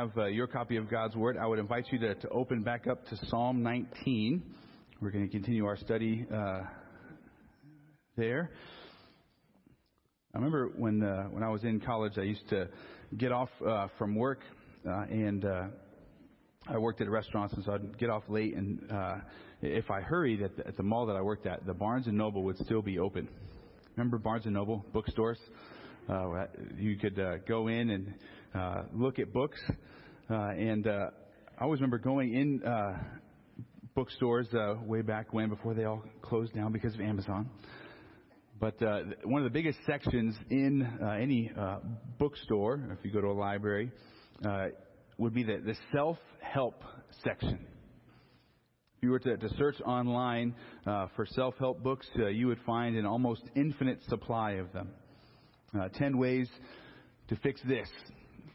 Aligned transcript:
have 0.00 0.16
uh, 0.16 0.24
your 0.28 0.46
copy 0.46 0.76
of 0.76 0.88
God's 0.88 1.14
Word, 1.14 1.36
I 1.36 1.46
would 1.46 1.58
invite 1.58 1.84
you 1.92 1.98
to, 1.98 2.14
to 2.14 2.28
open 2.30 2.62
back 2.62 2.86
up 2.86 3.06
to 3.08 3.18
Psalm 3.26 3.62
19. 3.62 4.42
We're 4.98 5.10
going 5.10 5.26
to 5.26 5.30
continue 5.30 5.66
our 5.66 5.76
study 5.76 6.26
uh, 6.34 6.62
there. 8.16 8.50
I 10.34 10.38
remember 10.38 10.70
when 10.74 11.02
uh, 11.02 11.24
when 11.24 11.42
I 11.42 11.50
was 11.50 11.64
in 11.64 11.80
college, 11.80 12.14
I 12.16 12.22
used 12.22 12.48
to 12.48 12.68
get 13.18 13.30
off 13.30 13.50
uh, 13.66 13.88
from 13.98 14.14
work, 14.14 14.40
uh, 14.88 15.02
and 15.10 15.44
uh, 15.44 15.64
I 16.66 16.78
worked 16.78 17.02
at 17.02 17.06
a 17.06 17.10
restaurant, 17.10 17.52
so 17.62 17.70
I'd 17.70 17.98
get 17.98 18.08
off 18.08 18.22
late. 18.28 18.56
And 18.56 18.90
uh, 18.90 19.16
if 19.60 19.90
I 19.90 20.00
hurried 20.00 20.40
at 20.40 20.56
the, 20.56 20.66
at 20.66 20.78
the 20.78 20.82
mall 20.82 21.04
that 21.08 21.16
I 21.16 21.20
worked 21.20 21.44
at, 21.44 21.66
the 21.66 21.74
Barnes 21.74 22.06
and 22.06 22.16
Noble 22.16 22.42
would 22.44 22.56
still 22.56 22.80
be 22.80 22.98
open. 22.98 23.28
Remember 23.96 24.16
Barnes 24.16 24.46
and 24.46 24.54
Noble 24.54 24.82
bookstores? 24.94 25.38
Uh, 26.08 26.46
you 26.78 26.96
could 26.96 27.20
uh, 27.20 27.36
go 27.46 27.68
in 27.68 27.90
and 27.90 28.14
uh, 28.54 28.82
look 28.92 29.18
at 29.18 29.32
books, 29.32 29.60
uh, 30.30 30.34
and 30.34 30.86
uh, 30.86 31.10
I 31.58 31.64
always 31.64 31.80
remember 31.80 31.98
going 31.98 32.34
in 32.34 32.62
uh, 32.62 32.98
bookstores 33.94 34.46
uh, 34.54 34.74
way 34.84 35.02
back 35.02 35.32
when, 35.32 35.48
before 35.48 35.74
they 35.74 35.84
all 35.84 36.02
closed 36.22 36.54
down 36.54 36.72
because 36.72 36.94
of 36.94 37.00
Amazon. 37.00 37.50
But 38.58 38.82
uh, 38.82 39.00
one 39.24 39.40
of 39.40 39.44
the 39.44 39.58
biggest 39.58 39.78
sections 39.86 40.36
in 40.50 40.82
uh, 40.82 41.10
any 41.12 41.50
uh, 41.58 41.78
bookstore, 42.18 42.80
if 42.98 43.04
you 43.04 43.10
go 43.10 43.20
to 43.20 43.28
a 43.28 43.32
library, 43.32 43.90
uh, 44.44 44.66
would 45.16 45.34
be 45.34 45.42
the, 45.42 45.62
the 45.64 45.76
self-help 45.92 46.82
section. 47.24 47.58
If 48.96 49.04
you 49.04 49.10
were 49.10 49.18
to, 49.20 49.36
to 49.38 49.48
search 49.56 49.80
online 49.80 50.54
uh, 50.86 51.06
for 51.16 51.24
self-help 51.24 51.82
books, 51.82 52.06
uh, 52.18 52.26
you 52.26 52.48
would 52.48 52.60
find 52.66 52.96
an 52.96 53.06
almost 53.06 53.42
infinite 53.56 54.00
supply 54.08 54.52
of 54.52 54.72
them. 54.72 54.90
Uh, 55.74 55.88
Ten 55.94 56.18
ways 56.18 56.48
to 57.28 57.36
fix 57.36 57.62
this. 57.66 57.88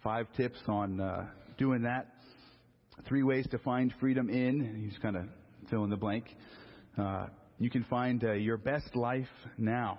Five 0.06 0.28
tips 0.38 0.60
on 0.68 1.02
uh, 1.02 1.26
doing 1.58 1.82
that. 1.82 2.14
Three 3.08 3.24
ways 3.24 3.48
to 3.50 3.58
find 3.58 3.92
freedom 4.00 4.30
in. 4.30 4.88
He's 4.88 5.00
kind 5.00 5.18
of 5.18 5.26
fill 5.72 5.84
in 5.84 5.90
the 5.90 5.98
blank. 5.98 6.26
Uh, 6.96 7.26
you 7.58 7.72
can 7.72 7.84
find 7.86 8.24
uh, 8.24 8.34
your 8.34 8.58
best 8.58 8.96
life 8.96 9.26
now. 9.58 9.98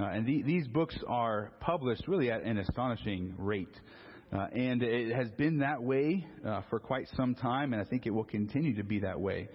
Uh, 0.00 0.06
and 0.06 0.26
the, 0.26 0.42
these 0.42 0.66
books 0.66 0.98
are 1.06 1.52
published 1.60 2.08
really 2.08 2.32
at 2.32 2.42
an 2.42 2.58
astonishing 2.58 3.32
rate. 3.38 3.80
Uh, 4.32 4.48
and 4.52 4.82
it 4.82 5.14
has 5.14 5.30
been 5.38 5.58
that 5.58 5.80
way 5.80 6.26
uh, 6.44 6.62
for 6.68 6.80
quite 6.80 7.06
some 7.16 7.36
time, 7.36 7.74
and 7.74 7.80
I 7.80 7.84
think 7.84 8.06
it 8.06 8.10
will 8.10 8.24
continue 8.24 8.74
to 8.74 8.82
be 8.82 8.98
that 8.98 9.20
way 9.20 9.48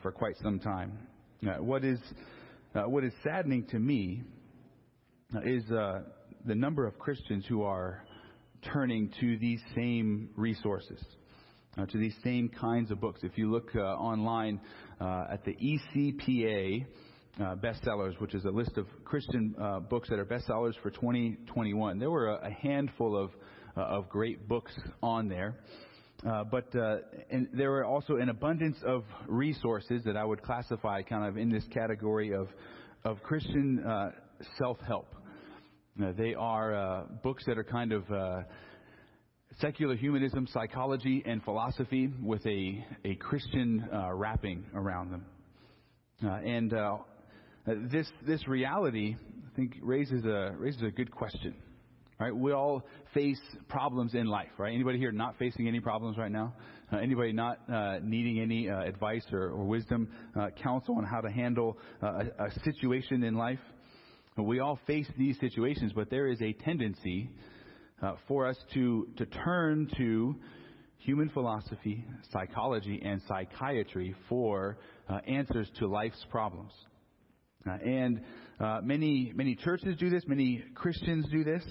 for 0.00 0.10
quite 0.10 0.36
some 0.42 0.58
time. 0.58 0.98
What 1.42 1.84
is 1.84 1.98
what 2.72 3.04
is 3.04 3.12
saddening 3.22 3.66
to 3.72 3.78
me 3.78 4.22
is 5.44 5.64
the 5.68 6.04
number 6.46 6.86
of 6.86 6.98
Christians 6.98 7.44
who 7.46 7.62
are 7.62 8.02
turning 8.72 9.12
to 9.20 9.36
these 9.38 9.60
same 9.74 10.30
resources, 10.36 11.02
to 11.76 11.98
these 11.98 12.14
same 12.22 12.48
kinds 12.48 12.90
of 12.90 13.00
books. 13.00 13.20
If 13.22 13.38
you 13.38 13.50
look 13.50 13.74
online 13.74 14.60
at 15.00 15.44
the 15.44 15.54
ECPA 15.54 16.86
uh, 17.40 17.56
bestsellers, 17.56 18.20
which 18.20 18.34
is 18.34 18.44
a 18.44 18.50
list 18.50 18.76
of 18.76 18.86
Christian 19.04 19.54
uh, 19.60 19.80
books 19.80 20.08
that 20.10 20.18
are 20.18 20.24
bestsellers 20.24 20.74
for 20.82 20.90
2021. 20.90 21.98
There 21.98 22.10
were 22.10 22.28
a, 22.28 22.48
a 22.48 22.50
handful 22.50 23.16
of 23.16 23.30
uh, 23.76 23.82
of 23.82 24.08
great 24.08 24.48
books 24.48 24.72
on 25.02 25.28
there. 25.28 25.54
Uh, 26.26 26.44
but 26.44 26.74
uh, 26.76 26.96
and 27.30 27.48
there 27.54 27.72
are 27.74 27.84
also 27.84 28.16
an 28.16 28.28
abundance 28.28 28.76
of 28.84 29.04
resources 29.26 30.02
that 30.04 30.16
I 30.16 30.24
would 30.24 30.42
classify 30.42 31.02
kind 31.02 31.26
of 31.26 31.38
in 31.38 31.50
this 31.50 31.64
category 31.72 32.34
of 32.34 32.48
of 33.04 33.22
Christian 33.22 33.82
uh, 33.86 34.10
self-help. 34.58 35.06
They 35.96 36.34
are 36.34 36.74
uh, 36.74 37.04
books 37.22 37.44
that 37.46 37.58
are 37.58 37.64
kind 37.64 37.92
of 37.92 38.10
uh, 38.10 38.42
secular 39.60 39.96
humanism, 39.96 40.46
psychology, 40.52 41.22
and 41.26 41.42
philosophy 41.42 42.10
with 42.22 42.44
a 42.46 42.84
a 43.04 43.14
Christian 43.16 43.88
uh, 43.92 44.12
wrapping 44.14 44.64
around 44.74 45.10
them. 45.10 45.26
Uh, 46.24 46.28
and 46.28 46.72
uh, 46.72 46.98
this 47.66 48.06
this 48.26 48.46
reality, 48.46 49.16
I 49.16 49.56
think, 49.56 49.76
raises 49.82 50.24
a 50.24 50.54
raises 50.56 50.82
a 50.82 50.90
good 50.90 51.10
question. 51.10 51.54
Right? 52.18 52.36
We 52.36 52.52
all 52.52 52.82
face 53.14 53.40
problems 53.68 54.14
in 54.14 54.26
life, 54.26 54.50
right? 54.58 54.74
Anybody 54.74 54.98
here 54.98 55.10
not 55.10 55.38
facing 55.38 55.66
any 55.66 55.80
problems 55.80 56.18
right 56.18 56.30
now? 56.30 56.52
Uh, 56.92 56.98
anybody 56.98 57.32
not 57.32 57.58
uh, 57.72 57.98
needing 58.02 58.40
any 58.40 58.68
uh, 58.68 58.82
advice 58.82 59.24
or, 59.32 59.44
or 59.44 59.64
wisdom, 59.64 60.08
counsel 60.62 60.96
on 60.96 61.04
how 61.04 61.22
to 61.22 61.30
handle 61.30 61.78
a, 62.02 62.26
a 62.38 62.50
situation 62.62 63.22
in 63.22 63.36
life? 63.36 63.58
We 64.42 64.60
all 64.60 64.78
face 64.86 65.08
these 65.18 65.38
situations, 65.40 65.92
but 65.94 66.10
there 66.10 66.28
is 66.28 66.40
a 66.40 66.52
tendency 66.52 67.30
uh, 68.02 68.14
for 68.26 68.46
us 68.46 68.56
to 68.74 69.08
to 69.16 69.26
turn 69.26 69.88
to 69.96 70.36
human 70.98 71.28
philosophy, 71.30 72.04
psychology, 72.32 73.00
and 73.04 73.20
psychiatry 73.26 74.14
for 74.28 74.78
uh, 75.08 75.18
answers 75.26 75.68
to 75.78 75.86
life's 75.86 76.24
problems. 76.30 76.72
Uh, 77.68 77.72
and 77.84 78.22
uh, 78.58 78.80
many 78.82 79.32
many 79.34 79.54
churches 79.54 79.96
do 79.98 80.10
this, 80.10 80.22
many 80.26 80.64
Christians 80.74 81.26
do 81.30 81.44
this. 81.44 81.64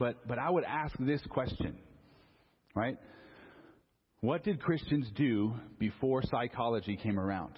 But, 0.00 0.26
but 0.26 0.38
I 0.38 0.48
would 0.48 0.64
ask 0.64 0.96
this 0.98 1.20
question, 1.28 1.76
right? 2.74 2.96
What 4.22 4.42
did 4.44 4.58
Christians 4.58 5.06
do 5.14 5.52
before 5.78 6.22
psychology 6.22 6.96
came 6.96 7.20
around 7.20 7.52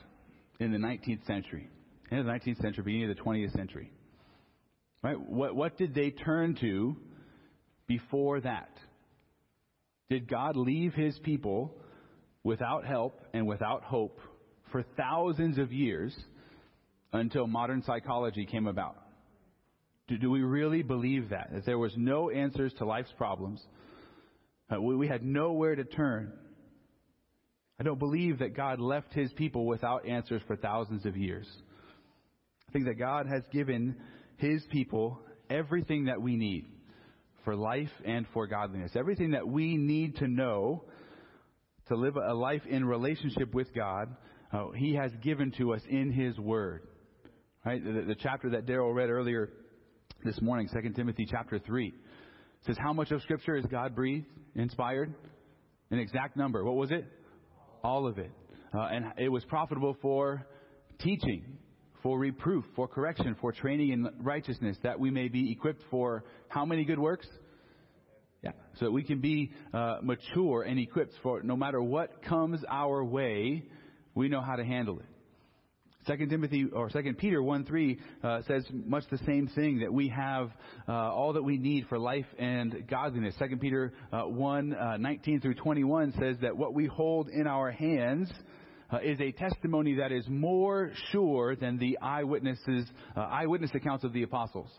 in 0.59 0.73
the 0.73 0.79
19th 0.79 1.25
century? 1.25 1.69
In 2.11 2.19
the 2.19 2.31
19th 2.31 2.61
century, 2.61 2.83
beginning 2.83 3.11
of 3.11 3.17
the 3.17 3.23
20th 3.23 3.53
century. 3.53 3.93
Right? 5.03 5.21
What, 5.21 5.57
what 5.57 5.77
did 5.77 5.95
they 5.95 6.11
turn 6.11 6.57
to 6.61 6.97
before 7.87 8.41
that? 8.41 8.71
Did 10.09 10.29
God 10.29 10.57
leave 10.57 10.95
his 10.95 11.19
people 11.21 11.75
without 12.45 12.85
help 12.85 13.21
and 13.33 13.47
without 13.47 13.83
hope 13.83 14.21
for 14.71 14.85
thousands 14.97 15.59
of 15.59 15.73
years 15.73 16.15
until 17.13 17.47
modern 17.47 17.83
psychology 17.83 18.47
came 18.47 18.67
about? 18.67 18.97
Do, 20.09 20.19
do 20.19 20.31
we 20.31 20.43
really 20.43 20.83
believe 20.83 21.31
that? 21.31 21.51
That 21.53 21.67
there 21.67 21.79
was 21.79 21.93
no 21.97 22.31
answers 22.31 22.73
to 22.79 22.85
life's 22.85 23.13
problems? 23.17 23.61
Uh, 24.71 24.81
we, 24.81 24.97
we 24.97 25.09
had 25.09 25.25
nowhere 25.25 25.75
to 25.75 25.85
turn. 25.85 26.33
I 27.81 27.83
don't 27.83 27.99
believe 27.99 28.39
that 28.39 28.55
God 28.57 28.81
left 28.81 29.13
his 29.13 29.33
people 29.33 29.67
without 29.67 30.07
answers 30.07 30.43
for 30.47 30.57
thousands 30.57 31.07
of 31.07 31.17
years. 31.17 31.49
I 32.69 32.73
think 32.73 32.85
that 32.87 32.99
God 32.99 33.27
has 33.27 33.43
given 33.53 33.97
his 34.37 34.65
people 34.71 35.21
everything 35.51 36.07
that 36.07 36.21
we 36.21 36.37
need 36.37 36.67
for 37.45 37.57
life 37.57 37.91
and 38.05 38.27
for 38.33 38.47
godliness. 38.47 38.93
Everything 38.97 39.33
that 39.33 39.47
we 39.47 39.77
need 39.77 40.17
to 40.17 40.29
know 40.29 40.85
to 41.89 41.97
live 41.97 42.17
a 42.17 42.35
life 42.35 42.63
in 42.69 42.85
relationship 42.85 43.53
with 43.55 43.75
God, 43.75 44.15
uh, 44.53 44.71
he 44.77 44.95
has 44.95 45.11
given 45.23 45.53
to 45.59 45.75
us 45.75 45.83
in 45.89 46.13
his 46.13 46.39
word. 46.39 46.83
Right? 47.65 47.83
The, 47.83 48.05
the 48.09 48.15
chapter 48.15 48.51
that 48.51 48.67
Daryl 48.67 48.95
read 48.95 49.11
earlier 49.11 49.51
this 50.25 50.41
morning, 50.41 50.69
2 50.73 50.91
Timothy 50.95 51.27
chapter 51.29 51.59
3. 51.59 51.93
says, 52.67 52.77
How 52.79 52.93
much 52.93 53.11
of 53.11 53.23
Scripture 53.23 53.57
is 53.57 53.67
God 53.67 53.95
breathed, 53.95 54.27
inspired? 54.55 55.15
An 55.91 55.99
exact 55.99 56.37
number. 56.37 56.65
What 56.65 56.77
was 56.77 56.91
it? 56.91 57.05
All 57.85 58.07
of 58.07 58.19
it. 58.19 58.31
Uh, 58.75 58.81
and 58.91 59.05
it 59.19 59.29
was 59.29 59.45
profitable 59.45 59.97
for 60.01 60.47
teaching, 61.01 61.59
for 62.03 62.19
reproof, 62.19 62.65
for 62.75 62.89
correction, 62.89 63.37
for 63.41 63.53
training 63.53 63.91
in 63.91 64.09
righteousness, 64.21 64.77
that 64.83 64.99
we 64.99 65.11
may 65.11 65.29
be 65.29 65.53
equipped 65.53 65.83
for 65.91 66.25
how 66.49 66.65
many 66.65 66.85
good 66.85 66.99
works? 66.99 67.27
Yeah. 68.43 68.51
So 68.79 68.87
that 68.87 68.93
we 68.93 69.05
can 69.05 69.21
be 69.21 69.53
uh, 69.73 69.99
mature 70.03 70.63
and 70.63 70.79
equipped 70.79 71.15
for 71.23 71.43
no 71.43 71.57
matter 71.57 71.81
what 71.81 72.23
comes 72.25 72.61
our 72.69 73.05
way, 73.05 73.65
we 74.15 74.29
know 74.29 74.41
how 74.41 74.57
to 74.57 74.65
handle 74.65 74.99
it. 74.99 75.07
Second 76.05 76.31
Timothy 76.31 76.67
or 76.73 76.91
Second 76.91 77.17
Peter 77.19 77.41
one 77.41 77.65
three 77.65 78.01
uh, 78.25 78.43
says 78.49 78.67
much 78.73 79.05
the 79.13 79.19
same 79.19 79.47
thing 79.55 79.79
that 79.79 79.93
we 79.93 80.09
have 80.09 80.51
uh, 80.89 80.93
all 80.93 81.35
that 81.35 81.45
we 81.45 81.57
need 81.57 81.87
for 81.89 81.97
life 81.97 82.27
and 82.41 82.89
godliness. 82.91 83.37
Second 83.39 83.61
Peter 83.61 83.93
uh, 84.13 84.23
one 84.23 84.75
uh, 84.75 84.97
nineteen 84.97 85.41
through 85.41 85.55
twenty 85.55 85.85
one 85.85 86.13
says 86.19 86.37
that 86.43 86.57
what 86.57 86.75
we 86.75 86.87
hold 86.87 87.29
in 87.29 87.47
our 87.47 87.71
hands 87.71 88.29
uh, 88.93 88.99
is 89.03 89.21
a 89.21 89.33
testimony 89.33 89.95
that 89.95 90.13
is 90.13 90.25
more 90.29 90.93
sure 91.11 91.57
than 91.57 91.79
the 91.79 91.99
eyewitnesses 91.99 92.87
uh, 93.17 93.21
eyewitness 93.21 93.71
accounts 93.75 94.05
of 94.05 94.13
the 94.13 94.23
apostles. 94.23 94.71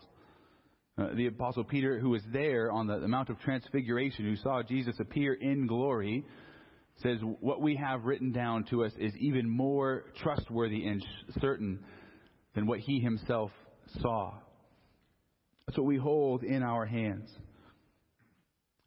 the 0.96 1.26
apostle 1.26 1.64
Peter, 1.64 1.98
who 1.98 2.10
was 2.10 2.22
there 2.32 2.70
on 2.70 2.86
the, 2.86 2.98
the 3.00 3.08
Mount 3.08 3.28
of 3.28 3.38
Transfiguration, 3.40 4.24
who 4.24 4.36
saw 4.36 4.62
Jesus 4.62 4.94
appear 5.00 5.34
in 5.34 5.66
glory, 5.66 6.24
says 7.02 7.18
what 7.40 7.60
we 7.60 7.76
have 7.76 8.04
written 8.04 8.32
down 8.32 8.64
to 8.70 8.84
us 8.84 8.92
is 8.98 9.12
even 9.18 9.48
more 9.48 10.04
trustworthy 10.22 10.86
and 10.86 11.04
certain 11.40 11.80
than 12.54 12.66
what 12.66 12.78
he 12.78 13.00
himself 13.00 13.50
saw. 14.00 14.34
That's 15.66 15.78
what 15.78 15.86
we 15.86 15.96
hold 15.96 16.44
in 16.44 16.62
our 16.62 16.86
hands. 16.86 17.28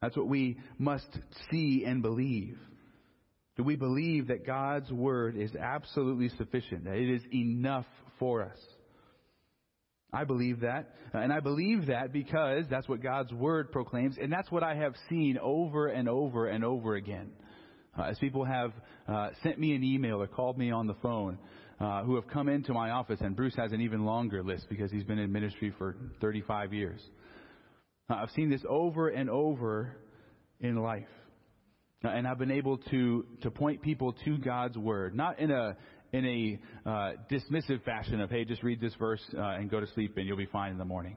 That's 0.00 0.16
what 0.16 0.28
we 0.28 0.58
must 0.78 1.08
see 1.50 1.84
and 1.84 2.02
believe. 2.02 2.56
Do 3.58 3.64
we 3.64 3.74
believe 3.74 4.28
that 4.28 4.46
God's 4.46 4.90
word 4.90 5.36
is 5.36 5.50
absolutely 5.56 6.30
sufficient, 6.38 6.84
that 6.84 6.94
it 6.94 7.12
is 7.12 7.22
enough 7.34 7.86
for 8.20 8.44
us? 8.44 8.58
I 10.12 10.24
believe 10.24 10.60
that. 10.60 10.94
Uh, 11.12 11.18
and 11.18 11.32
I 11.32 11.40
believe 11.40 11.88
that 11.88 12.12
because 12.12 12.64
that's 12.70 12.88
what 12.88 13.02
God's 13.02 13.32
Word 13.32 13.72
proclaims, 13.72 14.16
and 14.20 14.32
that's 14.32 14.50
what 14.50 14.62
I 14.62 14.76
have 14.76 14.94
seen 15.10 15.38
over 15.42 15.88
and 15.88 16.08
over 16.08 16.46
and 16.46 16.64
over 16.64 16.94
again. 16.94 17.30
Uh, 17.98 18.04
as 18.04 18.18
people 18.18 18.44
have 18.44 18.72
uh, 19.08 19.30
sent 19.42 19.58
me 19.58 19.74
an 19.74 19.82
email 19.82 20.22
or 20.22 20.28
called 20.28 20.56
me 20.56 20.70
on 20.70 20.86
the 20.86 20.94
phone, 21.02 21.36
uh, 21.80 22.04
who 22.04 22.14
have 22.14 22.28
come 22.28 22.48
into 22.48 22.72
my 22.72 22.90
office, 22.90 23.18
and 23.20 23.36
Bruce 23.36 23.56
has 23.56 23.72
an 23.72 23.80
even 23.80 24.04
longer 24.04 24.42
list 24.42 24.66
because 24.70 24.90
he's 24.90 25.04
been 25.04 25.18
in 25.18 25.32
ministry 25.32 25.74
for 25.76 25.96
35 26.20 26.72
years. 26.72 27.00
Uh, 28.08 28.14
I've 28.14 28.30
seen 28.30 28.50
this 28.50 28.62
over 28.68 29.08
and 29.08 29.28
over 29.28 29.96
in 30.60 30.76
life. 30.76 31.08
Uh, 32.04 32.08
and 32.08 32.28
I've 32.28 32.38
been 32.38 32.52
able 32.52 32.78
to, 32.78 33.26
to 33.42 33.50
point 33.50 33.82
people 33.82 34.14
to 34.24 34.38
God's 34.38 34.76
Word, 34.76 35.16
not 35.16 35.40
in 35.40 35.50
a, 35.50 35.76
in 36.12 36.24
a 36.24 36.88
uh, 36.88 37.12
dismissive 37.30 37.82
fashion 37.84 38.20
of, 38.20 38.30
hey, 38.30 38.44
just 38.44 38.62
read 38.62 38.80
this 38.80 38.94
verse 38.98 39.22
uh, 39.36 39.40
and 39.40 39.68
go 39.70 39.80
to 39.80 39.86
sleep 39.94 40.16
and 40.16 40.26
you'll 40.26 40.36
be 40.36 40.46
fine 40.46 40.70
in 40.70 40.78
the 40.78 40.84
morning. 40.84 41.16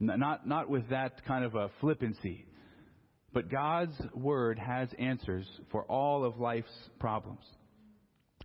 Not, 0.00 0.48
not 0.48 0.68
with 0.68 0.88
that 0.88 1.24
kind 1.26 1.44
of 1.44 1.54
a 1.54 1.70
flippancy. 1.80 2.46
But 3.32 3.50
God's 3.50 3.94
Word 4.12 4.58
has 4.58 4.88
answers 4.98 5.46
for 5.70 5.84
all 5.84 6.24
of 6.24 6.40
life's 6.40 6.72
problems. 6.98 7.44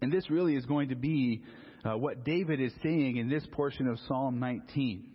And 0.02 0.12
this 0.12 0.30
really 0.30 0.56
is 0.56 0.66
going 0.66 0.90
to 0.90 0.96
be 0.96 1.42
uh, 1.84 1.98
what 1.98 2.24
David 2.24 2.60
is 2.60 2.74
saying 2.84 3.18
in 3.18 3.30
this 3.30 3.46
portion 3.54 3.88
of 3.88 3.98
Psalm 4.08 4.40
19. 4.40 5.12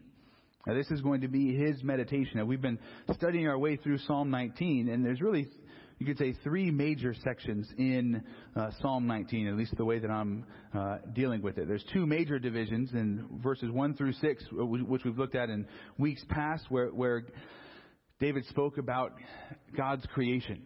Now, 0.67 0.75
this 0.75 0.91
is 0.91 1.01
going 1.01 1.23
to 1.23 1.29
be 1.29 1.55
his 1.55 1.83
meditation. 1.83 2.33
Now, 2.37 2.45
we've 2.45 2.61
been 2.61 2.79
studying 3.15 3.47
our 3.47 3.59
way 3.59 3.77
through 3.77 3.99
Psalm 3.99 4.31
19, 4.31 4.89
and 4.89 5.05
there's 5.05 5.21
really 5.21 5.49
you 6.01 6.07
could 6.07 6.17
say 6.17 6.35
three 6.43 6.71
major 6.71 7.15
sections 7.23 7.69
in 7.77 8.25
uh, 8.57 8.71
Psalm 8.81 9.07
19, 9.07 9.47
at 9.49 9.55
least 9.55 9.77
the 9.77 9.85
way 9.85 9.99
that 9.99 10.11
I'm 10.11 10.47
uh, 10.75 10.97
dealing 11.15 11.43
with 11.43 11.59
it. 11.59 11.69
There's 11.69 11.85
two 11.93 12.07
major 12.07 12.39
divisions 12.39 12.91
in 12.95 13.29
verses 13.43 13.71
1 13.71 13.97
through 13.97 14.15
6, 14.15 14.45
which 14.51 15.05
we've 15.05 15.19
looked 15.19 15.35
at 15.35 15.51
in 15.51 15.67
weeks 15.99 16.25
past, 16.31 16.65
where, 16.71 16.87
where 16.87 17.25
David 18.19 18.47
spoke 18.47 18.79
about 18.79 19.13
God's 19.77 20.07
creation. 20.15 20.63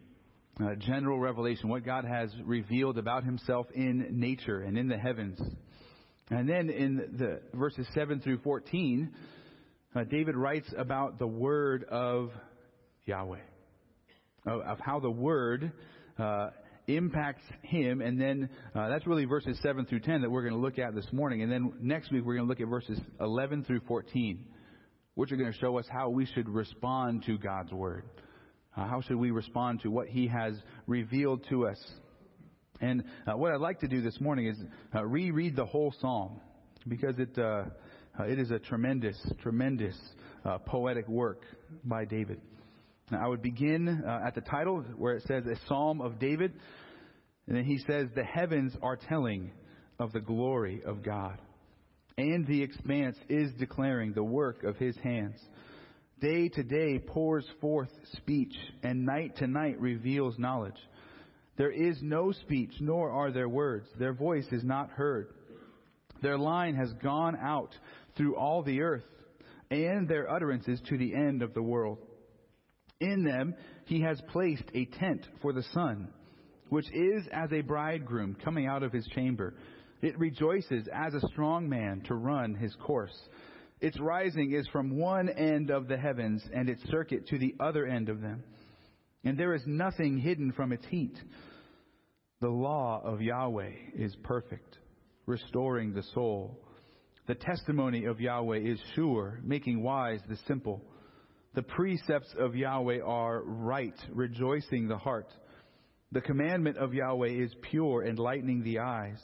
Uh, 0.62 0.76
general 0.76 1.18
revelation, 1.18 1.68
what 1.68 1.84
God 1.84 2.04
has 2.04 2.30
revealed 2.44 2.96
about 2.96 3.24
himself 3.24 3.66
in 3.74 4.06
nature 4.12 4.60
and 4.60 4.78
in 4.78 4.86
the 4.86 4.96
heavens. 4.96 5.40
And 6.30 6.48
then 6.48 6.70
in 6.70 7.16
the 7.18 7.40
verses 7.58 7.88
7 7.92 8.20
through 8.20 8.38
14, 8.38 9.12
uh, 9.96 10.04
David 10.04 10.36
writes 10.36 10.72
about 10.78 11.18
the 11.18 11.26
word 11.26 11.82
of 11.90 12.30
Yahweh 13.04 13.40
of, 14.46 14.60
of 14.60 14.78
how 14.80 15.00
the 15.00 15.10
Word 15.10 15.72
uh, 16.18 16.50
impacts 16.86 17.44
him. 17.62 18.00
And 18.00 18.20
then 18.20 18.48
uh, 18.74 18.88
that's 18.88 19.06
really 19.06 19.24
verses 19.24 19.58
7 19.62 19.86
through 19.86 20.00
10 20.00 20.22
that 20.22 20.30
we're 20.30 20.42
going 20.42 20.54
to 20.54 20.60
look 20.60 20.78
at 20.78 20.94
this 20.94 21.06
morning. 21.12 21.42
And 21.42 21.50
then 21.50 21.72
next 21.80 22.12
week 22.12 22.24
we're 22.24 22.36
going 22.36 22.46
to 22.46 22.48
look 22.48 22.60
at 22.60 22.68
verses 22.68 22.98
11 23.20 23.64
through 23.64 23.80
14, 23.86 24.44
which 25.14 25.32
are 25.32 25.36
going 25.36 25.52
to 25.52 25.58
show 25.58 25.78
us 25.78 25.86
how 25.90 26.10
we 26.10 26.26
should 26.26 26.48
respond 26.48 27.24
to 27.26 27.38
God's 27.38 27.72
Word. 27.72 28.04
Uh, 28.76 28.86
how 28.86 29.00
should 29.00 29.16
we 29.16 29.30
respond 29.30 29.80
to 29.82 29.90
what 29.90 30.08
He 30.08 30.26
has 30.26 30.54
revealed 30.86 31.44
to 31.48 31.66
us? 31.66 31.78
And 32.80 33.04
uh, 33.26 33.36
what 33.36 33.52
I'd 33.52 33.60
like 33.60 33.80
to 33.80 33.88
do 33.88 34.02
this 34.02 34.20
morning 34.20 34.48
is 34.48 34.58
uh, 34.94 35.04
reread 35.04 35.54
the 35.56 35.64
whole 35.64 35.94
psalm 36.00 36.40
because 36.88 37.14
it 37.18 37.38
uh, 37.38 37.64
uh, 38.18 38.24
it 38.24 38.38
is 38.38 38.50
a 38.50 38.58
tremendous, 38.58 39.16
tremendous 39.42 39.96
poetic 40.66 41.08
work 41.08 41.42
by 41.84 42.04
David. 42.04 42.40
I 43.10 43.28
would 43.28 43.42
begin 43.42 44.02
uh, 44.06 44.26
at 44.26 44.34
the 44.34 44.40
title 44.40 44.82
where 44.96 45.14
it 45.14 45.24
says 45.26 45.44
a 45.46 45.56
psalm 45.66 46.00
of 46.00 46.18
David. 46.18 46.52
And 47.46 47.56
then 47.56 47.64
he 47.64 47.78
says, 47.86 48.08
The 48.14 48.24
heavens 48.24 48.74
are 48.82 48.96
telling 48.96 49.52
of 49.98 50.12
the 50.12 50.20
glory 50.20 50.82
of 50.84 51.02
God, 51.02 51.38
and 52.16 52.46
the 52.46 52.62
expanse 52.62 53.16
is 53.28 53.52
declaring 53.58 54.12
the 54.12 54.24
work 54.24 54.64
of 54.64 54.76
his 54.76 54.96
hands. 54.96 55.38
Day 56.20 56.48
to 56.48 56.62
day 56.62 56.98
pours 56.98 57.46
forth 57.60 57.90
speech, 58.14 58.54
and 58.82 59.04
night 59.04 59.36
to 59.36 59.46
night 59.46 59.78
reveals 59.78 60.38
knowledge. 60.38 60.78
There 61.56 61.70
is 61.70 61.98
no 62.02 62.32
speech, 62.32 62.72
nor 62.80 63.10
are 63.10 63.30
there 63.30 63.48
words. 63.48 63.86
Their 63.98 64.14
voice 64.14 64.46
is 64.50 64.64
not 64.64 64.90
heard. 64.90 65.28
Their 66.22 66.38
line 66.38 66.74
has 66.76 66.92
gone 66.94 67.36
out 67.36 67.74
through 68.16 68.36
all 68.36 68.62
the 68.62 68.80
earth, 68.80 69.04
and 69.70 70.08
their 70.08 70.30
utterances 70.30 70.80
to 70.88 70.96
the 70.96 71.14
end 71.14 71.42
of 71.42 71.52
the 71.52 71.62
world. 71.62 71.98
In 73.00 73.24
them 73.24 73.54
he 73.86 74.00
has 74.02 74.20
placed 74.32 74.64
a 74.74 74.84
tent 74.86 75.26
for 75.42 75.52
the 75.52 75.64
sun, 75.74 76.08
which 76.68 76.86
is 76.92 77.26
as 77.32 77.52
a 77.52 77.60
bridegroom 77.60 78.36
coming 78.44 78.66
out 78.66 78.82
of 78.82 78.92
his 78.92 79.06
chamber. 79.08 79.54
It 80.02 80.18
rejoices 80.18 80.86
as 80.92 81.14
a 81.14 81.26
strong 81.28 81.68
man 81.68 82.02
to 82.06 82.14
run 82.14 82.54
his 82.54 82.74
course. 82.76 83.16
Its 83.80 83.98
rising 84.00 84.52
is 84.52 84.66
from 84.68 84.98
one 84.98 85.28
end 85.28 85.70
of 85.70 85.88
the 85.88 85.96
heavens, 85.96 86.42
and 86.54 86.68
its 86.68 86.82
circuit 86.90 87.26
to 87.28 87.38
the 87.38 87.54
other 87.60 87.86
end 87.86 88.08
of 88.08 88.20
them. 88.20 88.42
And 89.24 89.38
there 89.38 89.54
is 89.54 89.62
nothing 89.66 90.18
hidden 90.18 90.52
from 90.52 90.72
its 90.72 90.84
heat. 90.86 91.18
The 92.40 92.48
law 92.48 93.00
of 93.04 93.22
Yahweh 93.22 93.72
is 93.96 94.14
perfect, 94.22 94.78
restoring 95.26 95.92
the 95.94 96.02
soul. 96.14 96.60
The 97.26 97.34
testimony 97.34 98.04
of 98.04 98.20
Yahweh 98.20 98.58
is 98.58 98.78
sure, 98.94 99.40
making 99.42 99.82
wise 99.82 100.20
the 100.28 100.36
simple. 100.46 100.82
The 101.54 101.62
precepts 101.62 102.34
of 102.36 102.56
Yahweh 102.56 103.00
are 103.00 103.42
right, 103.42 103.94
rejoicing 104.12 104.88
the 104.88 104.98
heart. 104.98 105.28
The 106.10 106.20
commandment 106.20 106.78
of 106.78 106.94
Yahweh 106.94 107.28
is 107.28 107.54
pure, 107.70 108.04
enlightening 108.04 108.64
the 108.64 108.80
eyes. 108.80 109.20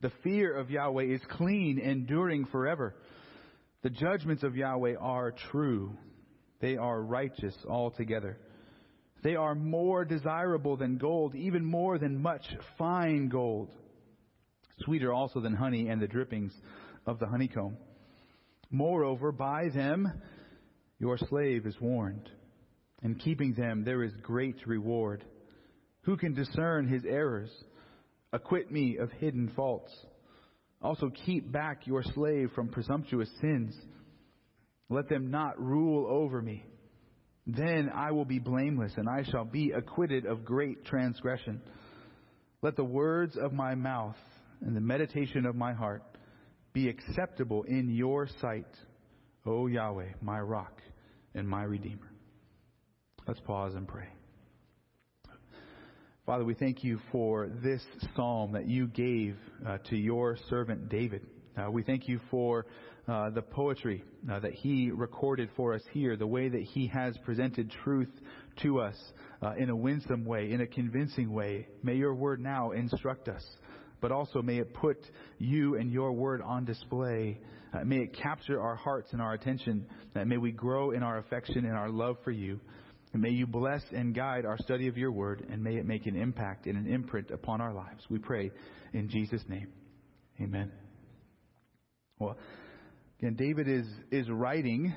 The 0.00 0.12
fear 0.22 0.54
of 0.54 0.70
Yahweh 0.70 1.04
is 1.04 1.20
clean, 1.28 1.78
enduring 1.78 2.46
forever. 2.46 2.94
The 3.82 3.90
judgments 3.90 4.42
of 4.42 4.56
Yahweh 4.56 4.96
are 4.98 5.34
true. 5.50 5.92
They 6.60 6.78
are 6.78 7.02
righteous 7.02 7.54
altogether. 7.68 8.38
They 9.22 9.36
are 9.36 9.54
more 9.54 10.06
desirable 10.06 10.78
than 10.78 10.96
gold, 10.96 11.34
even 11.34 11.64
more 11.64 11.98
than 11.98 12.22
much 12.22 12.44
fine 12.78 13.28
gold. 13.28 13.70
Sweeter 14.80 15.12
also 15.12 15.40
than 15.40 15.54
honey 15.54 15.88
and 15.88 16.00
the 16.00 16.06
drippings 16.06 16.54
of 17.06 17.18
the 17.18 17.26
honeycomb. 17.26 17.76
Moreover, 18.70 19.30
by 19.30 19.68
them 19.68 20.10
your 21.00 21.16
slave 21.16 21.66
is 21.66 21.74
warned. 21.80 22.28
In 23.02 23.14
keeping 23.14 23.54
them, 23.54 23.84
there 23.84 24.04
is 24.04 24.12
great 24.22 24.66
reward. 24.66 25.24
Who 26.02 26.18
can 26.18 26.34
discern 26.34 26.86
his 26.86 27.04
errors? 27.08 27.50
Acquit 28.34 28.70
me 28.70 28.98
of 28.98 29.10
hidden 29.12 29.50
faults. 29.56 29.90
Also, 30.82 31.10
keep 31.24 31.50
back 31.50 31.86
your 31.86 32.02
slave 32.02 32.50
from 32.54 32.68
presumptuous 32.68 33.30
sins. 33.40 33.74
Let 34.90 35.08
them 35.08 35.30
not 35.30 35.58
rule 35.58 36.06
over 36.06 36.42
me. 36.42 36.64
Then 37.46 37.90
I 37.94 38.12
will 38.12 38.26
be 38.26 38.38
blameless, 38.38 38.92
and 38.96 39.08
I 39.08 39.24
shall 39.30 39.46
be 39.46 39.72
acquitted 39.72 40.26
of 40.26 40.44
great 40.44 40.84
transgression. 40.84 41.62
Let 42.60 42.76
the 42.76 42.84
words 42.84 43.38
of 43.38 43.54
my 43.54 43.74
mouth 43.74 44.16
and 44.60 44.76
the 44.76 44.80
meditation 44.80 45.46
of 45.46 45.56
my 45.56 45.72
heart 45.72 46.02
be 46.74 46.90
acceptable 46.90 47.62
in 47.62 47.90
your 47.90 48.28
sight, 48.40 48.68
O 49.46 49.66
Yahweh, 49.66 50.12
my 50.20 50.38
rock 50.38 50.80
and 51.34 51.48
my 51.48 51.62
Redeemer. 51.62 52.10
Let's 53.26 53.40
pause 53.40 53.74
and 53.74 53.86
pray. 53.86 54.08
Father, 56.26 56.44
we 56.44 56.54
thank 56.54 56.84
you 56.84 57.00
for 57.10 57.48
this 57.62 57.82
psalm 58.14 58.52
that 58.52 58.68
you 58.68 58.86
gave 58.86 59.36
uh, 59.66 59.78
to 59.88 59.96
your 59.96 60.36
servant 60.48 60.88
David. 60.88 61.26
Uh, 61.56 61.70
we 61.70 61.82
thank 61.82 62.06
you 62.08 62.20
for 62.30 62.66
uh, 63.08 63.30
the 63.30 63.42
poetry 63.42 64.04
uh, 64.30 64.38
that 64.38 64.52
he 64.52 64.90
recorded 64.90 65.48
for 65.56 65.74
us 65.74 65.82
here, 65.92 66.16
the 66.16 66.26
way 66.26 66.48
that 66.48 66.62
he 66.62 66.86
has 66.86 67.16
presented 67.24 67.70
truth 67.82 68.10
to 68.62 68.80
us 68.80 68.94
uh, 69.42 69.54
in 69.58 69.70
a 69.70 69.76
winsome 69.76 70.24
way, 70.24 70.52
in 70.52 70.60
a 70.60 70.66
convincing 70.66 71.32
way. 71.32 71.66
May 71.82 71.94
your 71.94 72.14
word 72.14 72.40
now 72.40 72.70
instruct 72.70 73.28
us 73.28 73.44
but 74.00 74.12
also 74.12 74.42
may 74.42 74.58
it 74.58 74.74
put 74.74 74.98
you 75.38 75.76
and 75.76 75.90
your 75.90 76.12
word 76.12 76.42
on 76.42 76.64
display. 76.64 77.38
Uh, 77.72 77.84
may 77.84 77.98
it 77.98 78.14
capture 78.14 78.60
our 78.60 78.76
hearts 78.76 79.12
and 79.12 79.22
our 79.22 79.34
attention. 79.34 79.86
Uh, 80.16 80.24
may 80.24 80.36
we 80.36 80.50
grow 80.52 80.90
in 80.90 81.02
our 81.02 81.18
affection 81.18 81.64
and 81.64 81.76
our 81.76 81.90
love 81.90 82.16
for 82.24 82.30
you. 82.30 82.60
And 83.12 83.22
may 83.22 83.30
you 83.30 83.46
bless 83.46 83.82
and 83.92 84.14
guide 84.14 84.44
our 84.44 84.58
study 84.58 84.86
of 84.86 84.96
your 84.96 85.10
word, 85.10 85.44
and 85.50 85.62
may 85.62 85.76
it 85.76 85.84
make 85.84 86.06
an 86.06 86.16
impact 86.16 86.66
and 86.66 86.76
an 86.76 86.92
imprint 86.92 87.30
upon 87.30 87.60
our 87.60 87.74
lives. 87.74 88.04
We 88.08 88.18
pray 88.18 88.52
in 88.92 89.08
Jesus' 89.08 89.42
name. 89.48 89.68
Amen. 90.40 90.70
Well, 92.18 92.36
again, 93.18 93.34
David 93.34 93.68
is, 93.68 93.86
is 94.12 94.28
writing, 94.30 94.94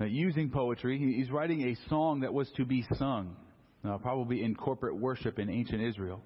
uh, 0.00 0.04
using 0.04 0.50
poetry. 0.50 0.98
He's 0.98 1.30
writing 1.30 1.62
a 1.62 1.88
song 1.88 2.20
that 2.20 2.32
was 2.32 2.48
to 2.56 2.64
be 2.64 2.84
sung, 2.98 3.36
uh, 3.84 3.98
probably 3.98 4.44
in 4.44 4.54
corporate 4.54 4.96
worship 4.96 5.38
in 5.38 5.50
ancient 5.50 5.82
Israel. 5.82 6.22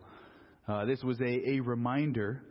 Uh, 0.69 0.85
this 0.85 1.03
was 1.03 1.19
a, 1.23 1.53
a 1.53 1.61
reminder, 1.61 2.43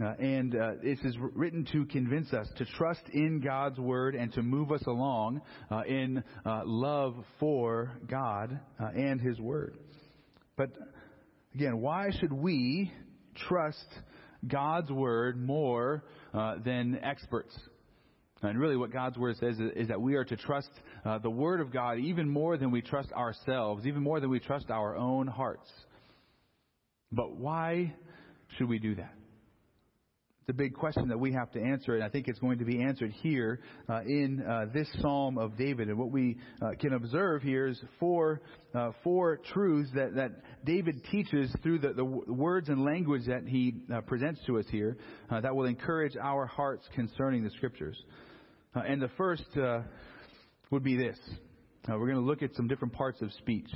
uh, 0.00 0.12
and 0.20 0.54
uh, 0.54 0.74
this 0.80 1.00
is 1.00 1.16
written 1.34 1.64
to 1.72 1.84
convince 1.86 2.32
us 2.32 2.46
to 2.56 2.64
trust 2.64 3.02
in 3.12 3.40
God's 3.40 3.80
word 3.80 4.14
and 4.14 4.32
to 4.34 4.42
move 4.42 4.70
us 4.70 4.82
along 4.86 5.40
uh, 5.68 5.82
in 5.88 6.22
uh, 6.46 6.60
love 6.64 7.16
for 7.40 7.98
God 8.08 8.60
and 8.78 9.20
His 9.20 9.40
word. 9.40 9.76
But 10.56 10.70
again, 11.52 11.80
why 11.80 12.10
should 12.20 12.32
we 12.32 12.92
trust 13.48 13.88
God's 14.46 14.92
word 14.92 15.36
more 15.44 16.04
than 16.64 17.00
experts? 17.02 17.58
And 18.40 18.56
really, 18.56 18.76
what 18.76 18.92
God's 18.92 19.18
Word 19.18 19.36
says 19.38 19.58
is, 19.58 19.72
is 19.74 19.88
that 19.88 20.00
we 20.00 20.14
are 20.14 20.24
to 20.24 20.36
trust 20.36 20.70
uh, 21.04 21.18
the 21.18 21.30
Word 21.30 21.60
of 21.60 21.72
God 21.72 21.98
even 21.98 22.28
more 22.28 22.56
than 22.56 22.70
we 22.70 22.82
trust 22.82 23.10
ourselves, 23.10 23.84
even 23.84 24.00
more 24.00 24.20
than 24.20 24.30
we 24.30 24.38
trust 24.38 24.70
our 24.70 24.96
own 24.96 25.26
hearts. 25.26 25.68
But 27.12 27.36
why 27.36 27.94
should 28.56 28.68
we 28.68 28.78
do 28.78 28.94
that? 28.96 29.14
It's 30.48 30.54
a 30.54 30.56
big 30.56 30.72
question 30.72 31.08
that 31.08 31.20
we 31.20 31.34
have 31.34 31.52
to 31.52 31.60
answer, 31.60 31.94
and 31.94 32.02
I 32.02 32.08
think 32.08 32.26
it's 32.26 32.38
going 32.38 32.58
to 32.60 32.64
be 32.64 32.82
answered 32.82 33.12
here 33.20 33.60
uh, 33.86 34.00
in 34.06 34.42
uh, 34.42 34.64
this 34.72 34.88
Psalm 35.00 35.36
of 35.36 35.58
David. 35.58 35.88
And 35.88 35.98
what 35.98 36.10
we 36.10 36.38
uh, 36.62 36.70
can 36.80 36.94
observe 36.94 37.42
here 37.42 37.66
is 37.66 37.78
four, 38.00 38.40
uh, 38.74 38.92
four 39.04 39.40
truths 39.52 39.90
that, 39.94 40.14
that 40.14 40.30
David 40.64 41.04
teaches 41.10 41.54
through 41.62 41.80
the, 41.80 41.92
the 41.92 42.04
words 42.04 42.70
and 42.70 42.82
language 42.82 43.26
that 43.26 43.46
he 43.46 43.74
uh, 43.92 44.00
presents 44.00 44.40
to 44.46 44.58
us 44.58 44.64
here 44.70 44.96
uh, 45.28 45.38
that 45.42 45.54
will 45.54 45.66
encourage 45.66 46.16
our 46.16 46.46
hearts 46.46 46.88
concerning 46.94 47.44
the 47.44 47.50
Scriptures. 47.50 48.02
and 48.74 49.02
the 49.02 49.10
first 49.18 49.44
would 50.70 50.82
be 50.82 50.96
this. 50.96 51.18
we're 51.88 51.98
going 51.98 52.14
to 52.14 52.20
look 52.20 52.42
at 52.42 52.54
some 52.54 52.68
different 52.68 52.94
parts 52.94 53.20
of 53.20 53.30
speech. 53.34 53.68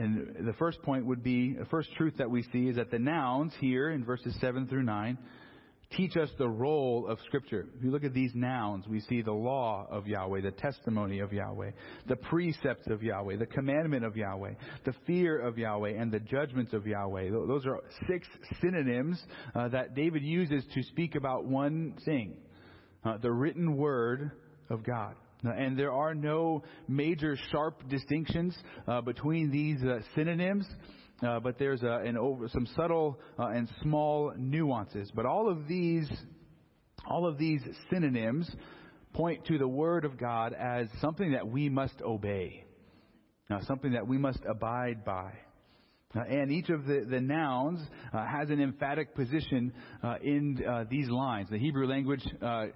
And 0.00 0.46
the 0.46 0.54
first 0.54 0.80
point 0.82 1.04
would 1.04 1.22
be, 1.22 1.52
the 1.52 1.66
first 1.66 1.90
truth 1.94 2.14
that 2.16 2.30
we 2.30 2.42
see 2.44 2.68
is 2.68 2.76
that 2.76 2.90
the 2.90 2.98
nouns 2.98 3.52
here 3.60 3.90
in 3.90 4.02
verses 4.02 4.34
7 4.40 4.66
through 4.66 4.84
9 4.84 5.18
teach 5.94 6.16
us 6.16 6.30
the 6.38 6.48
role 6.48 7.06
of 7.06 7.18
Scripture. 7.26 7.66
If 7.76 7.84
you 7.84 7.90
look 7.90 8.04
at 8.04 8.14
these 8.14 8.30
nouns, 8.34 8.88
we 8.88 9.00
see 9.00 9.20
the 9.20 9.32
law 9.32 9.86
of 9.90 10.06
Yahweh, 10.06 10.40
the 10.40 10.52
testimony 10.52 11.18
of 11.18 11.34
Yahweh, 11.34 11.72
the 12.08 12.16
precepts 12.16 12.86
of 12.86 13.02
Yahweh, 13.02 13.36
the 13.36 13.46
commandment 13.46 14.06
of 14.06 14.16
Yahweh, 14.16 14.54
the 14.86 14.94
fear 15.06 15.38
of 15.38 15.58
Yahweh, 15.58 15.90
and 15.90 16.10
the 16.10 16.20
judgments 16.20 16.72
of 16.72 16.86
Yahweh. 16.86 17.28
Those 17.30 17.66
are 17.66 17.80
six 18.08 18.26
synonyms 18.62 19.22
uh, 19.54 19.68
that 19.68 19.94
David 19.94 20.22
uses 20.22 20.64
to 20.72 20.82
speak 20.84 21.14
about 21.14 21.44
one 21.44 21.92
thing 22.06 22.38
uh, 23.04 23.18
the 23.18 23.32
written 23.32 23.76
word 23.76 24.30
of 24.70 24.82
God. 24.82 25.14
And 25.42 25.78
there 25.78 25.92
are 25.92 26.14
no 26.14 26.62
major 26.88 27.36
sharp 27.50 27.88
distinctions 27.88 28.56
uh, 28.86 29.00
between 29.00 29.50
these 29.50 29.82
uh, 29.82 30.00
synonyms, 30.14 30.66
uh, 31.26 31.40
but 31.40 31.58
there's 31.58 31.82
an 31.82 32.16
over, 32.16 32.48
some 32.48 32.66
subtle 32.76 33.18
uh, 33.38 33.46
and 33.46 33.68
small 33.82 34.32
nuances. 34.36 35.10
But 35.14 35.26
all 35.26 35.50
of 35.50 35.66
these, 35.66 36.10
all 37.06 37.26
of 37.26 37.38
these 37.38 37.62
synonyms 37.90 38.50
point 39.12 39.44
to 39.46 39.58
the 39.58 39.68
Word 39.68 40.04
of 40.04 40.18
God 40.18 40.52
as 40.52 40.88
something 41.00 41.32
that 41.32 41.46
we 41.48 41.68
must 41.68 42.00
obey, 42.02 42.64
Now, 43.48 43.60
something 43.62 43.92
that 43.92 44.06
we 44.06 44.18
must 44.18 44.40
abide 44.48 45.04
by. 45.04 45.32
Uh, 46.14 46.22
and 46.22 46.50
each 46.50 46.68
of 46.70 46.86
the, 46.86 47.06
the 47.08 47.20
nouns 47.20 47.80
uh, 48.12 48.26
has 48.26 48.50
an 48.50 48.60
emphatic 48.60 49.14
position 49.14 49.72
uh, 50.02 50.16
in 50.22 50.60
uh, 50.68 50.84
these 50.90 51.08
lines. 51.08 51.48
The 51.50 51.58
Hebrew 51.58 51.86
language 51.86 52.26
uh, 52.42 52.66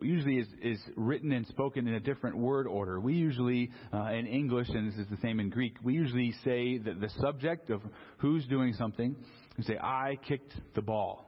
usually 0.00 0.38
is, 0.38 0.46
is 0.62 0.78
written 0.96 1.32
and 1.32 1.44
spoken 1.48 1.88
in 1.88 1.94
a 1.94 2.00
different 2.00 2.36
word 2.36 2.68
order. 2.68 3.00
We 3.00 3.14
usually, 3.14 3.70
uh, 3.92 4.12
in 4.12 4.26
English, 4.26 4.68
and 4.68 4.92
this 4.92 4.98
is 5.00 5.06
the 5.10 5.18
same 5.20 5.40
in 5.40 5.50
Greek, 5.50 5.76
we 5.82 5.94
usually 5.94 6.32
say 6.44 6.78
that 6.78 7.00
the 7.00 7.10
subject 7.20 7.70
of 7.70 7.82
who's 8.18 8.46
doing 8.46 8.72
something, 8.74 9.16
we 9.58 9.64
say, 9.64 9.78
I 9.78 10.16
kicked 10.26 10.52
the 10.74 10.82
ball. 10.82 11.25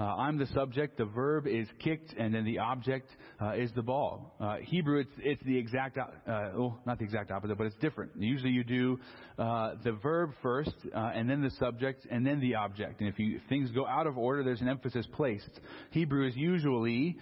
Uh, 0.00 0.04
I'm 0.04 0.38
the 0.38 0.46
subject, 0.54 0.96
the 0.96 1.04
verb 1.04 1.46
is 1.46 1.68
kicked, 1.78 2.14
and 2.18 2.34
then 2.34 2.46
the 2.46 2.58
object 2.58 3.10
uh, 3.38 3.50
is 3.50 3.70
the 3.74 3.82
ball. 3.82 4.34
Uh, 4.40 4.56
Hebrew, 4.62 5.00
it's, 5.00 5.12
it's 5.18 5.42
the 5.44 5.58
exact, 5.58 5.98
uh, 5.98 6.08
well, 6.26 6.80
not 6.86 6.98
the 6.98 7.04
exact 7.04 7.30
opposite, 7.30 7.58
but 7.58 7.66
it's 7.66 7.76
different. 7.76 8.12
Usually 8.16 8.50
you 8.50 8.64
do 8.64 8.98
uh, 9.38 9.74
the 9.84 9.92
verb 9.92 10.30
first, 10.42 10.72
uh, 10.94 11.10
and 11.14 11.28
then 11.28 11.42
the 11.42 11.50
subject, 11.50 12.06
and 12.10 12.26
then 12.26 12.40
the 12.40 12.54
object. 12.54 13.00
And 13.00 13.10
if, 13.10 13.18
you, 13.18 13.36
if 13.36 13.42
things 13.50 13.70
go 13.72 13.86
out 13.86 14.06
of 14.06 14.16
order, 14.16 14.42
there's 14.42 14.62
an 14.62 14.68
emphasis 14.68 15.06
placed. 15.12 15.60
Hebrew 15.90 16.26
is 16.26 16.34
usually 16.34 17.18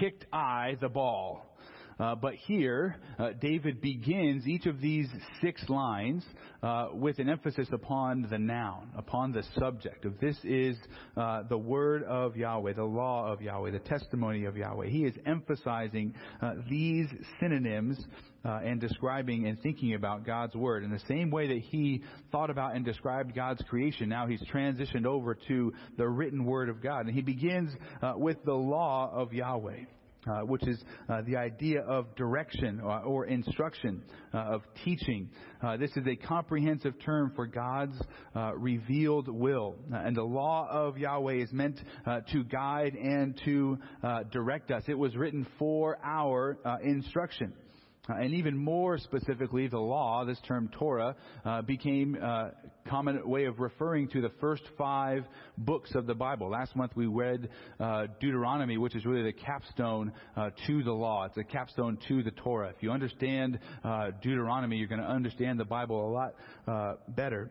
kicked 0.00 0.26
I 0.32 0.76
the 0.80 0.88
ball. 0.88 1.55
Uh, 1.98 2.14
but 2.14 2.34
here, 2.34 2.96
uh, 3.18 3.30
David 3.40 3.80
begins 3.80 4.46
each 4.46 4.66
of 4.66 4.80
these 4.82 5.08
six 5.40 5.66
lines 5.68 6.22
uh, 6.62 6.88
with 6.92 7.18
an 7.18 7.30
emphasis 7.30 7.68
upon 7.72 8.26
the 8.30 8.38
noun, 8.38 8.90
upon 8.98 9.32
the 9.32 9.42
subject 9.58 10.04
of 10.04 10.20
this 10.20 10.36
is 10.44 10.76
uh, 11.16 11.42
the 11.48 11.56
word 11.56 12.02
of 12.04 12.36
Yahweh, 12.36 12.74
the 12.74 12.84
law 12.84 13.32
of 13.32 13.40
Yahweh, 13.40 13.70
the 13.70 13.78
testimony 13.78 14.44
of 14.44 14.58
Yahweh. 14.58 14.88
He 14.88 15.04
is 15.04 15.14
emphasizing 15.24 16.14
uh, 16.42 16.54
these 16.68 17.06
synonyms 17.40 17.98
uh, 18.44 18.60
and 18.62 18.78
describing 18.78 19.46
and 19.46 19.58
thinking 19.62 19.94
about 19.94 20.26
God's 20.26 20.54
Word. 20.54 20.84
In 20.84 20.90
the 20.90 21.00
same 21.08 21.30
way 21.30 21.48
that 21.48 21.62
he 21.62 22.02
thought 22.30 22.50
about 22.50 22.76
and 22.76 22.84
described 22.84 23.34
God's 23.34 23.62
creation, 23.70 24.10
now 24.10 24.26
he's 24.26 24.42
transitioned 24.52 25.06
over 25.06 25.34
to 25.48 25.72
the 25.96 26.06
written 26.06 26.44
Word 26.44 26.68
of 26.68 26.82
God. 26.82 27.06
And 27.06 27.14
he 27.14 27.22
begins 27.22 27.70
with 28.16 28.36
the 28.44 28.54
law 28.54 29.10
of 29.12 29.32
Yahweh 29.32 29.86
uh, 30.26 30.40
which 30.40 30.66
is 30.66 30.82
uh, 31.08 31.22
the 31.26 31.36
idea 31.36 31.80
of 31.82 32.14
direction 32.16 32.80
or, 32.80 33.00
or 33.00 33.26
instruction, 33.26 34.02
uh, 34.34 34.38
of 34.38 34.62
teaching. 34.84 35.30
Uh, 35.62 35.76
this 35.76 35.90
is 35.96 36.06
a 36.06 36.16
comprehensive 36.16 36.94
term 37.04 37.32
for 37.34 37.46
God's 37.46 37.98
uh, 38.34 38.54
revealed 38.54 39.28
will. 39.28 39.76
Uh, 39.92 39.96
and 39.98 40.16
the 40.16 40.22
law 40.22 40.68
of 40.70 40.98
Yahweh 40.98 41.34
is 41.34 41.52
meant 41.52 41.80
to 42.32 42.44
guide 42.44 42.94
and 42.94 43.40
to 43.44 43.78
uh 44.02 44.22
direct 44.30 44.70
us. 44.70 44.82
It 44.88 44.98
was 44.98 45.16
written 45.16 45.46
for 45.58 45.98
our 46.02 46.58
instruction. 46.82 47.52
Uh, 48.08 48.14
and 48.14 48.34
even 48.34 48.56
more 48.56 48.98
specifically, 48.98 49.66
the 49.68 49.78
law, 49.78 50.24
this 50.24 50.38
term 50.46 50.70
Torah, 50.78 51.16
uh, 51.44 51.62
became 51.62 52.16
a 52.16 52.24
uh, 52.24 52.50
common 52.88 53.28
way 53.28 53.46
of 53.46 53.58
referring 53.58 54.08
to 54.08 54.20
the 54.20 54.30
first 54.40 54.62
five 54.78 55.24
books 55.58 55.94
of 55.94 56.06
the 56.06 56.14
Bible. 56.14 56.50
Last 56.50 56.76
month 56.76 56.92
we 56.94 57.06
read 57.06 57.48
uh, 57.80 58.06
Deuteronomy, 58.20 58.78
which 58.78 58.94
is 58.94 59.04
really 59.04 59.24
the 59.24 59.32
capstone 59.32 60.12
uh, 60.36 60.50
to 60.66 60.82
the 60.82 60.92
law. 60.92 61.24
It's 61.24 61.36
a 61.36 61.44
capstone 61.44 61.98
to 62.08 62.22
the 62.22 62.30
Torah. 62.30 62.68
If 62.68 62.82
you 62.82 62.92
understand 62.92 63.58
uh, 63.82 64.10
Deuteronomy, 64.22 64.76
you're 64.76 64.88
going 64.88 65.00
to 65.00 65.06
understand 65.06 65.58
the 65.58 65.64
Bible 65.64 66.08
a 66.08 66.12
lot 66.12 66.34
better. 67.08 67.50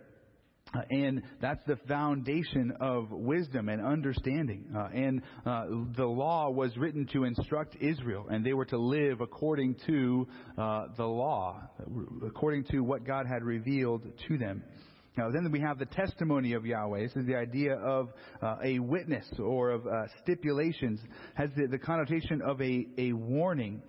Uh, 0.74 0.80
and 0.90 1.22
that's 1.42 1.62
the 1.68 1.78
foundation 1.88 2.74
of 2.82 3.12
wisdom 3.12 3.70
and 3.70 3.86
understanding. 3.86 4.66
Uh, 4.76 4.88
and 4.94 5.22
uh, 5.46 5.66
the 5.96 6.06
law 6.06 6.50
was 6.50 6.76
written 6.76 7.06
to 7.14 7.24
instruct 7.24 7.78
Israel, 7.80 8.26
and 8.30 8.44
they 8.44 8.54
were 8.54 8.66
to 8.66 8.78
live 8.78 9.22
according 9.22 9.76
to 9.86 10.28
uh, 10.58 10.88
the 10.98 11.06
law, 11.06 11.62
according 12.26 12.64
to 12.64 12.80
what 12.80 13.06
God 13.06 13.28
had 13.28 13.44
revealed 13.44 14.08
to 14.28 14.38
them. 14.38 14.64
Now, 15.18 15.30
then 15.32 15.50
we 15.50 15.62
have 15.62 15.78
the 15.78 15.86
testimony 15.86 16.54
of 16.54 16.66
Yahweh. 16.66 17.04
This 17.04 17.16
is 17.16 17.26
the 17.26 17.36
idea 17.36 17.76
of 17.76 18.10
uh, 18.42 18.56
a 18.64 18.80
witness 18.80 19.26
or 19.40 19.70
of 19.70 19.86
uh, 19.86 20.08
stipulations, 20.24 21.00
has 21.36 21.52
the, 21.56 21.68
the, 21.68 21.78
connotation 21.78 22.42
of 22.42 22.60
a, 22.60 22.86
a 22.98 23.14
warning. 23.14 23.82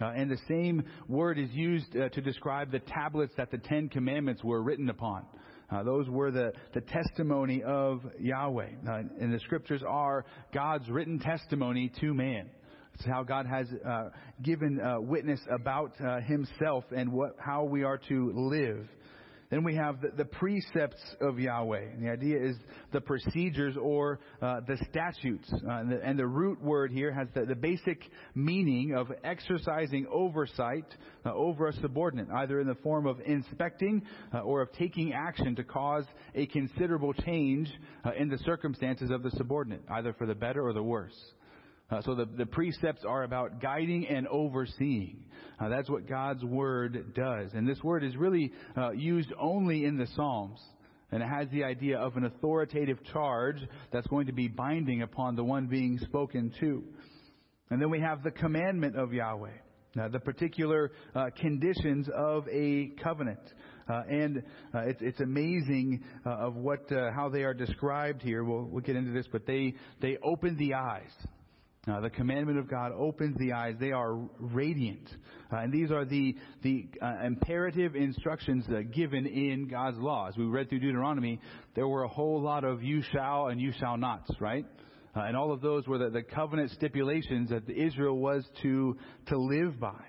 and 0.00 0.28
the 0.28 0.40
same 0.48 0.82
word 1.06 1.38
is 1.38 1.50
used 1.52 1.92
to 1.92 2.20
describe 2.20 2.72
the 2.72 2.80
tablets 2.80 3.34
that 3.36 3.52
the 3.52 3.58
Ten 3.58 3.90
Commandments 3.90 4.42
were 4.42 4.62
written 4.62 4.88
upon. 4.88 5.24
Uh, 5.72 5.82
those 5.82 6.08
were 6.08 6.30
the, 6.30 6.52
the 6.74 6.80
testimony 6.82 7.62
of 7.62 8.02
Yahweh. 8.20 8.68
Uh, 8.86 8.92
and 9.20 9.32
the 9.32 9.40
scriptures 9.40 9.82
are 9.86 10.24
God's 10.52 10.88
written 10.90 11.18
testimony 11.18 11.90
to 12.00 12.12
man. 12.12 12.50
It's 12.94 13.06
how 13.06 13.22
God 13.22 13.46
has 13.46 13.66
uh, 13.88 14.10
given 14.42 14.78
uh, 14.80 15.00
witness 15.00 15.40
about 15.50 15.94
uh, 16.00 16.20
himself 16.20 16.84
and 16.94 17.10
what, 17.10 17.36
how 17.38 17.64
we 17.64 17.84
are 17.84 17.98
to 18.08 18.32
live. 18.34 18.86
Then 19.52 19.64
we 19.64 19.74
have 19.74 20.00
the, 20.00 20.08
the 20.16 20.24
precepts 20.24 21.02
of 21.20 21.38
Yahweh. 21.38 21.82
And 21.92 22.02
the 22.02 22.10
idea 22.10 22.42
is 22.42 22.56
the 22.90 23.02
procedures 23.02 23.76
or 23.76 24.18
uh, 24.40 24.60
the 24.66 24.78
statutes. 24.88 25.46
Uh, 25.52 25.72
and, 25.72 25.92
the, 25.92 26.02
and, 26.02 26.18
the, 26.18 26.26
root 26.26 26.58
word 26.62 26.90
here 26.90 27.12
has 27.12 27.28
the, 27.34 27.44
the 27.44 27.54
basic 27.54 28.00
meaning 28.34 28.94
of 28.94 29.12
exercising 29.22 30.06
oversight 30.10 30.86
uh, 31.26 31.34
over 31.34 31.66
a 31.66 31.72
subordinate, 31.74 32.28
either 32.30 32.60
in 32.60 32.66
the 32.66 32.76
form 32.76 33.06
of 33.06 33.20
inspecting 33.26 34.00
uh, 34.32 34.38
or 34.38 34.62
of 34.62 34.72
taking 34.72 35.12
action 35.12 35.54
to 35.56 35.64
cause 35.64 36.06
a 36.34 36.46
considerable 36.46 37.12
change 37.12 37.70
uh, 38.06 38.12
in 38.18 38.30
the 38.30 38.38
circumstances 38.38 39.10
of 39.10 39.22
the 39.22 39.30
subordinate, 39.32 39.82
either 39.90 40.14
for 40.14 40.26
the 40.26 40.34
better 40.34 40.66
or 40.66 40.72
the 40.72 40.82
worse. 40.82 41.12
Uh, 41.92 42.00
so 42.02 42.14
the, 42.14 42.24
the 42.38 42.46
precepts 42.46 43.04
are 43.06 43.24
about 43.24 43.60
guiding 43.60 44.06
and 44.08 44.26
overseeing. 44.28 45.24
Uh, 45.60 45.68
that's 45.68 45.90
what 45.90 46.08
God's 46.08 46.42
word 46.42 47.14
does. 47.14 47.50
And 47.52 47.68
this 47.68 47.82
word 47.82 48.02
is 48.02 48.16
really 48.16 48.50
uh, 48.76 48.92
used 48.92 49.30
only 49.38 49.84
in 49.84 49.98
the 49.98 50.06
Psalms. 50.16 50.58
And 51.10 51.22
it 51.22 51.28
has 51.28 51.48
the 51.50 51.64
idea 51.64 51.98
of 51.98 52.16
an 52.16 52.24
authoritative 52.24 53.04
charge 53.12 53.58
that's 53.92 54.06
going 54.06 54.26
to 54.28 54.32
be 54.32 54.48
binding 54.48 55.02
upon 55.02 55.36
the 55.36 55.44
one 55.44 55.66
being 55.66 55.98
spoken 55.98 56.54
to. 56.60 56.82
And 57.68 57.80
then 57.80 57.90
we 57.90 58.00
have 58.00 58.22
the 58.22 58.30
commandment 58.30 58.96
of 58.96 59.12
Yahweh, 59.12 59.50
uh, 60.00 60.08
the 60.08 60.20
particular 60.20 60.92
uh, 61.14 61.26
conditions 61.38 62.08
of 62.16 62.48
a 62.48 62.92
covenant. 63.02 63.40
Uh, 63.86 64.02
and 64.08 64.42
uh, 64.74 64.78
it's, 64.86 65.02
it's 65.02 65.20
amazing 65.20 66.02
uh, 66.24 66.30
of 66.30 66.56
what 66.56 66.90
uh, 66.90 67.10
how 67.14 67.28
they 67.28 67.42
are 67.42 67.52
described 67.52 68.22
here. 68.22 68.44
We'll, 68.44 68.64
we'll 68.64 68.82
get 68.82 68.96
into 68.96 69.12
this, 69.12 69.26
but 69.30 69.44
they 69.46 69.74
they 70.00 70.16
open 70.24 70.56
the 70.56 70.74
eyes. 70.74 71.10
Uh, 71.88 71.98
the 71.98 72.10
commandment 72.10 72.56
of 72.60 72.70
God 72.70 72.92
opens 72.96 73.36
the 73.38 73.52
eyes. 73.54 73.74
They 73.80 73.90
are 73.90 74.14
radiant. 74.38 75.08
Uh, 75.52 75.56
and 75.56 75.72
these 75.72 75.90
are 75.90 76.04
the, 76.04 76.36
the 76.62 76.86
uh, 77.02 77.24
imperative 77.24 77.96
instructions 77.96 78.64
uh, 78.68 78.82
given 78.94 79.26
in 79.26 79.66
God's 79.66 79.98
law. 79.98 80.28
As 80.28 80.36
we 80.36 80.44
read 80.44 80.68
through 80.68 80.78
Deuteronomy, 80.78 81.40
there 81.74 81.88
were 81.88 82.04
a 82.04 82.08
whole 82.08 82.40
lot 82.40 82.62
of 82.62 82.84
you 82.84 83.02
shall 83.10 83.48
and 83.48 83.60
you 83.60 83.72
shall 83.80 83.96
nots, 83.96 84.30
right? 84.38 84.64
Uh, 85.16 85.22
and 85.22 85.36
all 85.36 85.50
of 85.50 85.60
those 85.60 85.88
were 85.88 85.98
the, 85.98 86.10
the 86.10 86.22
covenant 86.22 86.70
stipulations 86.70 87.50
that 87.50 87.68
Israel 87.68 88.16
was 88.16 88.44
to, 88.62 88.96
to 89.26 89.36
live 89.36 89.80
by. 89.80 90.04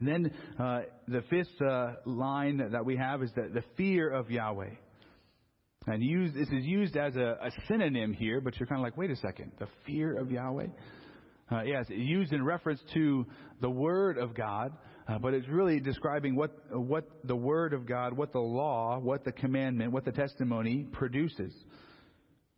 And 0.00 0.08
then 0.08 0.30
uh, 0.58 0.80
the 1.08 1.22
fifth 1.30 1.58
line 2.04 2.68
that 2.72 2.84
we 2.84 2.98
have 2.98 3.22
is 3.22 3.30
that 3.36 3.54
the 3.54 3.64
fear 3.78 4.10
of 4.10 4.30
Yahweh. 4.30 4.74
And 5.86 6.02
use, 6.02 6.32
this 6.34 6.48
is 6.48 6.64
used 6.64 6.96
as 6.96 7.14
a, 7.16 7.38
a 7.42 7.50
synonym 7.68 8.12
here, 8.12 8.40
but 8.40 8.58
you're 8.58 8.66
kind 8.66 8.80
of 8.80 8.84
like, 8.84 8.96
wait 8.96 9.10
a 9.10 9.16
second, 9.16 9.52
the 9.58 9.68
fear 9.86 10.18
of 10.18 10.30
Yahweh? 10.30 10.66
Uh, 11.52 11.62
yes, 11.62 11.84
used 11.90 12.32
in 12.32 12.42
reference 12.42 12.80
to 12.94 13.26
the 13.60 13.68
Word 13.68 14.16
of 14.16 14.34
God, 14.34 14.72
uh, 15.06 15.18
but 15.18 15.34
it's 15.34 15.46
really 15.48 15.78
describing 15.78 16.36
what, 16.36 16.52
what 16.70 17.04
the 17.24 17.36
Word 17.36 17.74
of 17.74 17.86
God, 17.86 18.16
what 18.16 18.32
the 18.32 18.40
law, 18.40 18.98
what 18.98 19.24
the 19.24 19.32
commandment, 19.32 19.92
what 19.92 20.06
the 20.06 20.12
testimony 20.12 20.86
produces. 20.90 21.52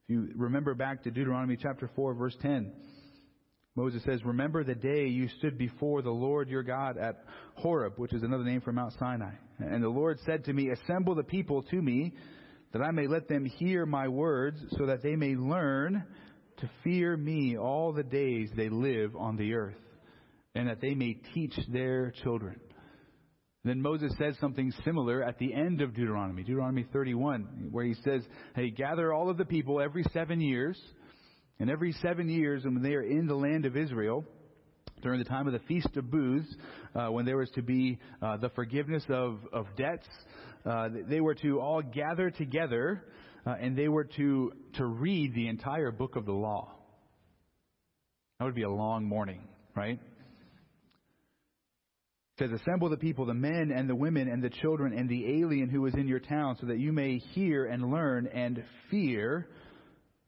If 0.05 0.11
you 0.11 0.29
remember 0.37 0.75
back 0.75 1.03
to 1.03 1.11
Deuteronomy 1.11 1.57
chapter 1.61 1.91
4, 1.97 2.15
verse 2.15 2.37
10, 2.41 2.73
Moses 3.75 4.03
says, 4.05 4.25
Remember 4.25 4.63
the 4.63 4.77
day 4.77 5.07
you 5.07 5.29
stood 5.39 5.59
before 5.59 6.01
the 6.01 6.11
Lord 6.11 6.49
your 6.49 6.63
God 6.63 6.97
at 6.97 7.25
Horeb, 7.57 7.95
which 7.97 8.15
is 8.15 8.23
another 8.23 8.45
name 8.45 8.61
for 8.61 8.73
Mount 8.73 8.95
Sinai. 9.01 9.33
And 9.59 9.83
the 9.83 9.89
Lord 9.89 10.19
said 10.25 10.45
to 10.45 10.53
me, 10.53 10.71
Assemble 10.71 11.17
the 11.17 11.25
people 11.25 11.63
to 11.65 11.83
me, 11.83 12.15
that 12.73 12.83
I 12.83 12.91
may 12.91 13.07
let 13.07 13.29
them 13.29 13.45
hear 13.45 13.87
my 13.87 14.09
words, 14.09 14.59
so 14.77 14.87
that 14.87 15.03
they 15.03 15.17
may 15.17 15.35
learn 15.35 16.05
to 16.59 16.71
fear 16.83 17.17
me 17.17 17.57
all 17.57 17.93
the 17.93 18.03
days 18.03 18.51
they 18.57 18.69
live 18.69 19.15
on 19.17 19.37
the 19.37 19.55
earth, 19.55 19.77
and 20.55 20.69
that 20.69 20.81
they 20.81 20.95
may 20.95 21.19
teach 21.35 21.55
their 21.73 22.13
children. 22.23 22.61
Then 23.65 23.83
Moses 23.83 24.13
says 24.17 24.37
something 24.41 24.73
similar 24.85 25.25
at 25.25 25.39
the 25.39 25.53
end 25.53 25.81
of 25.81 25.93
Deuteronomy, 25.93 26.45
Deuteronomy 26.45 26.87
31, 26.93 27.69
where 27.73 27.85
he 27.85 27.95
says, 28.05 28.23
Hey, 28.55 28.71
gather 28.71 29.13
all 29.13 29.29
of 29.29 29.39
the 29.39 29.45
people 29.45 29.81
every 29.81 30.05
seven 30.13 30.41
years, 30.41 30.81
and 31.59 31.69
every 31.69 31.93
seven 31.93 32.29
years, 32.29 32.65
and 32.65 32.75
when 32.75 32.85
they 32.85 32.95
are 32.95 33.03
in 33.03 33.27
the 33.27 33.35
land 33.35 33.67
of 33.67 33.77
Israel, 33.77 34.25
during 35.03 35.19
the 35.19 35.25
time 35.25 35.47
of 35.47 35.53
the 35.53 35.61
Feast 35.61 35.97
of 35.97 36.11
Booths, 36.11 36.49
uh, 36.95 37.09
when 37.09 37.25
there 37.25 37.37
was 37.37 37.51
to 37.51 37.63
be 37.63 37.99
uh, 38.23 38.37
the 38.39 38.49
forgiveness 38.51 39.05
of, 39.09 39.39
of 39.53 39.67
debts, 39.77 40.07
uh, 40.65 40.89
they 41.09 41.21
were 41.21 41.35
to 41.35 41.61
all 41.61 41.83
gather 41.83 42.31
together 42.31 43.05
uh, 43.47 43.55
and 43.61 43.77
they 43.77 43.89
were 43.89 44.05
to, 44.05 44.53
to 44.75 44.85
read 44.85 45.35
the 45.35 45.49
entire 45.49 45.91
book 45.93 46.17
of 46.17 46.27
the 46.27 46.33
law. 46.33 46.73
That 48.39 48.47
would 48.47 48.55
be 48.55 48.65
a 48.65 48.71
long 48.71 49.05
morning, 49.05 49.43
right? 49.75 49.99
It 52.39 52.39
says, 52.39 52.51
Assemble 52.61 52.91
the 52.91 52.97
people, 52.97 53.25
the 53.25 53.35
men 53.35 53.73
and 53.75 53.89
the 53.89 53.95
women 53.95 54.29
and 54.29 54.43
the 54.43 54.51
children 54.51 54.93
and 54.93 55.09
the 55.09 55.41
alien 55.41 55.71
who 55.71 55.87
is 55.87 55.95
in 55.95 56.07
your 56.09 56.21
town, 56.21 56.57
so 56.61 56.67
that 56.67 56.79
you 56.79 56.93
may 56.93 57.19
hear 57.19 57.67
and 57.67 57.91
learn 57.91 58.27
and 58.27 58.63
fear 58.91 59.49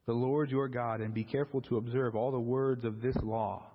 the 0.07 0.15
Lord 0.15 0.51
your 0.51 0.69
God, 0.69 1.03
and 1.03 1.13
be 1.13 1.25
careful 1.25 1.61
to 1.63 1.77
observe 1.77 2.17
all 2.17 2.31
the 2.31 2.41
words 2.41 2.87
of 2.87 3.03
this 3.03 3.17
law. 3.23 3.67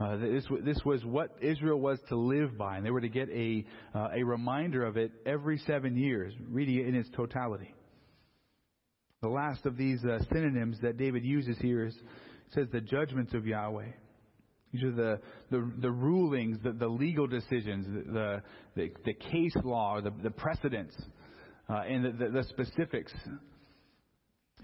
Uh, 0.00 0.16
this, 0.16 0.44
this 0.64 0.78
was 0.84 1.04
what 1.04 1.36
Israel 1.40 1.80
was 1.80 1.98
to 2.08 2.16
live 2.16 2.56
by, 2.56 2.76
and 2.76 2.86
they 2.86 2.90
were 2.90 3.00
to 3.00 3.08
get 3.08 3.28
a, 3.30 3.64
uh, 3.94 4.08
a 4.14 4.22
reminder 4.22 4.84
of 4.84 4.96
it 4.96 5.10
every 5.26 5.58
seven 5.66 5.96
years, 5.96 6.32
reading 6.48 6.76
it 6.76 6.86
in 6.86 6.94
its 6.94 7.08
totality. 7.16 7.74
The 9.22 9.28
last 9.28 9.66
of 9.66 9.76
these 9.76 10.04
uh, 10.04 10.18
synonyms 10.32 10.78
that 10.82 10.96
David 10.96 11.24
uses 11.24 11.58
here 11.58 11.86
is 11.86 11.96
says 12.54 12.68
the 12.72 12.80
judgments 12.80 13.34
of 13.34 13.46
Yahweh. 13.46 13.90
These 14.72 14.84
are 14.84 14.92
the, 14.92 15.20
the, 15.50 15.70
the 15.80 15.90
rulings, 15.90 16.58
the, 16.62 16.72
the 16.72 16.88
legal 16.88 17.26
decisions, 17.26 17.86
the, 17.86 18.42
the, 18.76 18.90
the 19.04 19.14
case 19.14 19.56
law, 19.64 20.00
the, 20.00 20.12
the 20.22 20.30
precedents, 20.30 20.94
uh, 21.68 21.82
and 21.88 22.04
the, 22.04 22.24
the, 22.24 22.30
the, 22.30 22.44
specifics. 22.44 23.12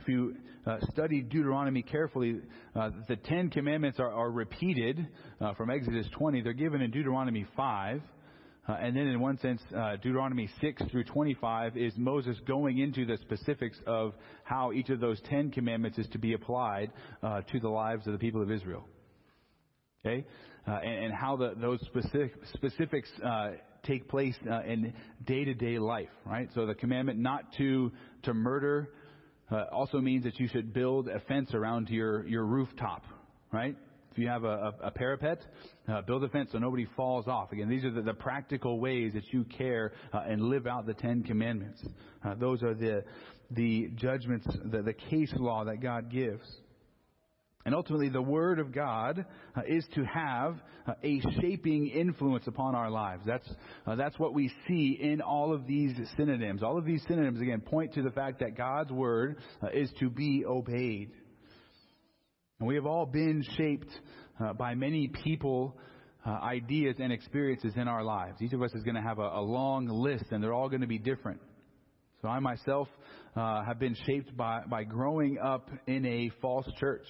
If 0.00 0.08
you 0.08 0.36
uh, 0.66 0.78
study 0.92 1.20
Deuteronomy 1.22 1.82
carefully, 1.82 2.40
uh, 2.74 2.90
the 3.08 3.16
Ten 3.16 3.50
Commandments 3.50 3.98
are, 4.00 4.10
are 4.10 4.30
repeated 4.30 5.06
uh, 5.40 5.54
from 5.54 5.70
Exodus 5.70 6.06
20. 6.12 6.42
They're 6.42 6.52
given 6.52 6.80
in 6.80 6.90
Deuteronomy 6.90 7.46
5. 7.56 8.00
Uh, 8.66 8.72
and 8.72 8.96
then, 8.96 9.06
in 9.06 9.20
one 9.20 9.38
sense, 9.38 9.60
uh, 9.76 9.96
Deuteronomy 9.96 10.48
6 10.60 10.82
through 10.90 11.04
25 11.04 11.76
is 11.76 11.92
Moses 11.98 12.36
going 12.46 12.78
into 12.78 13.04
the 13.04 13.18
specifics 13.18 13.78
of 13.86 14.14
how 14.42 14.72
each 14.72 14.88
of 14.88 15.00
those 15.00 15.20
Ten 15.28 15.50
Commandments 15.50 15.98
is 15.98 16.06
to 16.12 16.18
be 16.18 16.32
applied 16.32 16.90
uh, 17.22 17.42
to 17.42 17.60
the 17.60 17.68
lives 17.68 18.06
of 18.06 18.14
the 18.14 18.18
people 18.18 18.42
of 18.42 18.50
Israel. 18.50 18.84
Okay? 20.04 20.24
And, 20.66 21.04
and, 21.04 21.12
how 21.12 21.36
the, 21.36 21.54
those 21.60 21.80
specific, 21.82 22.32
specifics 22.54 23.10
take 23.82 24.08
place 24.08 24.34
in 24.66 24.94
day 25.26 25.44
to 25.44 25.52
day 25.52 25.78
life, 25.78 26.08
right? 26.24 26.48
So 26.54 26.64
the 26.64 26.74
commandment 26.74 27.18
not 27.18 27.52
to, 27.58 27.92
to 28.22 28.32
murder 28.32 28.88
also 29.50 30.00
means 30.00 30.24
that 30.24 30.38
you 30.40 30.48
should 30.48 30.72
build 30.72 31.08
a 31.08 31.20
fence 31.20 31.54
around 31.54 31.88
your, 31.88 32.26
your 32.26 32.44
rooftop, 32.44 33.02
right? 33.52 33.76
If 34.12 34.18
you 34.18 34.28
have 34.28 34.44
a, 34.44 34.74
a, 34.82 34.86
a 34.86 34.90
parapet, 34.92 35.40
uh, 35.88 36.02
build 36.02 36.22
a 36.22 36.28
fence 36.28 36.50
so 36.52 36.58
nobody 36.58 36.86
falls 36.96 37.26
off. 37.26 37.50
Again, 37.50 37.68
these 37.68 37.84
are 37.84 37.90
the, 37.90 38.02
the 38.02 38.14
practical 38.14 38.78
ways 38.78 39.12
that 39.14 39.24
you 39.32 39.44
care 39.44 39.92
uh, 40.12 40.22
and 40.26 40.40
live 40.40 40.66
out 40.66 40.86
the 40.86 40.94
Ten 40.94 41.24
Commandments. 41.24 41.84
Uh, 42.24 42.34
those 42.34 42.62
are 42.62 42.74
the 42.74 43.04
the 43.50 43.90
judgments, 43.94 44.46
the, 44.64 44.82
the 44.82 44.92
case 44.92 45.32
law 45.36 45.64
that 45.64 45.80
God 45.80 46.10
gives. 46.10 46.44
And 47.66 47.74
ultimately, 47.74 48.10
the 48.10 48.20
Word 48.20 48.58
of 48.58 48.72
God 48.72 49.24
uh, 49.56 49.62
is 49.66 49.86
to 49.94 50.04
have 50.04 50.58
uh, 50.86 50.92
a 51.02 51.20
shaping 51.40 51.86
influence 51.86 52.46
upon 52.46 52.74
our 52.74 52.90
lives. 52.90 53.22
That's, 53.26 53.48
uh, 53.86 53.94
that's 53.94 54.18
what 54.18 54.34
we 54.34 54.52
see 54.68 54.98
in 55.00 55.22
all 55.22 55.54
of 55.54 55.66
these 55.66 55.96
synonyms. 56.16 56.62
All 56.62 56.76
of 56.76 56.84
these 56.84 57.02
synonyms, 57.08 57.40
again, 57.40 57.62
point 57.62 57.94
to 57.94 58.02
the 58.02 58.10
fact 58.10 58.40
that 58.40 58.54
God's 58.54 58.92
Word 58.92 59.38
uh, 59.62 59.68
is 59.72 59.90
to 60.00 60.10
be 60.10 60.44
obeyed. 60.46 61.12
And 62.58 62.68
we 62.68 62.74
have 62.74 62.84
all 62.84 63.06
been 63.06 63.42
shaped 63.56 63.88
uh, 64.38 64.52
by 64.52 64.74
many 64.74 65.08
people, 65.08 65.78
uh, 66.26 66.32
ideas, 66.32 66.96
and 66.98 67.14
experiences 67.14 67.72
in 67.76 67.88
our 67.88 68.04
lives. 68.04 68.42
Each 68.42 68.52
of 68.52 68.60
us 68.60 68.74
is 68.74 68.82
going 68.82 68.96
to 68.96 69.02
have 69.02 69.18
a, 69.18 69.22
a, 69.22 69.40
long 69.40 69.86
list, 69.86 70.26
and 70.32 70.44
they're 70.44 70.52
all 70.52 70.68
going 70.68 70.82
to 70.82 70.86
be 70.86 70.98
different. 70.98 71.40
So 72.20 72.28
I 72.28 72.40
myself 72.40 72.88
have 73.34 73.78
been 73.78 73.96
shaped 74.06 74.36
by, 74.36 74.62
by 74.68 74.84
growing 74.84 75.38
up 75.38 75.70
in 75.86 76.04
a 76.04 76.30
false 76.40 76.66
church. 76.78 77.06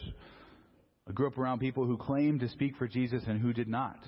I 1.08 1.12
grew 1.12 1.26
up 1.26 1.38
around 1.38 1.58
people 1.58 1.86
who 1.86 1.96
claimed 1.96 2.40
to 2.40 2.48
speak 2.48 2.76
for 2.76 2.88
Jesus 2.88 3.22
and 3.26 3.40
who 3.40 3.52
did 3.52 3.68
not. 3.68 3.98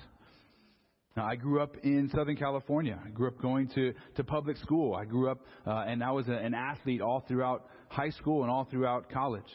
Now, 1.15 1.25
I 1.25 1.35
grew 1.35 1.61
up 1.61 1.75
in 1.83 2.11
Southern 2.15 2.35
California. 2.35 2.99
I 3.03 3.09
grew 3.09 3.27
up 3.27 3.41
going 3.41 3.69
to, 3.69 3.93
to 4.15 4.23
public 4.23 4.57
school. 4.57 4.93
I 4.93 5.05
grew 5.05 5.31
up, 5.31 5.39
uh, 5.65 5.85
and 5.87 6.03
I 6.03 6.11
was 6.11 6.27
a, 6.27 6.33
an 6.33 6.53
athlete 6.53 7.01
all 7.01 7.23
throughout 7.27 7.65
high 7.89 8.11
school 8.11 8.43
and 8.43 8.51
all 8.51 8.65
throughout 8.65 9.09
college. 9.11 9.49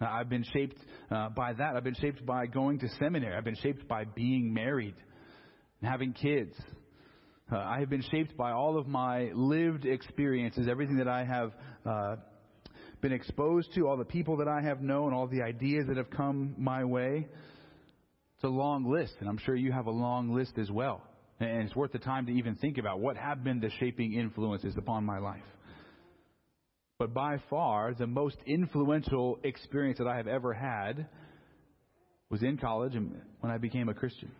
I've 0.00 0.28
been 0.28 0.44
shaped 0.52 0.78
uh, 1.10 1.28
by 1.30 1.52
that. 1.52 1.76
I've 1.76 1.84
been 1.84 1.94
shaped 1.94 2.24
by 2.24 2.46
going 2.46 2.78
to 2.78 2.88
seminary. 2.98 3.36
I've 3.36 3.44
been 3.44 3.56
shaped 3.56 3.86
by 3.86 4.04
being 4.04 4.54
married 4.54 4.94
and 5.80 5.90
having 5.90 6.12
kids. 6.12 6.54
Uh, 7.52 7.56
I 7.58 7.80
have 7.80 7.90
been 7.90 8.04
shaped 8.10 8.36
by 8.36 8.52
all 8.52 8.78
of 8.78 8.86
my 8.86 9.30
lived 9.34 9.84
experiences, 9.84 10.68
everything 10.70 10.96
that 10.98 11.08
I 11.08 11.24
have 11.24 11.52
uh, 11.84 12.16
been 13.00 13.12
exposed 13.12 13.74
to, 13.74 13.88
all 13.88 13.96
the 13.96 14.04
people 14.04 14.36
that 14.38 14.48
I 14.48 14.60
have 14.62 14.80
known, 14.80 15.12
all 15.12 15.26
the 15.26 15.42
ideas 15.42 15.86
that 15.88 15.96
have 15.96 16.10
come 16.10 16.54
my 16.58 16.84
way. 16.84 17.26
It's 18.36 18.44
a 18.44 18.48
long 18.48 18.90
list, 18.90 19.14
and 19.20 19.28
I'm 19.28 19.38
sure 19.38 19.54
you 19.54 19.72
have 19.72 19.86
a 19.86 19.90
long 19.90 20.34
list 20.34 20.58
as 20.58 20.70
well. 20.70 21.02
And 21.40 21.62
it's 21.62 21.76
worth 21.76 21.92
the 21.92 21.98
time 21.98 22.26
to 22.26 22.32
even 22.32 22.56
think 22.56 22.78
about 22.78 23.00
what 23.00 23.16
have 23.16 23.42
been 23.42 23.60
the 23.60 23.70
shaping 23.78 24.12
influences 24.12 24.74
upon 24.76 25.04
my 25.04 25.18
life. 25.18 25.42
But 26.98 27.14
by 27.14 27.38
far, 27.48 27.94
the 27.94 28.06
most 28.06 28.36
influential 28.46 29.38
experience 29.42 29.98
that 29.98 30.06
I 30.06 30.18
have 30.18 30.26
ever 30.26 30.52
had 30.52 31.06
was 32.28 32.42
in 32.42 32.58
college 32.58 32.94
and 32.94 33.20
when 33.40 33.50
I 33.50 33.56
became 33.56 33.88
a 33.88 33.94
Christian. 33.94 34.30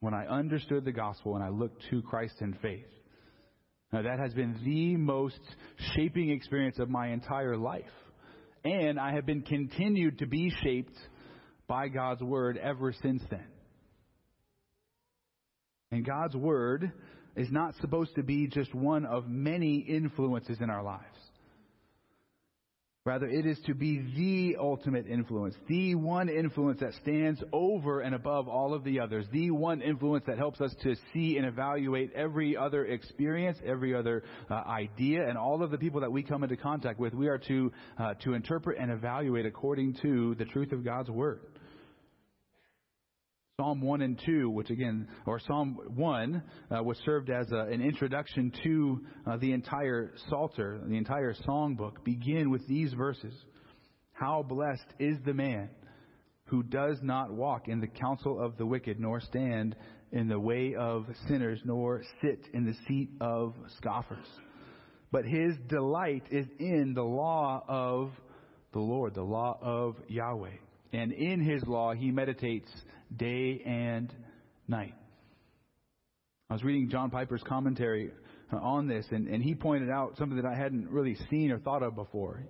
When 0.00 0.14
I 0.14 0.26
understood 0.26 0.84
the 0.84 0.92
gospel 0.92 1.34
and 1.34 1.44
I 1.44 1.50
looked 1.50 1.82
to 1.90 2.00
Christ 2.02 2.36
in 2.40 2.54
faith. 2.62 2.86
Now, 3.94 4.02
that 4.02 4.18
has 4.18 4.34
been 4.34 4.58
the 4.64 4.96
most 4.96 5.38
shaping 5.94 6.30
experience 6.30 6.80
of 6.80 6.90
my 6.90 7.10
entire 7.12 7.56
life. 7.56 7.84
And 8.64 8.98
I 8.98 9.14
have 9.14 9.24
been 9.24 9.42
continued 9.42 10.18
to 10.18 10.26
be 10.26 10.52
shaped 10.64 10.98
by 11.68 11.86
God's 11.86 12.20
Word 12.20 12.58
ever 12.60 12.92
since 12.92 13.22
then. 13.30 13.46
And 15.92 16.04
God's 16.04 16.34
Word 16.34 16.90
is 17.36 17.52
not 17.52 17.76
supposed 17.80 18.16
to 18.16 18.24
be 18.24 18.48
just 18.48 18.74
one 18.74 19.06
of 19.06 19.28
many 19.28 19.76
influences 19.76 20.58
in 20.60 20.70
our 20.70 20.82
lives. 20.82 21.23
Rather, 23.06 23.26
it 23.26 23.44
is 23.44 23.58
to 23.66 23.74
be 23.74 23.98
the 24.16 24.56
ultimate 24.58 25.06
influence, 25.06 25.54
the 25.68 25.94
one 25.94 26.30
influence 26.30 26.80
that 26.80 26.94
stands 27.02 27.38
over 27.52 28.00
and 28.00 28.14
above 28.14 28.48
all 28.48 28.72
of 28.72 28.82
the 28.82 28.98
others, 28.98 29.26
the 29.30 29.50
one 29.50 29.82
influence 29.82 30.24
that 30.26 30.38
helps 30.38 30.58
us 30.62 30.74
to 30.82 30.96
see 31.12 31.36
and 31.36 31.44
evaluate 31.44 32.10
every 32.14 32.56
other 32.56 32.86
experience, 32.86 33.58
every 33.62 33.94
other 33.94 34.22
uh, 34.50 34.54
idea, 34.54 35.28
and 35.28 35.36
all 35.36 35.62
of 35.62 35.70
the 35.70 35.76
people 35.76 36.00
that 36.00 36.10
we 36.10 36.22
come 36.22 36.44
into 36.44 36.56
contact 36.56 36.98
with. 36.98 37.12
We 37.12 37.28
are 37.28 37.36
to 37.36 37.70
uh, 37.98 38.14
to 38.22 38.32
interpret 38.32 38.78
and 38.78 38.90
evaluate 38.90 39.44
according 39.44 39.98
to 40.00 40.34
the 40.36 40.46
truth 40.46 40.72
of 40.72 40.82
God's 40.82 41.10
word. 41.10 41.40
Psalm 43.60 43.80
1 43.80 44.02
and 44.02 44.20
2, 44.26 44.50
which 44.50 44.70
again, 44.70 45.06
or 45.26 45.38
Psalm 45.38 45.78
1, 45.94 46.42
uh, 46.72 46.82
was 46.82 46.98
served 47.04 47.30
as 47.30 47.46
a, 47.52 47.70
an 47.70 47.80
introduction 47.80 48.52
to 48.64 49.00
uh, 49.28 49.36
the 49.36 49.52
entire 49.52 50.12
Psalter, 50.28 50.80
the 50.84 50.96
entire 50.96 51.32
songbook, 51.46 52.02
begin 52.02 52.50
with 52.50 52.66
these 52.66 52.92
verses. 52.94 53.32
How 54.12 54.42
blessed 54.42 54.88
is 54.98 55.18
the 55.24 55.34
man 55.34 55.70
who 56.46 56.64
does 56.64 56.98
not 57.00 57.32
walk 57.32 57.68
in 57.68 57.80
the 57.80 57.86
counsel 57.86 58.44
of 58.44 58.56
the 58.56 58.66
wicked, 58.66 58.98
nor 58.98 59.20
stand 59.20 59.76
in 60.10 60.26
the 60.26 60.40
way 60.40 60.74
of 60.76 61.06
sinners, 61.28 61.60
nor 61.64 62.02
sit 62.22 62.40
in 62.54 62.64
the 62.64 62.74
seat 62.88 63.10
of 63.20 63.54
scoffers. 63.76 64.26
But 65.12 65.26
his 65.26 65.54
delight 65.68 66.24
is 66.32 66.46
in 66.58 66.92
the 66.92 67.04
law 67.04 67.62
of 67.68 68.10
the 68.72 68.80
Lord, 68.80 69.14
the 69.14 69.22
law 69.22 69.56
of 69.62 69.94
Yahweh. 70.08 70.56
And 70.94 71.12
in 71.12 71.40
his 71.40 71.62
law 71.66 71.92
he 71.92 72.12
meditates 72.12 72.70
day 73.14 73.60
and 73.66 74.12
night. 74.68 74.94
I 76.48 76.52
was 76.52 76.62
reading 76.62 76.88
John 76.88 77.10
Piper's 77.10 77.42
commentary 77.42 78.12
on 78.52 78.86
this, 78.86 79.04
and, 79.10 79.26
and 79.26 79.42
he 79.42 79.56
pointed 79.56 79.90
out 79.90 80.16
something 80.18 80.36
that 80.36 80.46
I 80.46 80.54
hadn't 80.54 80.88
really 80.90 81.16
seen 81.30 81.50
or 81.50 81.58
thought 81.58 81.82
of 81.82 81.96
before. 81.96 82.46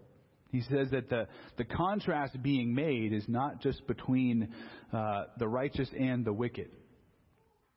He 0.52 0.60
says 0.60 0.90
that 0.90 1.08
the, 1.08 1.26
the 1.56 1.64
contrast 1.64 2.40
being 2.42 2.74
made 2.74 3.14
is 3.14 3.24
not 3.28 3.62
just 3.62 3.86
between 3.86 4.52
uh, 4.92 5.24
the 5.38 5.48
righteous 5.48 5.88
and 5.98 6.22
the 6.22 6.32
wicked. 6.32 6.68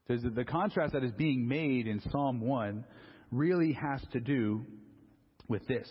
Says 0.09 0.21
that 0.23 0.35
the 0.35 0.43
contrast 0.43 0.93
that 0.93 1.03
is 1.03 1.13
being 1.13 1.47
made 1.47 1.87
in 1.87 2.01
Psalm 2.11 2.41
1 2.41 2.83
really 3.31 3.71
has 3.71 4.01
to 4.11 4.19
do 4.19 4.65
with 5.47 5.65
this 5.67 5.89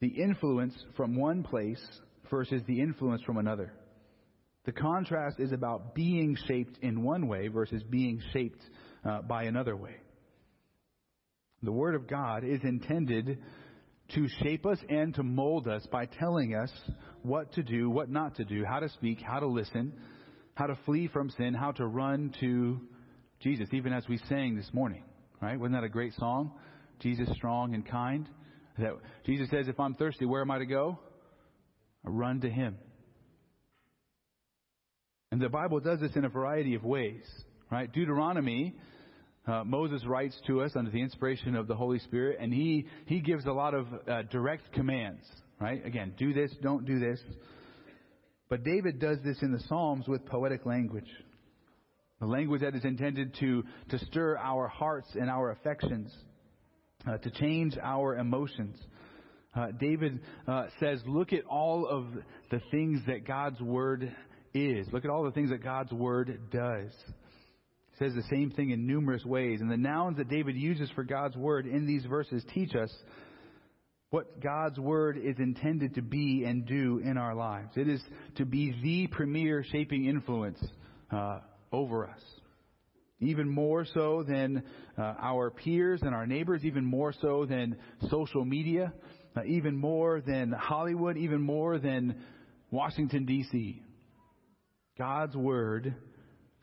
the 0.00 0.08
influence 0.08 0.74
from 0.96 1.16
one 1.16 1.42
place 1.42 1.82
versus 2.30 2.62
the 2.66 2.80
influence 2.80 3.22
from 3.22 3.36
another. 3.36 3.72
The 4.64 4.72
contrast 4.72 5.40
is 5.40 5.52
about 5.52 5.94
being 5.94 6.36
shaped 6.46 6.78
in 6.82 7.02
one 7.02 7.28
way 7.28 7.48
versus 7.48 7.82
being 7.82 8.22
shaped 8.32 8.62
uh, 9.04 9.22
by 9.22 9.44
another 9.44 9.76
way. 9.76 9.96
The 11.62 11.72
Word 11.72 11.94
of 11.94 12.06
God 12.06 12.44
is 12.44 12.60
intended 12.62 13.38
to 14.14 14.28
shape 14.42 14.66
us 14.66 14.78
and 14.88 15.14
to 15.14 15.22
mold 15.22 15.66
us 15.66 15.86
by 15.90 16.06
telling 16.06 16.54
us 16.54 16.70
what 17.22 17.52
to 17.54 17.62
do, 17.62 17.88
what 17.88 18.10
not 18.10 18.36
to 18.36 18.44
do, 18.44 18.64
how 18.64 18.80
to 18.80 18.88
speak, 18.90 19.18
how 19.22 19.40
to 19.40 19.46
listen, 19.46 19.92
how 20.54 20.66
to 20.66 20.78
flee 20.84 21.08
from 21.08 21.30
sin, 21.30 21.54
how 21.54 21.72
to 21.72 21.86
run 21.86 22.34
to 22.40 22.80
Jesus, 23.40 23.68
even 23.72 23.92
as 23.92 24.06
we 24.08 24.18
sang 24.28 24.56
this 24.56 24.70
morning. 24.72 25.04
Right? 25.40 25.58
Wasn't 25.58 25.74
that 25.74 25.84
a 25.84 25.88
great 25.88 26.14
song? 26.14 26.52
Jesus 27.00 27.28
strong 27.34 27.74
and 27.74 27.86
kind. 27.86 28.28
That 28.78 28.92
Jesus 29.26 29.48
says, 29.50 29.68
if 29.68 29.78
I'm 29.78 29.94
thirsty, 29.94 30.24
where 30.24 30.42
am 30.42 30.50
I 30.50 30.58
to 30.58 30.66
go? 30.66 30.98
Run 32.04 32.40
to 32.42 32.50
him. 32.50 32.76
And 35.32 35.40
the 35.40 35.48
Bible 35.48 35.80
does 35.80 36.00
this 36.00 36.12
in 36.14 36.24
a 36.24 36.28
variety 36.28 36.74
of 36.74 36.84
ways. 36.84 37.24
Right? 37.70 37.92
Deuteronomy 37.92 38.74
uh, 39.46 39.62
Moses 39.62 40.02
writes 40.06 40.34
to 40.46 40.62
us 40.62 40.72
under 40.74 40.90
the 40.90 41.02
inspiration 41.02 41.54
of 41.54 41.66
the 41.66 41.74
Holy 41.74 41.98
Spirit, 41.98 42.38
and 42.40 42.52
he, 42.52 42.86
he 43.04 43.20
gives 43.20 43.44
a 43.44 43.52
lot 43.52 43.74
of 43.74 43.86
uh, 44.08 44.22
direct 44.30 44.72
commands, 44.72 45.22
right? 45.60 45.84
Again, 45.84 46.14
do 46.18 46.32
this, 46.32 46.50
don't 46.62 46.86
do 46.86 46.98
this. 46.98 47.20
But 48.48 48.64
David 48.64 48.98
does 48.98 49.18
this 49.22 49.36
in 49.42 49.52
the 49.52 49.60
Psalms 49.68 50.08
with 50.08 50.24
poetic 50.24 50.64
language. 50.64 51.08
The 52.20 52.26
language 52.26 52.62
that 52.62 52.74
is 52.74 52.84
intended 52.84 53.34
to, 53.40 53.64
to 53.90 53.98
stir 54.06 54.38
our 54.38 54.66
hearts 54.66 55.08
and 55.14 55.28
our 55.28 55.50
affections, 55.50 56.10
uh, 57.06 57.18
to 57.18 57.30
change 57.30 57.76
our 57.82 58.16
emotions. 58.16 58.78
Uh, 59.54 59.68
David 59.78 60.20
uh, 60.48 60.66
says, 60.80 61.00
Look 61.06 61.32
at 61.32 61.44
all 61.44 61.86
of 61.86 62.06
the 62.50 62.60
things 62.70 63.00
that 63.06 63.26
God's 63.26 63.60
Word 63.60 64.14
is. 64.52 64.86
Look 64.92 65.04
at 65.04 65.10
all 65.10 65.24
the 65.24 65.30
things 65.30 65.50
that 65.50 65.62
God's 65.62 65.92
Word 65.92 66.40
does 66.50 66.90
He 67.92 68.04
says 68.04 68.14
the 68.14 68.24
same 68.30 68.50
thing 68.50 68.70
in 68.70 68.86
numerous 68.86 69.24
ways. 69.24 69.60
And 69.60 69.70
the 69.70 69.76
nouns 69.76 70.16
that 70.18 70.28
David 70.28 70.56
uses 70.56 70.90
for 70.94 71.04
God's 71.04 71.36
word 71.36 71.66
in 71.66 71.86
these 71.86 72.04
verses 72.04 72.44
teach 72.52 72.74
us 72.74 72.92
what 74.10 74.40
God's 74.40 74.78
word 74.78 75.18
is 75.18 75.36
intended 75.38 75.94
to 75.96 76.02
be 76.02 76.44
and 76.46 76.66
do 76.66 77.00
in 77.04 77.16
our 77.16 77.34
lives. 77.34 77.70
It 77.76 77.88
is 77.88 78.00
to 78.36 78.44
be 78.44 78.74
the 78.82 79.06
premier 79.08 79.64
shaping 79.70 80.06
influence 80.06 80.58
uh, 81.10 81.40
over 81.72 82.06
us. 82.06 82.20
Even 83.20 83.48
more 83.48 83.84
so 83.94 84.24
than 84.26 84.62
uh, 84.98 85.14
our 85.20 85.50
peers 85.50 86.00
and 86.02 86.14
our 86.14 86.26
neighbors, 86.26 86.64
even 86.64 86.84
more 86.84 87.12
so 87.20 87.46
than 87.46 87.76
social 88.08 88.44
media, 88.44 88.92
uh, 89.36 89.44
even 89.44 89.76
more 89.76 90.20
than 90.20 90.52
Hollywood, 90.52 91.16
even 91.16 91.40
more 91.40 91.78
than 91.78 92.22
Washington, 92.70 93.24
D.C. 93.26 93.82
God's 94.98 95.34
word 95.34 95.94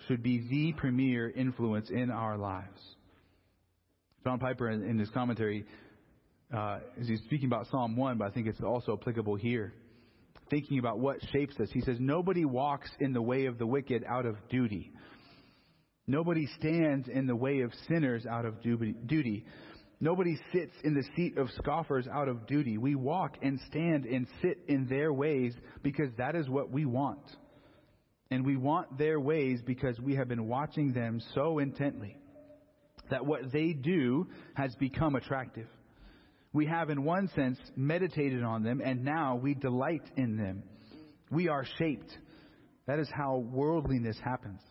should 0.07 0.23
be 0.23 0.47
the 0.49 0.73
premier 0.73 1.29
influence 1.29 1.89
in 1.89 2.09
our 2.09 2.37
lives. 2.37 2.79
John 4.23 4.39
Piper, 4.39 4.69
in, 4.69 4.99
his 4.99 5.09
commentary, 5.09 5.65
uh, 6.53 6.79
as 6.99 7.07
he's 7.07 7.19
speaking 7.21 7.47
about 7.47 7.67
Psalm 7.71 7.95
1, 7.95 8.17
but 8.17 8.27
I 8.27 8.31
think 8.31 8.47
it's 8.47 8.61
also 8.61 8.97
applicable 8.99 9.35
here, 9.35 9.73
thinking 10.49 10.79
about 10.79 10.99
what 10.99 11.17
shapes 11.31 11.59
us, 11.59 11.69
he 11.71 11.81
says, 11.81 11.97
Nobody 11.99 12.45
walks 12.45 12.89
in 12.99 13.13
the 13.13 13.21
way 13.21 13.45
of 13.45 13.57
the 13.57 13.65
wicked 13.65 14.03
out 14.07 14.25
of 14.25 14.35
duty. 14.49 14.91
Nobody 16.07 16.47
stands 16.59 17.07
in 17.07 17.25
the 17.25 17.35
way 17.35 17.61
of 17.61 17.71
sinners 17.87 18.25
out 18.25 18.45
of 18.45 18.61
duty. 18.61 19.45
Nobody 20.03 20.35
sits 20.51 20.73
in 20.83 20.95
the 20.95 21.03
seat 21.15 21.37
of 21.37 21.47
scoffers 21.51 22.07
out 22.11 22.27
of 22.27 22.47
duty. 22.47 22.79
We 22.79 22.95
walk 22.95 23.37
and 23.43 23.59
stand 23.67 24.05
and 24.05 24.25
sit 24.41 24.57
in 24.67 24.87
their 24.87 25.13
ways 25.13 25.53
because 25.83 26.09
that 26.17 26.35
is 26.35 26.49
what 26.49 26.71
we 26.71 26.85
want. 26.85 27.21
And 28.31 28.43
we 28.43 28.57
want 28.57 28.97
their 28.97 29.19
ways 29.19 29.59
because 29.63 29.99
we 29.99 30.15
have 30.15 30.27
been 30.27 30.47
watching 30.47 30.91
them 30.91 31.21
so 31.35 31.59
intently 31.59 32.17
that 33.11 33.25
what 33.25 33.51
they 33.51 33.73
do 33.73 34.27
has 34.55 34.73
become 34.75 35.15
attractive. 35.15 35.67
We 36.51 36.65
have, 36.65 36.89
in 36.89 37.03
one 37.03 37.29
sense, 37.35 37.59
meditated 37.75 38.43
on 38.43 38.63
them, 38.63 38.81
and 38.83 39.03
now 39.03 39.35
we 39.35 39.53
delight 39.53 40.03
in 40.17 40.35
them. 40.35 40.63
We 41.29 41.47
are 41.47 41.65
shaped. 41.77 42.11
That 42.87 42.99
is 42.99 43.09
how 43.13 43.37
worldliness 43.37 44.17
happens. 44.23 44.61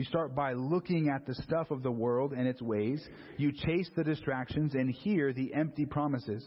You 0.00 0.06
start 0.06 0.34
by 0.34 0.54
looking 0.54 1.10
at 1.10 1.26
the 1.26 1.34
stuff 1.34 1.70
of 1.70 1.82
the 1.82 1.90
world 1.90 2.32
and 2.32 2.48
its 2.48 2.62
ways. 2.62 3.06
You 3.36 3.52
chase 3.52 3.90
the 3.94 4.02
distractions 4.02 4.72
and 4.72 4.90
hear 4.90 5.34
the 5.34 5.52
empty 5.52 5.84
promises. 5.84 6.42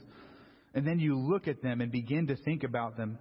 And 0.73 0.87
then 0.87 0.97
you 0.97 1.15
look 1.15 1.47
at 1.47 1.61
them 1.61 1.79
and 1.79 1.91
begin 1.91 2.25
to 2.29 2.35
think 2.35 2.63
about 2.63 2.97
them 2.97 3.19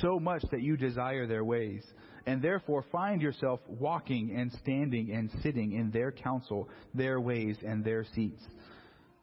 so 0.00 0.18
much 0.18 0.42
that 0.52 0.62
you 0.62 0.78
desire 0.78 1.26
their 1.26 1.44
ways 1.44 1.84
and 2.24 2.40
therefore 2.40 2.86
find 2.90 3.20
yourself 3.20 3.60
walking 3.68 4.34
and 4.34 4.50
standing 4.62 5.12
and 5.12 5.30
sitting 5.42 5.72
in 5.72 5.90
their 5.90 6.10
counsel, 6.10 6.70
their 6.94 7.20
ways, 7.20 7.58
and 7.62 7.84
their 7.84 8.06
seats. 8.14 8.42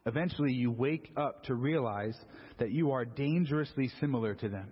Eventually, 0.06 0.52
you 0.52 0.70
wake 0.70 1.10
up 1.16 1.42
to 1.46 1.56
realize 1.56 2.16
that 2.60 2.70
you 2.70 2.92
are 2.92 3.04
dangerously 3.04 3.90
similar 3.98 4.36
to 4.36 4.48
them. 4.48 4.68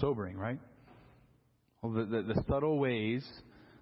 Sobering, 0.00 0.36
right? 0.36 0.58
Well, 1.82 1.92
the, 1.92 2.04
the, 2.04 2.34
the 2.34 2.42
subtle 2.48 2.78
ways 2.78 3.26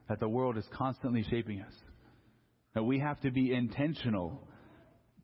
that 0.08 0.20
the 0.20 0.28
world 0.28 0.56
is 0.56 0.64
constantly 0.72 1.24
shaping 1.28 1.60
us. 1.60 1.72
That 2.74 2.82
we 2.82 2.98
have 2.98 3.20
to 3.20 3.30
be 3.30 3.52
intentional 3.52 4.40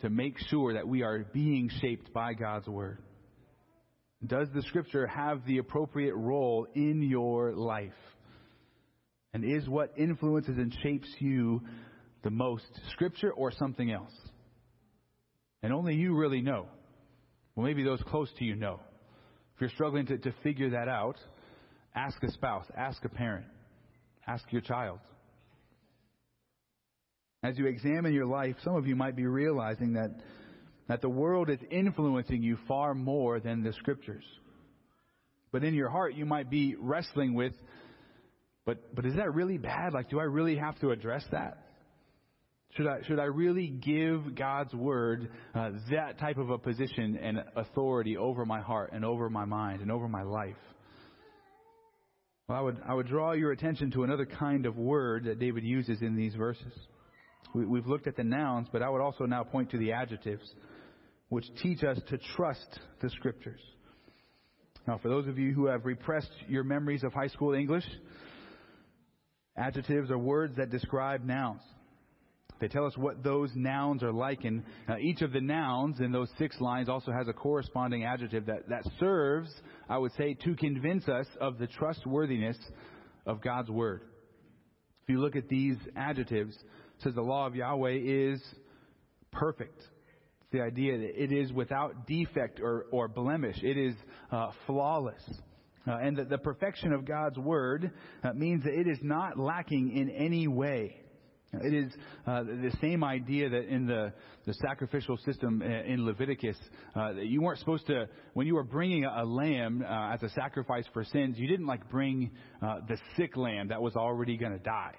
to 0.00 0.10
make 0.10 0.38
sure 0.50 0.74
that 0.74 0.86
we 0.86 1.02
are 1.02 1.24
being 1.32 1.70
shaped 1.80 2.12
by 2.12 2.34
God's 2.34 2.66
Word. 2.66 2.98
Does 4.26 4.48
the 4.54 4.62
scripture 4.62 5.06
have 5.06 5.44
the 5.46 5.58
appropriate 5.58 6.14
role 6.14 6.66
in 6.74 7.02
your 7.02 7.52
life? 7.52 7.92
And 9.32 9.44
is 9.44 9.68
what 9.68 9.92
influences 9.96 10.56
and 10.56 10.74
shapes 10.82 11.08
you 11.18 11.62
the 12.22 12.30
most 12.30 12.64
scripture 12.92 13.32
or 13.32 13.50
something 13.52 13.90
else? 13.90 14.12
And 15.62 15.72
only 15.72 15.94
you 15.94 16.14
really 16.14 16.40
know. 16.40 16.66
Well, 17.54 17.66
maybe 17.66 17.82
those 17.82 18.02
close 18.06 18.28
to 18.38 18.44
you 18.44 18.54
know. 18.56 18.80
If 19.54 19.60
you're 19.60 19.70
struggling 19.70 20.06
to, 20.06 20.18
to 20.18 20.34
figure 20.42 20.70
that 20.70 20.88
out, 20.88 21.16
ask 21.94 22.22
a 22.22 22.30
spouse, 22.30 22.66
ask 22.76 23.04
a 23.04 23.08
parent, 23.08 23.46
ask 24.26 24.44
your 24.50 24.62
child. 24.62 24.98
As 27.42 27.58
you 27.58 27.66
examine 27.66 28.14
your 28.14 28.26
life, 28.26 28.56
some 28.64 28.74
of 28.74 28.86
you 28.86 28.96
might 28.96 29.16
be 29.16 29.26
realizing 29.26 29.92
that 29.94 30.10
that 30.88 31.00
the 31.00 31.08
world 31.08 31.48
is 31.48 31.58
influencing 31.70 32.42
you 32.42 32.58
far 32.68 32.94
more 32.94 33.40
than 33.40 33.62
the 33.62 33.72
scriptures. 33.74 34.24
But 35.50 35.64
in 35.64 35.74
your 35.74 35.88
heart, 35.88 36.14
you 36.14 36.26
might 36.26 36.50
be 36.50 36.74
wrestling 36.78 37.34
with, 37.34 37.54
but, 38.66 38.94
but 38.94 39.06
is 39.06 39.14
that 39.16 39.34
really 39.34 39.56
bad? 39.56 39.92
Like, 39.92 40.10
do 40.10 40.18
I 40.18 40.24
really 40.24 40.56
have 40.56 40.78
to 40.80 40.90
address 40.90 41.24
that? 41.32 41.63
Should 42.76 42.88
I, 42.88 43.02
should 43.06 43.20
I 43.20 43.24
really 43.24 43.68
give 43.68 44.34
God's 44.34 44.74
word 44.74 45.30
uh, 45.54 45.70
that 45.90 46.18
type 46.18 46.38
of 46.38 46.50
a 46.50 46.58
position 46.58 47.16
and 47.22 47.38
authority 47.54 48.16
over 48.16 48.44
my 48.44 48.60
heart 48.60 48.90
and 48.92 49.04
over 49.04 49.30
my 49.30 49.44
mind 49.44 49.80
and 49.80 49.92
over 49.92 50.08
my 50.08 50.22
life? 50.22 50.56
Well, 52.48 52.58
I 52.58 52.60
would, 52.60 52.82
I 52.86 52.94
would 52.94 53.06
draw 53.06 53.32
your 53.32 53.52
attention 53.52 53.92
to 53.92 54.02
another 54.02 54.26
kind 54.26 54.66
of 54.66 54.76
word 54.76 55.24
that 55.24 55.38
David 55.38 55.62
uses 55.62 56.02
in 56.02 56.16
these 56.16 56.34
verses. 56.34 56.72
We, 57.54 57.64
we've 57.64 57.86
looked 57.86 58.08
at 58.08 58.16
the 58.16 58.24
nouns, 58.24 58.66
but 58.72 58.82
I 58.82 58.88
would 58.88 59.00
also 59.00 59.24
now 59.24 59.44
point 59.44 59.70
to 59.70 59.78
the 59.78 59.92
adjectives 59.92 60.42
which 61.28 61.46
teach 61.62 61.84
us 61.84 61.98
to 62.08 62.18
trust 62.36 62.80
the 63.00 63.08
scriptures. 63.10 63.60
Now, 64.86 64.98
for 64.98 65.08
those 65.08 65.28
of 65.28 65.38
you 65.38 65.52
who 65.52 65.66
have 65.66 65.84
repressed 65.84 66.32
your 66.48 66.64
memories 66.64 67.04
of 67.04 67.12
high 67.12 67.28
school 67.28 67.54
English, 67.54 67.84
adjectives 69.56 70.10
are 70.10 70.18
words 70.18 70.56
that 70.56 70.70
describe 70.70 71.24
nouns. 71.24 71.62
They 72.60 72.68
tell 72.68 72.86
us 72.86 72.96
what 72.96 73.22
those 73.22 73.50
nouns 73.54 74.02
are 74.02 74.12
like, 74.12 74.44
and 74.44 74.62
uh, 74.88 74.96
each 74.98 75.22
of 75.22 75.32
the 75.32 75.40
nouns 75.40 76.00
in 76.00 76.12
those 76.12 76.28
six 76.38 76.60
lines 76.60 76.88
also 76.88 77.10
has 77.10 77.26
a 77.28 77.32
corresponding 77.32 78.04
adjective 78.04 78.46
that, 78.46 78.68
that 78.68 78.84
serves, 79.00 79.50
I 79.88 79.98
would 79.98 80.12
say, 80.16 80.34
to 80.44 80.54
convince 80.54 81.08
us 81.08 81.26
of 81.40 81.58
the 81.58 81.66
trustworthiness 81.66 82.56
of 83.26 83.40
God's 83.40 83.70
Word. 83.70 84.02
If 85.02 85.10
you 85.10 85.20
look 85.20 85.36
at 85.36 85.48
these 85.48 85.76
adjectives, 85.96 86.56
says 87.02 87.14
the 87.14 87.22
law 87.22 87.46
of 87.46 87.54
Yahweh 87.54 87.98
is 88.00 88.40
perfect. 89.32 89.78
It's 89.78 90.52
the 90.52 90.62
idea 90.62 90.96
that 90.96 91.22
it 91.22 91.32
is 91.32 91.52
without 91.52 92.06
defect 92.06 92.60
or, 92.60 92.86
or 92.92 93.08
blemish. 93.08 93.56
It 93.62 93.76
is 93.76 93.94
uh, 94.30 94.52
flawless. 94.66 95.22
Uh, 95.86 95.98
and 96.00 96.16
that 96.16 96.30
the 96.30 96.38
perfection 96.38 96.94
of 96.94 97.04
God's 97.04 97.36
Word 97.36 97.90
uh, 98.22 98.32
means 98.32 98.64
that 98.64 98.72
it 98.72 98.86
is 98.86 98.98
not 99.02 99.38
lacking 99.38 99.94
in 99.94 100.08
any 100.08 100.48
way. 100.48 101.03
It 101.62 101.74
is 101.74 101.92
uh, 102.26 102.42
the 102.42 102.72
same 102.80 103.04
idea 103.04 103.48
that 103.48 103.68
in 103.68 103.86
the, 103.86 104.12
the 104.46 104.54
sacrificial 104.54 105.16
system 105.18 105.62
in 105.62 106.04
Leviticus, 106.04 106.56
uh, 106.96 107.12
you 107.12 107.42
weren't 107.42 107.58
supposed 107.58 107.86
to, 107.86 108.08
when 108.34 108.46
you 108.46 108.54
were 108.54 108.64
bringing 108.64 109.04
a, 109.04 109.24
lamb 109.24 109.84
uh, 109.86 110.14
as 110.14 110.22
a 110.22 110.28
sacrifice 110.30 110.84
for 110.92 111.04
sins, 111.04 111.36
you 111.38 111.48
didn't 111.48 111.66
like 111.66 111.88
bring 111.90 112.30
uh, 112.62 112.80
the 112.88 112.96
sick 113.16 113.36
lamb 113.36 113.68
that 113.68 113.80
was 113.80 113.96
already 113.96 114.36
going 114.36 114.52
to 114.52 114.58
die. 114.58 114.94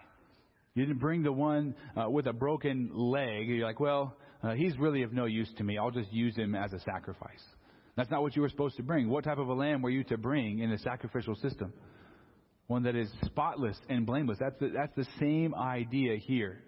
You 0.73 0.85
didn't 0.85 0.99
bring 0.99 1.23
the 1.23 1.31
one 1.31 1.73
uh, 1.95 2.09
with 2.09 2.27
a 2.27 2.33
broken 2.33 2.91
leg. 2.93 3.47
You're 3.47 3.65
like, 3.65 3.79
well, 3.79 4.17
uh, 4.43 4.53
he's 4.53 4.77
really 4.77 5.03
of 5.03 5.13
no 5.13 5.25
use 5.25 5.51
to 5.57 5.63
me. 5.63 5.77
I'll 5.77 5.91
just 5.91 6.11
use 6.11 6.35
him 6.35 6.53
as 6.53 6.73
a 6.73 6.79
sacrifice. 6.79 7.41
That's 7.95 8.11
not 8.11 8.21
what 8.21 8.35
you 8.35 8.41
were 8.41 8.49
supposed 8.49 8.75
to 8.77 8.83
bring. 8.83 9.09
What 9.09 9.23
type 9.23 9.37
of 9.37 9.47
a 9.47 9.53
lamb 9.53 9.81
were 9.81 9.89
you 9.89 10.03
to 10.05 10.17
bring 10.17 10.59
in 10.59 10.69
the 10.69 10.77
sacrificial 10.79 11.35
system? 11.35 11.71
One 12.67 12.83
that 12.83 12.95
is 12.95 13.09
spotless 13.23 13.77
and 13.89 14.05
blameless. 14.05 14.37
That's 14.39 14.57
the, 14.59 14.69
that's 14.73 14.95
the 14.95 15.07
same 15.19 15.53
idea 15.53 16.17
here. 16.17 16.63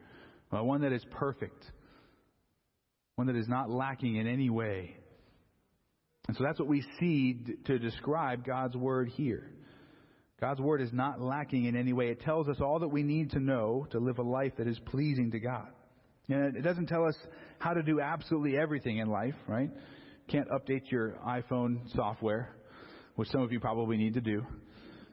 Uh, 0.52 0.64
one 0.64 0.82
that 0.82 0.94
is 0.94 1.04
perfect, 1.12 1.64
one 3.16 3.28
that 3.28 3.36
is 3.36 3.48
not 3.48 3.70
lacking 3.70 4.16
in 4.16 4.28
any 4.28 4.50
way. 4.50 4.96
And 6.28 6.38
so 6.38 6.44
that's 6.44 6.60
what 6.60 6.68
we 6.68 6.84
see 7.00 7.34
d- 7.34 7.54
to 7.66 7.80
describe 7.80 8.46
God's 8.46 8.76
Word 8.76 9.10
here. 9.10 9.52
God's 10.40 10.62
Word 10.62 10.82
is 10.82 10.94
not 10.94 11.20
lacking 11.20 11.66
in 11.66 11.76
any 11.76 11.94
way. 11.94 12.10
It 12.10 12.22
tells 12.22 12.48
us 12.48 12.58
all 12.62 12.80
that 12.80 12.90
we 12.90 13.04
need 13.04 13.32
to 13.32 13.40
know 13.40 13.88
to 13.92 14.00
live 14.00 14.20
a 14.20 14.24
life 14.24 14.54
that 14.58 14.68
is 14.68 14.80
pleasing 14.86 15.32
to 15.32 15.40
God. 15.40 15.68
And 16.30 16.56
it 16.56 16.62
doesn't 16.62 16.88
tell 16.88 17.06
us 17.06 17.16
how 17.60 17.74
to 17.74 17.82
do 17.82 18.00
absolutely 18.00 18.58
everything 18.58 19.00
in 19.00 19.08
life, 19.08 19.36
right? 19.48 19.72
Can't 20.28 20.50
update 20.50 20.92
your 20.92 21.18
iPhone 21.26 21.92
software, 21.96 22.56
which 23.16 23.30
some 23.30 23.42
of 23.42 23.52
you 23.52 23.60
probably 23.60 23.98
need 23.98 24.14
to 24.14 24.22
do 24.22 24.46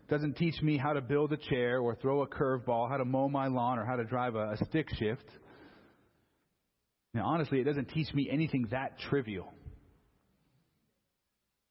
doesn't 0.09 0.37
teach 0.37 0.61
me 0.63 0.77
how 0.77 0.93
to 0.93 1.01
build 1.01 1.33
a 1.33 1.37
chair 1.37 1.81
or 1.81 1.95
throw 1.95 2.23
a 2.23 2.27
curveball, 2.27 2.89
how 2.89 2.99
to 2.99 3.05
mow 3.05 3.29
my 3.29 3.47
lawn, 3.49 3.79
or 3.79 3.85
how 3.85 3.97
to 3.97 4.05
drive 4.05 4.35
a, 4.35 4.51
a 4.51 4.57
stick 4.67 4.89
shift. 4.99 5.25
Now, 7.15 7.27
honestly, 7.27 7.61
it 7.61 7.65
doesn't 7.65 7.91
teach 7.91 8.13
me 8.13 8.29
anything 8.31 8.67
that 8.71 8.99
trivial. 9.09 9.53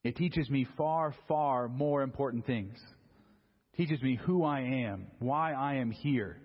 It 0.03 0.15
teaches 0.15 0.49
me 0.49 0.67
far, 0.77 1.13
far 1.27 1.67
more 1.67 2.01
important 2.01 2.45
things. 2.45 2.77
It 3.73 3.77
teaches 3.77 4.01
me 4.01 4.19
who 4.25 4.43
I 4.43 4.61
am, 4.61 5.07
why 5.19 5.53
I 5.53 5.75
am 5.75 5.91
here, 5.91 6.39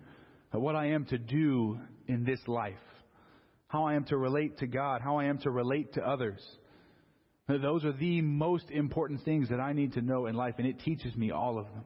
what 0.53 0.77
I 0.77 0.87
am 0.88 1.05
to 1.07 1.18
do 1.18 1.79
in 2.07 2.24
this 2.24 2.40
life, 2.46 2.74
how 3.66 3.85
I 3.85 3.94
am 3.94 4.05
to 4.07 4.16
relate 4.16 4.59
to 4.59 4.66
God, 4.66 5.01
how 5.03 5.18
I 5.18 5.24
am 5.24 5.38
to 5.38 5.51
relate 5.51 5.94
to 5.94 6.07
others. 6.07 6.40
Those 7.49 7.85
are 7.87 7.93
the 7.93 8.21
most 8.21 8.71
important 8.71 9.25
things 9.25 9.49
that 9.49 9.59
I 9.59 9.73
need 9.73 9.95
to 9.95 10.03
know 10.03 10.27
in 10.27 10.35
life, 10.35 10.57
and 10.59 10.67
it 10.67 10.81
teaches 10.81 11.17
me 11.17 11.31
all 11.31 11.59
of 11.59 11.65
them. 11.67 11.85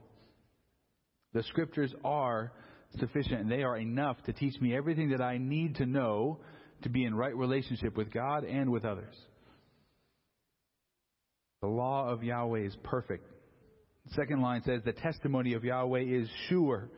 The 1.35 1.45
scriptures 1.45 1.95
are 2.05 2.53
sufficient, 2.99 3.43
and 3.43 3.51
they 3.51 3.63
are 3.63 3.79
enough 3.79 4.21
to 4.25 4.33
teach 4.33 4.61
me 4.61 4.75
everything 4.75 5.11
that 5.11 5.21
I 5.21 5.39
need 5.39 5.77
to 5.77 5.87
know 5.87 6.41
to 6.83 6.89
be 6.89 7.05
in 7.05 7.15
right 7.15 7.35
relationship 7.35 7.97
with 7.97 8.13
God 8.13 8.45
and 8.45 8.73
with 8.73 8.85
others. 8.85 9.15
The 11.61 11.69
law 11.69 12.09
of 12.09 12.25
Yahweh 12.25 12.67
is 12.67 12.77
perfect. 12.83 13.25
The 14.09 14.15
second 14.15 14.43
line 14.43 14.63
says 14.65 14.83
the 14.85 14.93
testimony 14.93 15.55
of 15.55 15.63
Yahweh 15.63 16.01
is 16.01 16.29
sure. 16.49 16.91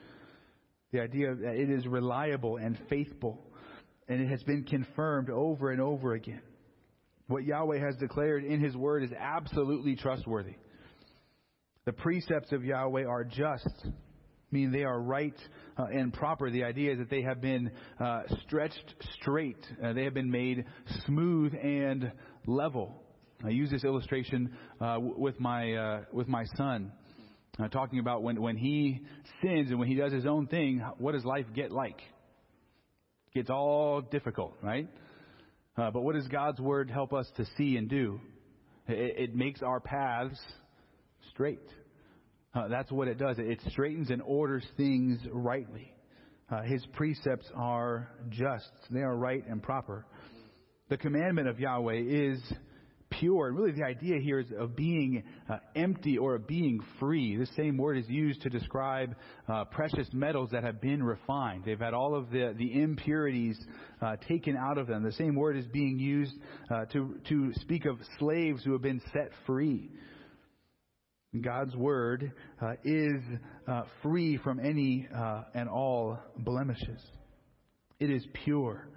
The 0.91 1.01
idea 1.01 1.35
that 1.35 1.55
it 1.55 1.69
is 1.69 1.87
reliable 1.87 2.57
and 2.57 2.79
faithful, 2.89 3.45
and 4.09 4.23
it 4.23 4.29
has 4.31 4.43
been 4.45 4.65
confirmed 4.65 5.29
over 5.29 5.71
and 5.71 5.83
over 5.83 6.15
again. 6.15 6.41
What 7.27 7.45
Yahweh 7.45 7.79
has 7.79 7.97
declared 7.97 8.45
in 8.45 8.61
His 8.61 8.77
Word 8.77 9.03
is 9.03 9.11
absolutely 9.19 9.97
trustworthy. 9.97 10.55
The 11.87 11.93
precepts 11.93 12.53
of 12.53 12.65
Yahweh 12.65 13.05
are 13.05 13.25
just, 13.25 13.69
meaning 14.51 14.73
they 14.73 14.85
are 14.85 15.01
right 15.01 15.37
uh, 15.79 15.85
and 15.85 16.13
proper. 16.13 16.51
The 16.51 16.65
idea 16.65 16.93
is 16.93 16.99
that 16.99 17.11
they 17.11 17.23
have 17.23 17.41
been 17.41 17.71
uh, 17.99 18.23
stretched 18.45 18.95
straight, 19.21 19.59
uh, 19.83 19.95
they 19.95 20.05
have 20.05 20.15
been 20.15 20.31
made 20.31 20.65
smooth 21.07 21.55
and 21.55 22.13
level. 22.47 23.03
I 23.45 23.51
use 23.51 23.71
this 23.71 23.85
illustration 23.85 24.57
uh, 24.81 24.97
with 25.01 25.39
my 25.41 25.75
uh, 25.75 26.01
with 26.13 26.29
my 26.29 26.45
son, 26.57 26.93
uh, 27.63 27.69
talking 27.69 27.99
about 27.99 28.23
when 28.23 28.41
when 28.41 28.57
he 28.57 29.01
sins 29.43 29.71
and 29.71 29.79
when 29.79 29.89
he 29.89 29.95
does 29.95 30.13
his 30.13 30.25
own 30.25 30.47
thing. 30.47 30.83
What 30.99 31.13
does 31.13 31.25
life 31.25 31.47
get 31.55 31.71
like? 31.71 31.99
It 33.29 33.35
gets 33.35 33.51
all 33.51 34.01
difficult, 34.01 34.57
right? 34.63 34.89
Uh, 35.77 35.91
but 35.91 36.03
what 36.03 36.15
does 36.15 36.29
God's 36.29 36.61
Word 36.61 36.91
help 36.91 37.13
us 37.13 37.27
to 37.37 37.45
see 37.57 37.77
and 37.77 37.89
do? 37.89 38.21
It, 38.87 39.31
it 39.31 39.35
makes 39.35 39.61
our 39.63 39.81
paths 39.81 40.39
straight. 41.31 41.67
Uh, 42.55 42.69
that's 42.69 42.93
what 42.93 43.09
it 43.09 43.19
does. 43.19 43.37
It 43.39 43.61
straightens 43.71 44.11
and 44.11 44.23
orders 44.23 44.65
things 44.77 45.19
rightly. 45.33 45.93
Uh, 46.51 46.63
his 46.63 46.85
precepts 46.93 47.47
are 47.57 48.09
just, 48.29 48.71
they 48.91 49.01
are 49.01 49.17
right 49.17 49.45
and 49.49 49.63
proper. 49.63 50.07
The 50.91 50.97
commandment 50.97 51.49
of 51.49 51.59
Yahweh 51.59 52.03
is 52.07 52.41
pure. 53.19 53.49
And 53.49 53.57
really, 53.57 53.73
the 53.73 53.85
idea 53.85 54.19
here 54.21 54.41
is 54.41 54.47
of 54.59 54.77
being 54.77 55.23
uh, 55.49 55.59
empty 55.75 56.19
or 56.19 56.35
of 56.37 56.47
being 56.47 56.81
free. 56.99 57.37
The 57.37 57.49
same 57.57 57.77
word 57.77 57.99
is 57.99 58.09
used 58.09 58.43
to 58.43 58.51
describe 58.51 59.15
uh, 59.49 59.65
precious 59.67 60.09
metals 60.13 60.51
that 60.53 60.65
have 60.65 60.81
been 60.81 61.03
refined. 61.03 61.65
They've 61.65 61.79
had 61.79 61.95
all 61.95 62.15
of 62.15 62.31
the, 62.31 62.55
the 62.57 62.81
impurities 62.81 63.59
uh, 64.01 64.17
taken 64.29 64.57
out 64.57 64.79
of 64.79 64.87
them. 64.87 65.03
The 65.03 65.13
same 65.13 65.35
word 65.35 65.57
is 65.57 65.67
being 65.67 65.99
used 65.99 66.35
uh, 66.71 66.87
to, 66.87 67.17
to 67.29 67.53
speak 67.61 67.85
of 67.85 67.99
slaves 68.19 68.65
who 68.65 68.73
have 68.73 68.83
been 68.83 69.03
set 69.13 69.31
free. 69.47 69.91
God's 71.41 71.75
word 71.75 72.33
uh, 72.63 72.75
is 72.85 73.21
uh, 73.67 73.83
free 74.03 74.37
from 74.37 74.61
any 74.61 75.09
and 75.55 75.69
all 75.69 76.19
blemishes. 76.39 77.01
It 77.99 78.11
is 78.11 78.25
pure. 78.45 78.89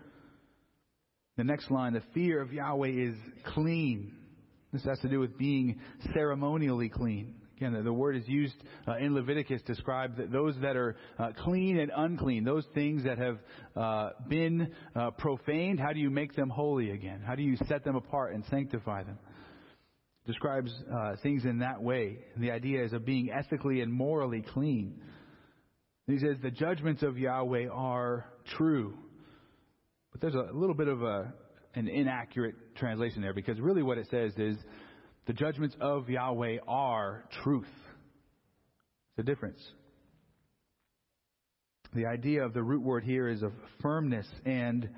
The 1.37 1.43
next 1.43 1.69
line, 1.69 1.93
the 1.93 2.01
fear 2.15 2.41
of 2.41 2.51
Yahweh 2.51 2.89
is 2.89 3.15
clean. 3.53 4.11
This 4.73 4.83
has 4.85 4.99
to 4.99 5.07
do 5.07 5.19
with 5.19 5.37
being 5.37 5.79
ceremonially 6.13 6.89
clean. 6.89 7.35
Again, 7.57 7.83
the, 7.83 7.93
word 7.93 8.15
is 8.15 8.27
used 8.27 8.55
uh, 8.87 8.97
in 8.97 9.15
Leviticus 9.15 9.61
to 9.63 9.73
describe 9.73 10.17
that 10.17 10.31
those 10.31 10.55
that 10.61 10.75
are 10.75 10.95
uh, 11.17 11.31
clean 11.43 11.79
and 11.79 11.91
unclean, 11.95 12.43
those 12.43 12.65
things 12.75 13.03
that 13.03 13.17
have 13.17 13.39
uh, 13.75 14.09
been 14.27 14.71
uh, 14.95 15.11
profaned, 15.11 15.79
how 15.79 15.93
do 15.93 15.99
you 15.99 16.11
make 16.11 16.35
them 16.35 16.49
holy 16.49 16.91
again? 16.91 17.23
How 17.25 17.33
do 17.33 17.41
you 17.41 17.57
set 17.67 17.83
them 17.83 17.95
apart 17.95 18.33
and 18.33 18.43
sanctify 18.51 19.03
them? 19.03 19.17
Describes 20.27 20.71
uh, 20.91 21.15
things 21.23 21.45
in 21.45 21.59
that 21.59 21.81
way. 21.81 22.19
And 22.35 22.43
the 22.43 22.51
idea 22.51 22.83
is 22.83 22.93
of 22.93 23.05
being 23.05 23.31
ethically 23.31 23.81
and 23.81 23.91
morally 23.91 24.43
clean. 24.53 25.01
He 26.05 26.19
says, 26.19 26.37
the 26.43 26.51
judgments 26.51 27.01
of 27.01 27.17
Yahweh 27.17 27.69
are 27.69 28.25
true. 28.55 28.97
But 30.19 30.31
there's 30.31 30.49
a 30.49 30.51
little 30.51 30.73
bit 30.73 30.87
of 30.87 31.03
a, 31.03 31.31
an 31.75 31.87
inaccurate 31.87 32.55
translation 32.75 33.21
there 33.21 33.35
because 33.35 33.59
really 33.59 33.83
what 33.83 33.99
it 33.99 34.07
says 34.09 34.31
is 34.37 34.57
the 35.27 35.33
judgments 35.33 35.75
of 35.79 36.09
Yahweh 36.09 36.57
are 36.67 37.23
truth. 37.43 37.67
It's 39.11 39.19
a 39.19 39.23
difference. 39.23 39.59
The 41.93 42.07
idea 42.07 42.43
of 42.43 42.55
the 42.55 42.63
root 42.63 42.81
word 42.81 43.03
here 43.03 43.27
is 43.27 43.43
of 43.43 43.51
firmness 43.79 44.25
and 44.43 44.89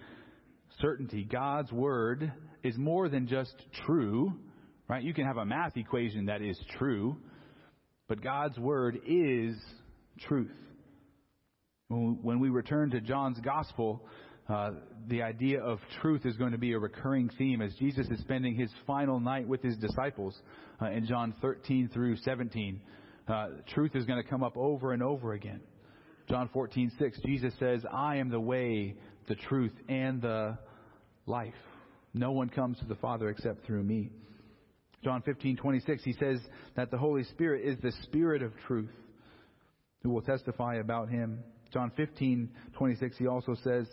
certainty. 0.80 1.26
God's 1.26 1.72
word 1.74 2.32
is 2.64 2.78
more 2.78 3.10
than 3.10 3.28
just 3.28 3.56
true, 3.86 4.32
right? 4.88 5.04
You 5.04 5.14
can 5.14 5.26
have 5.26 5.38
a 5.38 5.46
math 5.46 5.76
equation 5.76 6.28
that 6.28 6.42
is 6.42 6.58
true, 6.78 7.18
but 8.08 8.22
God's 8.22 8.58
word 8.58 9.00
is 9.06 9.58
truth. 10.22 10.56
When 11.90 12.40
we 12.40 12.50
return 12.50 12.92
to 12.92 13.02
John's 13.02 13.40
gospel, 13.42 14.06
uh, 14.50 14.72
the 15.08 15.22
idea 15.22 15.62
of 15.62 15.80
truth 16.02 16.26
is 16.26 16.36
going 16.36 16.52
to 16.54 16.58
be 16.58 16.74
a 16.74 16.80
recurring 16.80 17.30
theme 17.38 17.62
as 17.62 17.74
Jesus 17.76 18.08
is 18.08 18.20
spending 18.22 18.56
his 18.56 18.72
final 18.88 19.20
night 19.20 19.48
with 19.48 19.62
his 19.62 19.78
disciples 19.78 20.36
uh, 20.82 20.90
in 20.90 21.06
John 21.06 21.36
13 21.42 21.90
through 21.94 22.18
17. 22.18 22.82
Uh, 23.28 23.48
truth 23.74 23.96
is 23.96 24.06
going 24.06 24.22
to 24.22 24.28
come 24.28 24.42
up 24.42 24.58
over 24.58 24.92
and 24.94 25.04
over 25.04 25.34
again. 25.34 25.62
John 26.28 26.50
14, 26.52 26.92
6, 26.98 27.20
Jesus 27.26 27.54
says, 27.60 27.84
I 27.92 28.18
am 28.18 28.30
the 28.30 28.40
way, 28.40 28.96
the 29.28 29.36
truth, 29.36 29.74
and 29.88 30.22
the 30.22 30.58
life. 31.28 31.54
No 32.14 32.32
one 32.32 32.50
comes 32.50 32.80
to 32.80 32.86
the 32.86 32.96
Father 32.96 33.30
except 33.30 33.66
through 33.66 33.84
me. 33.84 34.10
John 35.04 35.22
15, 35.22 35.58
26, 35.58 36.04
he 36.04 36.14
says 36.14 36.40
that 36.76 36.90
the 36.90 36.98
Holy 36.98 37.24
Spirit 37.24 37.66
is 37.66 37.78
the 37.82 37.94
Spirit 38.04 38.42
of 38.42 38.52
truth 38.68 38.90
who 40.04 40.10
will 40.10 40.22
testify 40.22 40.76
about 40.76 41.10
him. 41.10 41.44
John 41.72 41.92
15, 41.96 42.50
26, 42.78 43.18
he 43.18 43.28
also 43.28 43.56
says, 43.64 43.86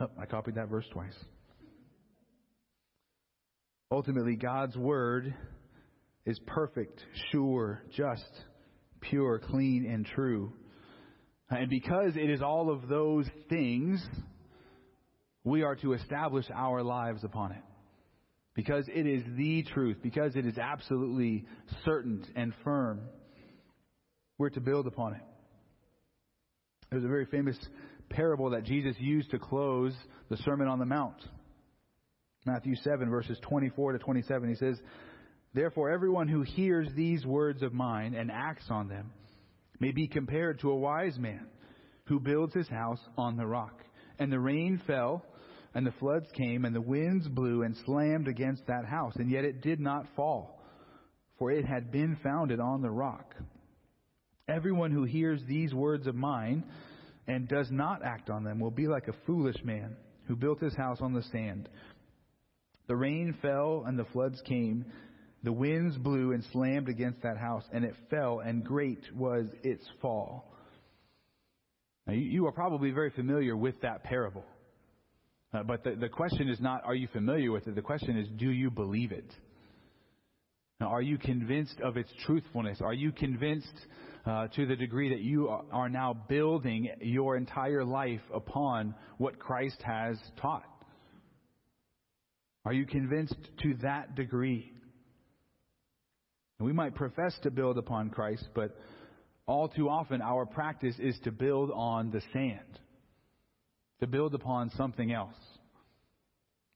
Oh, 0.00 0.08
I 0.20 0.26
copied 0.26 0.54
that 0.54 0.68
verse 0.68 0.86
twice. 0.92 1.14
Ultimately, 3.90 4.36
God's 4.36 4.76
Word 4.76 5.34
is 6.24 6.38
perfect, 6.46 7.04
sure, 7.30 7.82
just, 7.94 8.24
pure, 9.00 9.38
clean, 9.38 9.86
and 9.86 10.06
true. 10.06 10.52
And 11.50 11.68
because 11.68 12.16
it 12.16 12.30
is 12.30 12.40
all 12.40 12.70
of 12.70 12.88
those 12.88 13.26
things, 13.50 14.02
we 15.44 15.62
are 15.62 15.76
to 15.76 15.92
establish 15.92 16.46
our 16.54 16.82
lives 16.82 17.24
upon 17.24 17.52
it. 17.52 17.62
Because 18.54 18.86
it 18.88 19.06
is 19.06 19.22
the 19.36 19.62
truth, 19.74 19.98
because 20.02 20.36
it 20.36 20.46
is 20.46 20.58
absolutely 20.58 21.44
certain 21.84 22.24
and 22.36 22.52
firm, 22.64 23.00
we're 24.38 24.50
to 24.50 24.60
build 24.60 24.86
upon 24.86 25.14
it. 25.14 25.22
There's 26.90 27.04
a 27.04 27.08
very 27.08 27.26
famous 27.26 27.58
parable 28.12 28.50
that 28.50 28.64
Jesus 28.64 28.94
used 28.98 29.30
to 29.30 29.38
close 29.38 29.94
the 30.28 30.36
Sermon 30.38 30.68
on 30.68 30.78
the 30.78 30.86
Mount. 30.86 31.16
Matthew 32.44 32.74
7, 32.76 33.08
verses 33.08 33.38
24 33.42 33.92
to 33.92 33.98
27, 33.98 34.48
he 34.48 34.54
says, 34.56 34.78
Therefore, 35.54 35.90
everyone 35.90 36.28
who 36.28 36.42
hears 36.42 36.88
these 36.96 37.24
words 37.24 37.62
of 37.62 37.72
mine 37.72 38.14
and 38.14 38.30
acts 38.30 38.66
on 38.70 38.88
them 38.88 39.12
may 39.80 39.92
be 39.92 40.08
compared 40.08 40.60
to 40.60 40.70
a 40.70 40.76
wise 40.76 41.18
man 41.18 41.46
who 42.06 42.18
builds 42.18 42.54
his 42.54 42.68
house 42.68 43.00
on 43.16 43.36
the 43.36 43.46
rock. 43.46 43.80
And 44.18 44.32
the 44.32 44.40
rain 44.40 44.80
fell, 44.86 45.24
and 45.74 45.86
the 45.86 45.94
floods 46.00 46.26
came, 46.36 46.64
and 46.64 46.74
the 46.74 46.80
winds 46.80 47.28
blew 47.28 47.62
and 47.62 47.76
slammed 47.84 48.28
against 48.28 48.66
that 48.66 48.86
house, 48.86 49.14
and 49.16 49.30
yet 49.30 49.44
it 49.44 49.62
did 49.62 49.80
not 49.80 50.06
fall, 50.16 50.60
for 51.38 51.50
it 51.50 51.64
had 51.64 51.92
been 51.92 52.16
founded 52.22 52.60
on 52.60 52.82
the 52.82 52.90
rock. 52.90 53.34
Everyone 54.48 54.90
who 54.90 55.04
hears 55.04 55.40
these 55.46 55.72
words 55.72 56.06
of 56.06 56.14
mine 56.14 56.64
and 57.26 57.48
does 57.48 57.70
not 57.70 58.04
act 58.04 58.30
on 58.30 58.44
them 58.44 58.58
will 58.58 58.70
be 58.70 58.88
like 58.88 59.08
a 59.08 59.14
foolish 59.26 59.62
man 59.64 59.96
who 60.26 60.36
built 60.36 60.60
his 60.60 60.74
house 60.74 60.98
on 61.00 61.12
the 61.12 61.22
sand. 61.24 61.68
The 62.88 62.96
rain 62.96 63.34
fell 63.40 63.84
and 63.86 63.98
the 63.98 64.04
floods 64.06 64.40
came. 64.46 64.84
The 65.44 65.52
winds 65.52 65.96
blew 65.96 66.32
and 66.32 66.44
slammed 66.52 66.88
against 66.88 67.22
that 67.22 67.36
house, 67.36 67.64
and 67.72 67.84
it 67.84 67.94
fell, 68.10 68.40
and 68.40 68.64
great 68.64 69.02
was 69.14 69.46
its 69.64 69.84
fall. 70.00 70.52
Now, 72.06 72.12
you 72.14 72.46
are 72.46 72.52
probably 72.52 72.90
very 72.90 73.10
familiar 73.10 73.56
with 73.56 73.80
that 73.82 74.04
parable. 74.04 74.44
Uh, 75.52 75.62
but 75.64 75.84
the, 75.84 75.96
the 75.96 76.08
question 76.08 76.48
is 76.48 76.60
not, 76.60 76.84
are 76.84 76.94
you 76.94 77.08
familiar 77.12 77.50
with 77.50 77.66
it? 77.66 77.74
The 77.74 77.82
question 77.82 78.16
is, 78.18 78.28
do 78.36 78.50
you 78.50 78.70
believe 78.70 79.12
it? 79.12 79.30
Now, 80.80 80.88
are 80.88 81.02
you 81.02 81.18
convinced 81.18 81.80
of 81.80 81.96
its 81.96 82.10
truthfulness? 82.24 82.80
Are 82.80 82.94
you 82.94 83.12
convinced 83.12 83.74
uh, 84.24 84.46
to 84.48 84.66
the 84.66 84.76
degree 84.76 85.10
that 85.10 85.20
you 85.20 85.48
are 85.48 85.88
now 85.88 86.14
building 86.28 86.88
your 87.00 87.36
entire 87.36 87.84
life 87.84 88.20
upon 88.32 88.94
what 89.18 89.38
Christ 89.38 89.80
has 89.82 90.16
taught? 90.40 90.64
Are 92.64 92.72
you 92.72 92.86
convinced 92.86 93.36
to 93.62 93.74
that 93.82 94.14
degree? 94.14 94.72
we 96.60 96.72
might 96.72 96.94
profess 96.94 97.36
to 97.42 97.50
build 97.50 97.76
upon 97.76 98.08
Christ, 98.08 98.48
but 98.54 98.78
all 99.46 99.66
too 99.66 99.88
often 99.88 100.22
our 100.22 100.46
practice 100.46 100.94
is 101.00 101.18
to 101.24 101.32
build 101.32 101.72
on 101.74 102.12
the 102.12 102.22
sand, 102.32 102.78
to 103.98 104.06
build 104.06 104.32
upon 104.32 104.70
something 104.76 105.12
else. 105.12 105.34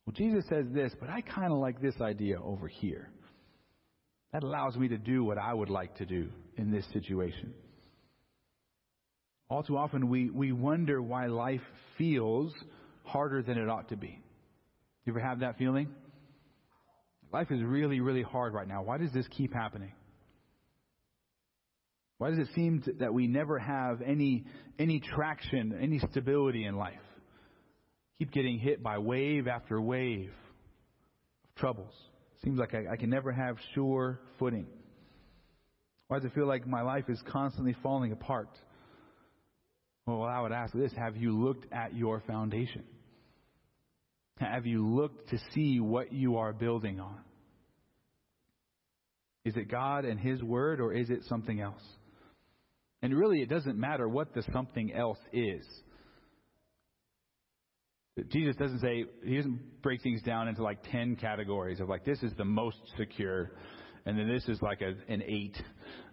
Well, 0.04 0.14
Jesus 0.14 0.44
says 0.48 0.66
this, 0.72 0.92
but 0.98 1.08
I 1.08 1.20
kind 1.20 1.52
of 1.52 1.58
like 1.58 1.80
this 1.80 2.00
idea 2.00 2.42
over 2.42 2.66
here. 2.66 3.10
That 4.32 4.42
allows 4.42 4.74
me 4.74 4.88
to 4.88 4.98
do 4.98 5.22
what 5.22 5.38
I 5.38 5.54
would 5.54 5.70
like 5.70 5.94
to 5.98 6.04
do 6.04 6.30
in 6.56 6.70
this 6.70 6.84
situation. 6.92 7.54
All 9.48 9.62
too 9.62 9.76
often, 9.76 10.08
we, 10.08 10.30
we 10.30 10.52
wonder 10.52 11.00
why 11.00 11.26
life 11.26 11.60
feels 11.98 12.52
harder 13.04 13.42
than 13.42 13.58
it 13.58 13.68
ought 13.68 13.88
to 13.90 13.96
be. 13.96 14.08
Do 14.08 14.14
you 15.04 15.12
ever 15.12 15.20
have 15.20 15.40
that 15.40 15.56
feeling? 15.58 15.88
Life 17.32 17.50
is 17.50 17.62
really, 17.62 18.00
really 18.00 18.22
hard 18.22 18.54
right 18.54 18.66
now. 18.66 18.82
Why 18.82 18.98
does 18.98 19.12
this 19.12 19.26
keep 19.30 19.52
happening? 19.52 19.92
Why 22.18 22.30
does 22.30 22.38
it 22.38 22.48
seem 22.54 22.82
to, 22.82 22.92
that 22.94 23.12
we 23.12 23.26
never 23.26 23.58
have 23.58 24.00
any, 24.00 24.44
any 24.78 25.00
traction, 25.00 25.78
any 25.80 25.98
stability 26.10 26.64
in 26.64 26.76
life? 26.76 26.94
Keep 28.18 28.32
getting 28.32 28.58
hit 28.58 28.82
by 28.82 28.98
wave 28.98 29.46
after 29.46 29.80
wave 29.80 30.32
of 31.44 31.54
troubles. 31.60 31.92
Seems 32.42 32.58
like 32.58 32.74
I, 32.74 32.92
I 32.92 32.96
can 32.96 33.10
never 33.10 33.32
have 33.32 33.56
sure 33.74 34.18
footing. 34.38 34.66
Why 36.08 36.18
does 36.18 36.26
it 36.26 36.34
feel 36.34 36.46
like 36.46 36.66
my 36.66 36.82
life 36.82 37.04
is 37.08 37.20
constantly 37.30 37.74
falling 37.82 38.12
apart? 38.12 38.50
Well, 40.06 40.22
I 40.22 40.40
would 40.40 40.52
ask 40.52 40.72
this 40.72 40.92
Have 40.96 41.16
you 41.16 41.36
looked 41.36 41.72
at 41.72 41.94
your 41.94 42.22
foundation? 42.26 42.84
Have 44.38 44.66
you 44.66 44.86
looked 44.86 45.30
to 45.30 45.38
see 45.54 45.80
what 45.80 46.12
you 46.12 46.36
are 46.36 46.52
building 46.52 47.00
on? 47.00 47.18
Is 49.44 49.56
it 49.56 49.70
God 49.70 50.04
and 50.04 50.20
His 50.20 50.42
Word, 50.42 50.80
or 50.80 50.92
is 50.92 51.08
it 51.08 51.20
something 51.28 51.60
else? 51.60 51.82
And 53.02 53.16
really, 53.16 53.40
it 53.40 53.48
doesn't 53.48 53.78
matter 53.78 54.08
what 54.08 54.34
the 54.34 54.42
something 54.52 54.92
else 54.92 55.18
is. 55.32 55.64
Jesus 58.28 58.56
doesn't 58.56 58.80
say, 58.80 59.04
He 59.24 59.36
doesn't 59.36 59.82
break 59.82 60.02
things 60.02 60.22
down 60.22 60.48
into 60.48 60.62
like 60.62 60.82
10 60.90 61.16
categories 61.16 61.80
of 61.80 61.88
like, 61.88 62.04
this 62.04 62.22
is 62.22 62.32
the 62.36 62.44
most 62.44 62.78
secure, 62.96 63.52
and 64.06 64.16
then 64.16 64.28
this 64.28 64.44
is 64.48 64.62
like 64.62 64.80
a, 64.82 64.94
an 65.12 65.22
8. 65.22 65.62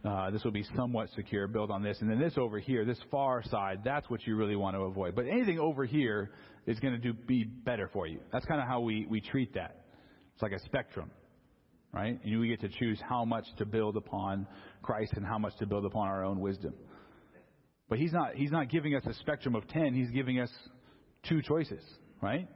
Uh, 0.04 0.32
this 0.32 0.44
will 0.44 0.52
be 0.52 0.66
somewhat 0.76 1.10
secure, 1.16 1.48
build 1.48 1.70
on 1.70 1.84
this. 1.84 1.98
And 2.02 2.10
then 2.10 2.20
this 2.20 2.34
over 2.38 2.60
here, 2.60 2.86
this 2.86 2.98
far 3.12 3.44
side, 3.44 3.82
that's 3.86 4.10
what 4.10 4.26
you 4.26 4.36
really 4.36 4.56
want 4.56 4.76
to 4.76 4.82
avoid. 4.82 5.16
But 5.16 5.28
anything 5.28 5.60
over 5.60 5.86
here 5.86 6.32
is 6.66 6.80
going 6.80 6.94
to 6.94 7.00
do, 7.00 7.14
be 7.14 7.44
better 7.44 7.90
for 7.94 8.08
you. 8.08 8.20
That's 8.32 8.46
kind 8.46 8.60
of 8.60 8.68
how 8.68 8.82
we, 8.82 9.06
we 9.08 9.22
treat 9.22 9.54
that. 9.54 9.86
It's 10.34 10.42
like 10.42 10.54
a 10.54 10.60
spectrum, 10.66 11.12
right? 11.94 12.20
And 12.24 12.40
we 12.40 12.48
get 12.48 12.62
to 12.62 12.70
choose 12.70 13.00
how 13.08 13.26
much 13.26 13.46
to 13.60 13.66
build 13.66 13.96
upon 13.96 14.48
Christ 14.82 15.14
and 15.16 15.24
how 15.24 15.38
much 15.38 15.56
to 15.60 15.68
build 15.68 15.86
upon 15.86 16.08
our 16.08 16.26
own 16.26 16.40
wisdom. 16.40 16.74
But 17.90 18.00
he's 18.00 18.12
not, 18.12 18.34
he's 18.34 18.52
not 18.52 18.72
giving 18.72 18.96
us 18.96 19.04
a 19.06 19.14
spectrum 19.14 19.56
of 19.56 19.68
10. 19.68 19.94
He's 19.94 20.10
giving 20.10 20.40
us 20.40 20.50
two 21.30 21.44
choices, 21.44 21.84
right? 22.24 22.48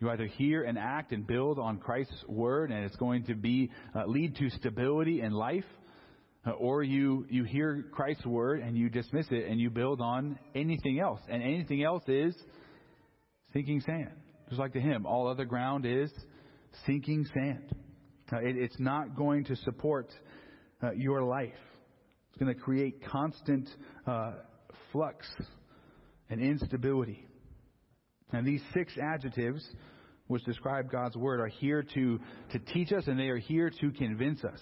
You 0.00 0.10
either 0.10 0.26
hear 0.26 0.62
and 0.62 0.78
act 0.78 1.12
and 1.12 1.26
build 1.26 1.58
on 1.58 1.78
Christ's 1.78 2.24
word, 2.28 2.70
and 2.70 2.84
it's 2.84 2.96
going 2.96 3.24
to 3.24 3.34
be 3.34 3.70
uh, 3.94 4.04
lead 4.06 4.36
to 4.36 4.48
stability 4.50 5.22
in 5.22 5.32
life, 5.32 5.64
uh, 6.46 6.50
or 6.52 6.84
you 6.84 7.26
you 7.28 7.42
hear 7.42 7.84
Christ's 7.92 8.24
word 8.24 8.60
and 8.60 8.76
you 8.76 8.88
dismiss 8.88 9.26
it 9.30 9.48
and 9.48 9.60
you 9.60 9.70
build 9.70 10.00
on 10.00 10.38
anything 10.54 11.00
else, 11.00 11.20
and 11.28 11.42
anything 11.42 11.82
else 11.82 12.04
is 12.06 12.34
sinking 13.52 13.80
sand. 13.80 14.12
Just 14.48 14.60
like 14.60 14.72
the 14.72 14.80
hymn, 14.80 15.04
all 15.04 15.26
other 15.26 15.44
ground 15.44 15.84
is 15.84 16.10
sinking 16.86 17.26
sand. 17.34 17.74
Uh, 18.32 18.36
it, 18.38 18.56
it's 18.56 18.78
not 18.78 19.16
going 19.16 19.44
to 19.44 19.56
support 19.56 20.12
uh, 20.82 20.92
your 20.92 21.22
life. 21.22 21.52
It's 22.30 22.38
going 22.38 22.54
to 22.54 22.60
create 22.60 23.04
constant 23.04 23.68
uh, 24.06 24.32
flux 24.92 25.26
and 26.30 26.40
instability. 26.40 27.27
And 28.32 28.46
these 28.46 28.62
six 28.74 28.92
adjectives, 28.98 29.66
which 30.26 30.44
describe 30.44 30.90
God's 30.90 31.16
Word, 31.16 31.40
are 31.40 31.48
here 31.48 31.82
to, 31.94 32.20
to 32.52 32.58
teach 32.58 32.92
us 32.92 33.04
and 33.06 33.18
they 33.18 33.28
are 33.28 33.38
here 33.38 33.70
to 33.80 33.90
convince 33.92 34.44
us 34.44 34.60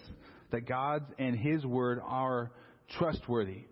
that 0.52 0.68
God 0.68 1.04
and 1.18 1.36
His 1.36 1.64
Word 1.64 2.00
are 2.04 2.52
trustworthy. 2.98 3.64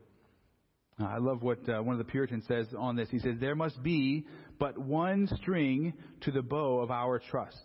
Uh, 1.00 1.04
I 1.04 1.18
love 1.18 1.42
what 1.42 1.68
uh, 1.68 1.82
one 1.82 1.98
of 1.98 2.04
the 2.04 2.10
Puritans 2.10 2.44
says 2.46 2.66
on 2.78 2.96
this. 2.96 3.08
He 3.10 3.18
says, 3.18 3.34
There 3.40 3.56
must 3.56 3.82
be 3.82 4.26
but 4.58 4.78
one 4.78 5.28
string 5.40 5.92
to 6.22 6.30
the 6.30 6.42
bow 6.42 6.80
of 6.80 6.90
our 6.90 7.20
trust, 7.30 7.64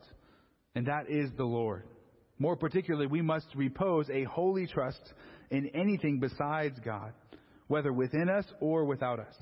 and 0.76 0.88
that 0.88 1.10
is 1.10 1.30
the 1.38 1.44
Lord. 1.44 1.84
More 2.40 2.56
particularly, 2.56 3.08
we 3.08 3.22
must 3.22 3.48
repose 3.56 4.10
a 4.10 4.24
holy 4.24 4.66
trust 4.66 5.02
in 5.52 5.68
anything 5.76 6.20
besides 6.20 6.80
God, 6.84 7.14
whether 7.68 7.92
within 7.94 8.30
us 8.30 8.46
or 8.60 8.86
without 8.86 9.20
us. 9.20 9.36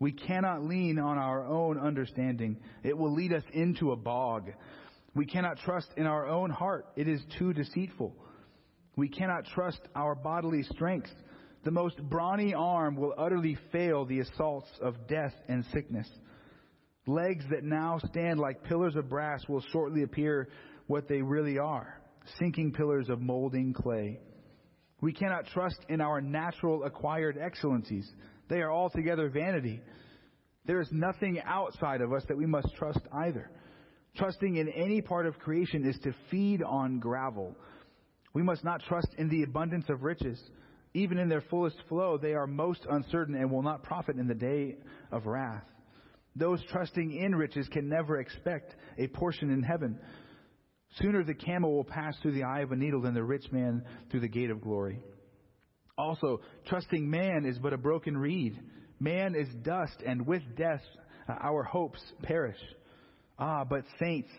We 0.00 0.12
cannot 0.12 0.64
lean 0.64 0.98
on 0.98 1.18
our 1.18 1.44
own 1.44 1.78
understanding. 1.78 2.56
It 2.82 2.96
will 2.96 3.14
lead 3.14 3.32
us 3.32 3.44
into 3.52 3.92
a 3.92 3.96
bog. 3.96 4.50
We 5.14 5.26
cannot 5.26 5.58
trust 5.58 5.88
in 5.96 6.06
our 6.06 6.26
own 6.26 6.50
heart. 6.50 6.86
It 6.96 7.06
is 7.06 7.20
too 7.38 7.52
deceitful. 7.52 8.16
We 8.96 9.08
cannot 9.08 9.44
trust 9.44 9.80
our 9.94 10.14
bodily 10.14 10.62
strength. 10.64 11.10
The 11.64 11.70
most 11.70 12.02
brawny 12.02 12.54
arm 12.54 12.96
will 12.96 13.14
utterly 13.16 13.58
fail 13.70 14.06
the 14.06 14.20
assaults 14.20 14.70
of 14.80 15.06
death 15.06 15.34
and 15.48 15.64
sickness. 15.72 16.08
Legs 17.06 17.44
that 17.50 17.64
now 17.64 18.00
stand 18.10 18.40
like 18.40 18.64
pillars 18.64 18.96
of 18.96 19.08
brass 19.08 19.42
will 19.48 19.62
shortly 19.70 20.02
appear 20.02 20.48
what 20.86 21.08
they 21.08 21.22
really 21.22 21.58
are 21.58 22.00
sinking 22.38 22.72
pillars 22.72 23.08
of 23.08 23.20
molding 23.20 23.72
clay. 23.72 24.18
We 25.00 25.12
cannot 25.12 25.46
trust 25.46 25.78
in 25.88 26.00
our 26.00 26.20
natural 26.20 26.84
acquired 26.84 27.38
excellencies. 27.38 28.10
They 28.50 28.60
are 28.60 28.72
altogether 28.72 29.30
vanity. 29.30 29.80
There 30.66 30.80
is 30.80 30.88
nothing 30.90 31.40
outside 31.44 32.00
of 32.00 32.12
us 32.12 32.24
that 32.28 32.36
we 32.36 32.46
must 32.46 32.74
trust 32.74 33.00
either. 33.12 33.50
Trusting 34.16 34.56
in 34.56 34.68
any 34.68 35.00
part 35.00 35.26
of 35.26 35.38
creation 35.38 35.86
is 35.86 35.96
to 36.00 36.12
feed 36.30 36.62
on 36.62 36.98
gravel. 36.98 37.56
We 38.34 38.42
must 38.42 38.64
not 38.64 38.82
trust 38.82 39.08
in 39.16 39.28
the 39.28 39.44
abundance 39.44 39.86
of 39.88 40.02
riches. 40.02 40.38
Even 40.94 41.18
in 41.18 41.28
their 41.28 41.42
fullest 41.42 41.76
flow, 41.88 42.18
they 42.18 42.34
are 42.34 42.48
most 42.48 42.84
uncertain 42.90 43.36
and 43.36 43.50
will 43.50 43.62
not 43.62 43.84
profit 43.84 44.16
in 44.16 44.26
the 44.26 44.34
day 44.34 44.76
of 45.12 45.26
wrath. 45.26 45.64
Those 46.34 46.62
trusting 46.70 47.16
in 47.16 47.34
riches 47.34 47.68
can 47.68 47.88
never 47.88 48.18
expect 48.18 48.74
a 48.98 49.06
portion 49.06 49.50
in 49.50 49.62
heaven. 49.62 49.98
Sooner 51.00 51.22
the 51.22 51.34
camel 51.34 51.72
will 51.72 51.84
pass 51.84 52.16
through 52.20 52.32
the 52.32 52.42
eye 52.42 52.60
of 52.60 52.72
a 52.72 52.76
needle 52.76 53.00
than 53.00 53.14
the 53.14 53.22
rich 53.22 53.50
man 53.52 53.84
through 54.10 54.20
the 54.20 54.28
gate 54.28 54.50
of 54.50 54.60
glory. 54.60 55.00
Also, 56.00 56.40
trusting 56.66 57.08
man 57.08 57.44
is 57.44 57.58
but 57.58 57.72
a 57.72 57.78
broken 57.78 58.16
reed. 58.16 58.58
Man 58.98 59.34
is 59.34 59.48
dust, 59.62 60.02
and 60.06 60.26
with 60.26 60.42
death 60.56 60.82
uh, 61.28 61.34
our 61.42 61.62
hopes 61.62 62.00
perish. 62.22 62.58
Ah, 63.38 63.64
but 63.64 63.84
saints 63.98 64.30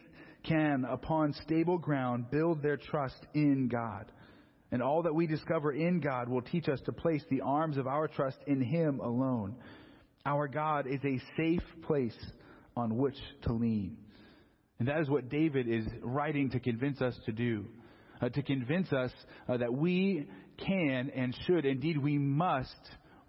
can, 0.44 0.86
upon 0.86 1.34
stable 1.46 1.78
ground, 1.78 2.32
build 2.32 2.64
their 2.64 2.78
trust 2.78 3.26
in 3.34 3.68
God. 3.68 4.12
And 4.72 4.82
all 4.82 5.04
that 5.04 5.14
we 5.14 5.28
discover 5.28 5.72
in 5.72 6.00
God 6.00 6.30
will 6.30 6.42
teach 6.42 6.68
us 6.68 6.80
to 6.86 6.92
place 6.92 7.24
the 7.30 7.42
arms 7.42 7.78
of 7.78 7.88
our 7.88 8.08
trust 8.08 8.38
in 8.48 8.62
Him 8.62 9.00
alone. 9.00 9.56
Our 10.26 10.48
God 10.48 10.88
is 10.88 11.02
a 11.04 11.22
safe 11.38 11.64
place 11.84 12.18
on 12.76 12.98
which 12.98 13.18
to 13.44 13.54
lean. 13.54 13.98
And 14.80 14.88
that 14.88 15.00
is 15.02 15.10
what 15.10 15.30
David 15.30 15.68
is 15.68 15.86
writing 16.02 16.50
to 16.52 16.60
convince 16.60 17.02
us 17.02 17.16
to 17.26 17.32
do. 17.32 17.66
Uh, 18.22 18.30
to 18.30 18.44
convince 18.44 18.94
us 18.94 19.12
uh, 19.50 19.58
that 19.58 19.74
we 19.74 20.28
can 20.66 21.12
and 21.16 21.36
should, 21.46 21.66
indeed 21.66 21.98
we 21.98 22.18
must, 22.18 22.76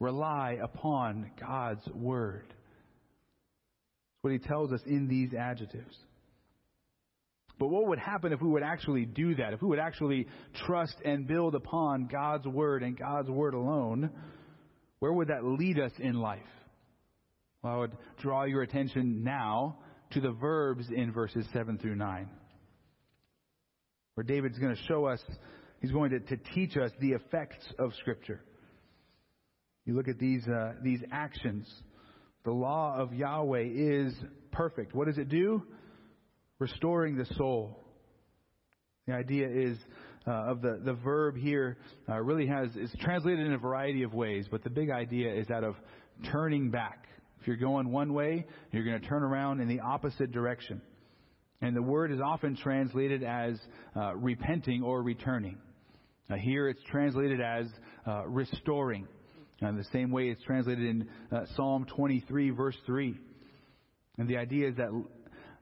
rely 0.01 0.59
upon 0.62 1.30
God's 1.41 1.87
Word. 1.89 2.47
That's 2.49 4.22
what 4.22 4.33
he 4.33 4.39
tells 4.39 4.72
us 4.72 4.80
in 4.87 5.09
these 5.09 5.35
adjectives. 5.35 5.97
But 7.59 7.68
what 7.68 7.87
would 7.87 7.99
happen 7.99 8.33
if 8.33 8.41
we 8.41 8.49
would 8.49 8.62
actually 8.62 9.05
do 9.05 9.37
that? 9.37 9.53
If 9.53 9.62
we 9.62 9.68
would 9.68 9.78
actually 9.78 10.26
trust 10.66 10.97
and 11.05 11.28
build 11.28 11.55
upon 11.55 12.09
God's 12.11 12.47
Word 12.47 12.83
and 12.83 12.99
God's 12.99 13.30
Word 13.30 13.55
alone, 13.55 14.11
where 14.99 15.12
would 15.12 15.28
that 15.28 15.45
lead 15.45 15.78
us 15.78 15.93
in 15.99 16.14
life? 16.14 16.41
Well, 17.62 17.72
I 17.72 17.76
would 17.76 17.93
draw 18.20 18.45
your 18.45 18.62
attention 18.62 19.22
now 19.22 19.78
to 20.11 20.20
the 20.20 20.33
verbs 20.33 20.87
in 20.91 21.12
verses 21.12 21.47
7 21.53 21.78
through 21.78 21.95
9, 21.95 22.28
where 24.14 24.24
David's 24.24 24.59
going 24.59 24.74
to 24.74 24.83
show 24.85 25.07
us, 25.07 25.20
he's 25.83 25.91
going 25.91 26.11
to, 26.11 26.20
to 26.20 26.37
teach 26.55 26.78
us 26.78 26.91
the 27.01 27.11
effects 27.11 27.66
of 27.78 27.93
Scripture. 28.01 28.41
You 29.85 29.95
look 29.95 30.09
at 30.09 30.18
these, 30.18 30.47
uh, 30.49 30.74
these 30.83 31.01
actions. 31.12 31.68
The 32.45 32.53
law 32.53 32.97
of 32.97 33.12
Yahweh 33.12 33.66
is 33.74 34.14
perfect. 34.53 34.95
What 34.95 35.09
does 35.09 35.18
it 35.18 35.28
do? 35.28 35.62
Restoring 36.59 37.16
the 37.16 37.26
soul. 37.37 37.78
The 39.07 39.14
idea 39.14 39.49
is 39.49 39.76
uh, 40.26 40.30
of 40.30 40.62
the, 40.62 40.80
the 40.85 40.93
verb 40.93 41.37
here 41.37 41.78
uh, 42.09 42.20
really 42.20 42.47
has 42.47 42.68
is 42.76 42.95
translated 43.01 43.45
in 43.45 43.53
a 43.53 43.59
variety 43.59 44.05
of 44.05 44.14
ways, 44.14 44.47
but 44.49 44.62
the 44.62 44.70
big 44.70 44.91
idea 44.91 45.35
is 45.35 45.49
that 45.49 45.64
of 45.64 45.74
turning 46.30 46.70
back. 46.70 47.09
If 47.41 47.49
you're 47.49 47.57
going 47.57 47.91
one 47.91 48.14
way, 48.14 48.47
you're 48.70 48.85
going 48.85 49.01
to 49.01 49.07
turn 49.09 49.24
around 49.24 49.61
in 49.61 49.66
the 49.66 49.80
opposite 49.80 50.30
direction. 50.30 50.80
And 51.61 51.74
the 51.74 51.83
word 51.83 52.12
is 52.12 52.20
often 52.20 52.57
translated 52.57 53.24
as 53.24 53.59
uh, 53.97 54.14
repenting 54.14 54.85
or 54.85 55.03
returning. 55.03 55.59
Here 56.38 56.68
it's 56.68 56.82
translated 56.84 57.40
as 57.40 57.66
uh, 58.06 58.26
restoring. 58.26 59.06
And 59.60 59.78
the 59.78 59.86
same 59.92 60.10
way 60.10 60.28
it's 60.28 60.42
translated 60.42 60.84
in 60.84 61.08
uh, 61.30 61.44
Psalm 61.54 61.86
23, 61.94 62.50
verse 62.50 62.76
3. 62.86 63.16
And 64.18 64.28
the 64.28 64.36
idea 64.36 64.68
is 64.68 64.76
that 64.76 64.90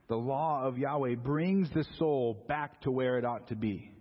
the 0.07 0.15
law 0.15 0.63
of 0.63 0.77
Yahweh 0.77 1.15
brings 1.15 1.69
the 1.73 1.85
soul 1.97 2.43
back 2.47 2.81
to 2.81 2.91
where 2.91 3.17
it 3.17 3.25
ought 3.25 3.47
to 3.49 3.55
be. 3.55 3.91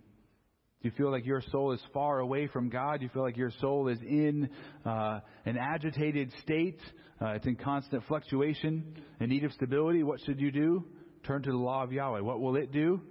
Do 0.82 0.88
you 0.88 0.94
feel 0.96 1.10
like 1.10 1.26
your 1.26 1.42
soul 1.52 1.72
is 1.72 1.80
far 1.92 2.20
away 2.20 2.46
from 2.46 2.70
God? 2.70 3.00
Do 3.00 3.04
you 3.04 3.10
feel 3.10 3.22
like 3.22 3.36
your 3.36 3.52
soul 3.60 3.88
is 3.88 3.98
in 4.00 4.48
uh, 4.86 5.20
an 5.44 5.58
agitated 5.58 6.32
state? 6.42 6.80
Uh, 7.20 7.32
it's 7.32 7.46
in 7.46 7.54
constant 7.54 8.02
fluctuation, 8.08 8.96
in 9.20 9.28
need 9.28 9.44
of 9.44 9.52
stability. 9.52 10.02
What 10.02 10.20
should 10.24 10.40
you 10.40 10.50
do? 10.50 10.86
Turn 11.24 11.42
to 11.42 11.50
the 11.50 11.56
law 11.56 11.82
of 11.84 11.92
Yahweh. 11.92 12.20
What 12.20 12.40
will 12.40 12.56
it 12.56 12.72
do? 12.72 13.02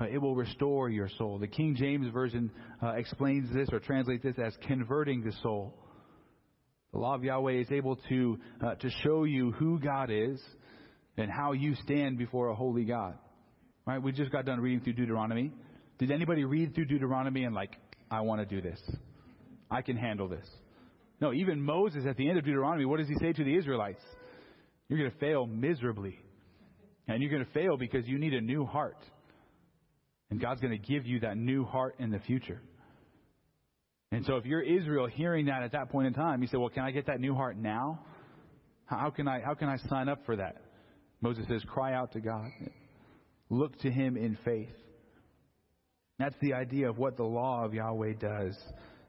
Uh, 0.00 0.06
it 0.06 0.18
will 0.18 0.34
restore 0.34 0.88
your 0.88 1.08
soul. 1.18 1.38
The 1.38 1.46
King 1.46 1.76
James 1.76 2.08
Version 2.12 2.50
uh, 2.82 2.92
explains 2.92 3.52
this 3.52 3.68
or 3.70 3.80
translates 3.80 4.22
this 4.22 4.36
as 4.42 4.54
converting 4.66 5.22
the 5.22 5.32
soul. 5.42 5.74
The 6.92 6.98
law 6.98 7.14
of 7.14 7.22
Yahweh 7.22 7.60
is 7.60 7.70
able 7.70 7.96
to, 8.08 8.38
uh, 8.64 8.74
to 8.76 8.90
show 9.02 9.24
you 9.24 9.52
who 9.52 9.78
God 9.78 10.10
is 10.10 10.40
and 11.16 11.30
how 11.30 11.52
you 11.52 11.74
stand 11.84 12.18
before 12.18 12.48
a 12.48 12.54
holy 12.54 12.84
God. 12.84 13.18
Right? 13.86 14.02
We 14.02 14.12
just 14.12 14.32
got 14.32 14.46
done 14.46 14.60
reading 14.60 14.80
through 14.80 14.94
Deuteronomy. 14.94 15.52
Did 15.98 16.10
anybody 16.10 16.44
read 16.44 16.74
through 16.74 16.86
Deuteronomy 16.86 17.44
and 17.44 17.54
like, 17.54 17.76
I 18.10 18.22
want 18.22 18.40
to 18.40 18.46
do 18.46 18.62
this? 18.62 18.80
I 19.70 19.82
can 19.82 19.96
handle 19.96 20.28
this. 20.28 20.46
No, 21.20 21.32
even 21.32 21.62
Moses 21.62 22.04
at 22.08 22.16
the 22.16 22.28
end 22.28 22.38
of 22.38 22.44
Deuteronomy, 22.44 22.86
what 22.86 22.98
does 22.98 23.08
he 23.08 23.14
say 23.20 23.32
to 23.32 23.44
the 23.44 23.54
Israelites? 23.54 24.02
You're 24.88 24.98
going 24.98 25.10
to 25.10 25.18
fail 25.18 25.46
miserably. 25.46 26.18
And 27.06 27.22
you're 27.22 27.30
going 27.30 27.44
to 27.44 27.52
fail 27.52 27.76
because 27.76 28.06
you 28.06 28.18
need 28.18 28.34
a 28.34 28.40
new 28.40 28.64
heart. 28.64 28.96
And 30.30 30.40
God's 30.40 30.60
going 30.60 30.72
to 30.72 30.86
give 30.86 31.06
you 31.06 31.20
that 31.20 31.36
new 31.36 31.64
heart 31.64 31.96
in 31.98 32.10
the 32.10 32.20
future. 32.20 32.60
And 34.12 34.24
so 34.24 34.36
if 34.36 34.44
you're 34.44 34.62
Israel 34.62 35.06
hearing 35.06 35.46
that 35.46 35.62
at 35.62 35.72
that 35.72 35.90
point 35.90 36.06
in 36.06 36.14
time, 36.14 36.42
you 36.42 36.48
say, 36.48 36.56
well, 36.56 36.68
can 36.68 36.84
I 36.84 36.90
get 36.90 37.06
that 37.06 37.20
new 37.20 37.34
heart 37.34 37.56
now? 37.56 38.00
How 38.86 39.10
can 39.10 39.28
I, 39.28 39.40
how 39.40 39.54
can 39.54 39.68
I 39.68 39.76
sign 39.88 40.08
up 40.08 40.24
for 40.26 40.36
that? 40.36 40.56
Moses 41.20 41.44
says, 41.48 41.62
cry 41.68 41.94
out 41.94 42.12
to 42.12 42.20
God. 42.20 42.50
Look 43.50 43.78
to 43.80 43.90
him 43.90 44.16
in 44.16 44.36
faith. 44.44 44.68
That's 46.18 46.36
the 46.40 46.54
idea 46.54 46.88
of 46.88 46.98
what 46.98 47.16
the 47.16 47.24
law 47.24 47.64
of 47.64 47.72
Yahweh 47.72 48.14
does. 48.14 48.56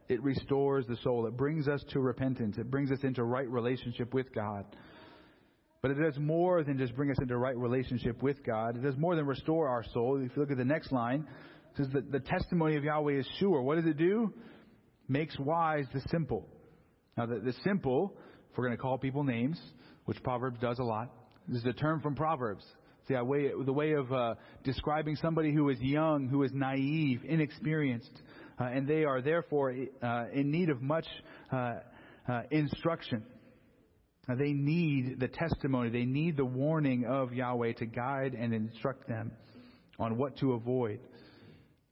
It 0.07 0.22
restores 0.22 0.86
the 0.88 0.97
soul. 1.03 1.26
It 1.26 1.38
brings 1.38 1.67
us 1.67 1.84
to 1.91 1.99
repentance. 1.99 2.57
It 2.57 2.69
brings 2.69 2.91
us 2.91 2.99
into 3.03 3.24
right 3.24 3.49
relationship 3.49 4.13
with 4.13 4.34
God. 4.34 4.65
But 5.82 5.92
it 5.92 5.96
does 5.96 6.18
more 6.20 6.64
than 6.64 6.78
just 6.78 6.96
bring 6.96 7.10
us 7.10 7.18
into 7.20 7.36
right 7.38 7.58
relationship 7.58 8.22
with 8.22 8.44
God. 8.46 8.78
It 8.78 8.84
does 8.84 8.98
more 8.98 9.16
than 9.16 9.26
restore 9.26 9.68
our 9.68 9.84
soul. 9.94 10.22
If 10.24 10.36
you 10.36 10.42
look 10.42 10.52
at 10.52 10.58
the 10.58 10.66
next 10.66 10.92
line, 10.92 11.28
it 11.72 11.78
says 11.78 11.88
that 11.94 12.12
the 12.12 12.20
testimony 12.20 12.76
of 12.76 12.84
Yahweh 12.84 13.20
is 13.20 13.28
sure. 13.40 13.62
What 13.62 13.76
does 13.76 13.86
it 13.86 13.98
do? 13.98 14.34
makes 15.12 15.38
wise 15.38 15.86
the 15.94 16.02
simple. 16.10 16.48
Now, 17.18 17.26
the, 17.26 17.40
the 17.40 17.54
simple, 17.64 18.14
if 18.50 18.58
we're 18.58 18.66
going 18.66 18.78
to 18.78 18.82
call 18.82 18.98
people 18.98 19.24
names, 19.24 19.60
which 20.06 20.22
Proverbs 20.24 20.60
does 20.60 20.80
a 20.80 20.84
lot, 20.84 21.12
this 21.48 21.60
is 21.60 21.66
a 21.66 21.74
term 21.74 22.02
from 22.02 22.16
Proverbs. 22.16 22.64
Way, 23.10 23.52
the 23.66 23.74
way 23.74 23.92
of 23.92 24.10
uh, 24.14 24.36
describing 24.64 25.18
somebody 25.18 25.54
who 25.54 25.68
is 25.68 25.78
young, 25.82 26.30
who 26.30 26.44
is 26.44 26.52
naive, 26.54 27.20
inexperienced, 27.28 28.22
uh, 28.58 28.64
and 28.64 28.88
they 28.88 29.04
are 29.04 29.22
therefore 29.22 29.76
uh, 30.02 30.26
in 30.34 30.50
need 30.50 30.70
of 30.70 30.82
much 30.82 31.06
uh, 31.52 31.74
uh, 32.30 32.44
instruction. 32.52 33.24
They 34.28 34.53
need 34.53 35.19
the 35.19 35.28
testimony, 35.28 35.89
they 35.89 36.05
need 36.05 36.38
the 36.38 36.45
warning 36.45 37.05
of 37.05 37.34
Yahweh 37.34 37.74
to 37.74 37.86
guide 37.86 38.34
and 38.34 38.53
instruct 38.53 39.07
them 39.07 39.32
on 39.99 40.17
what 40.17 40.38
to 40.38 40.53
avoid. 40.53 40.99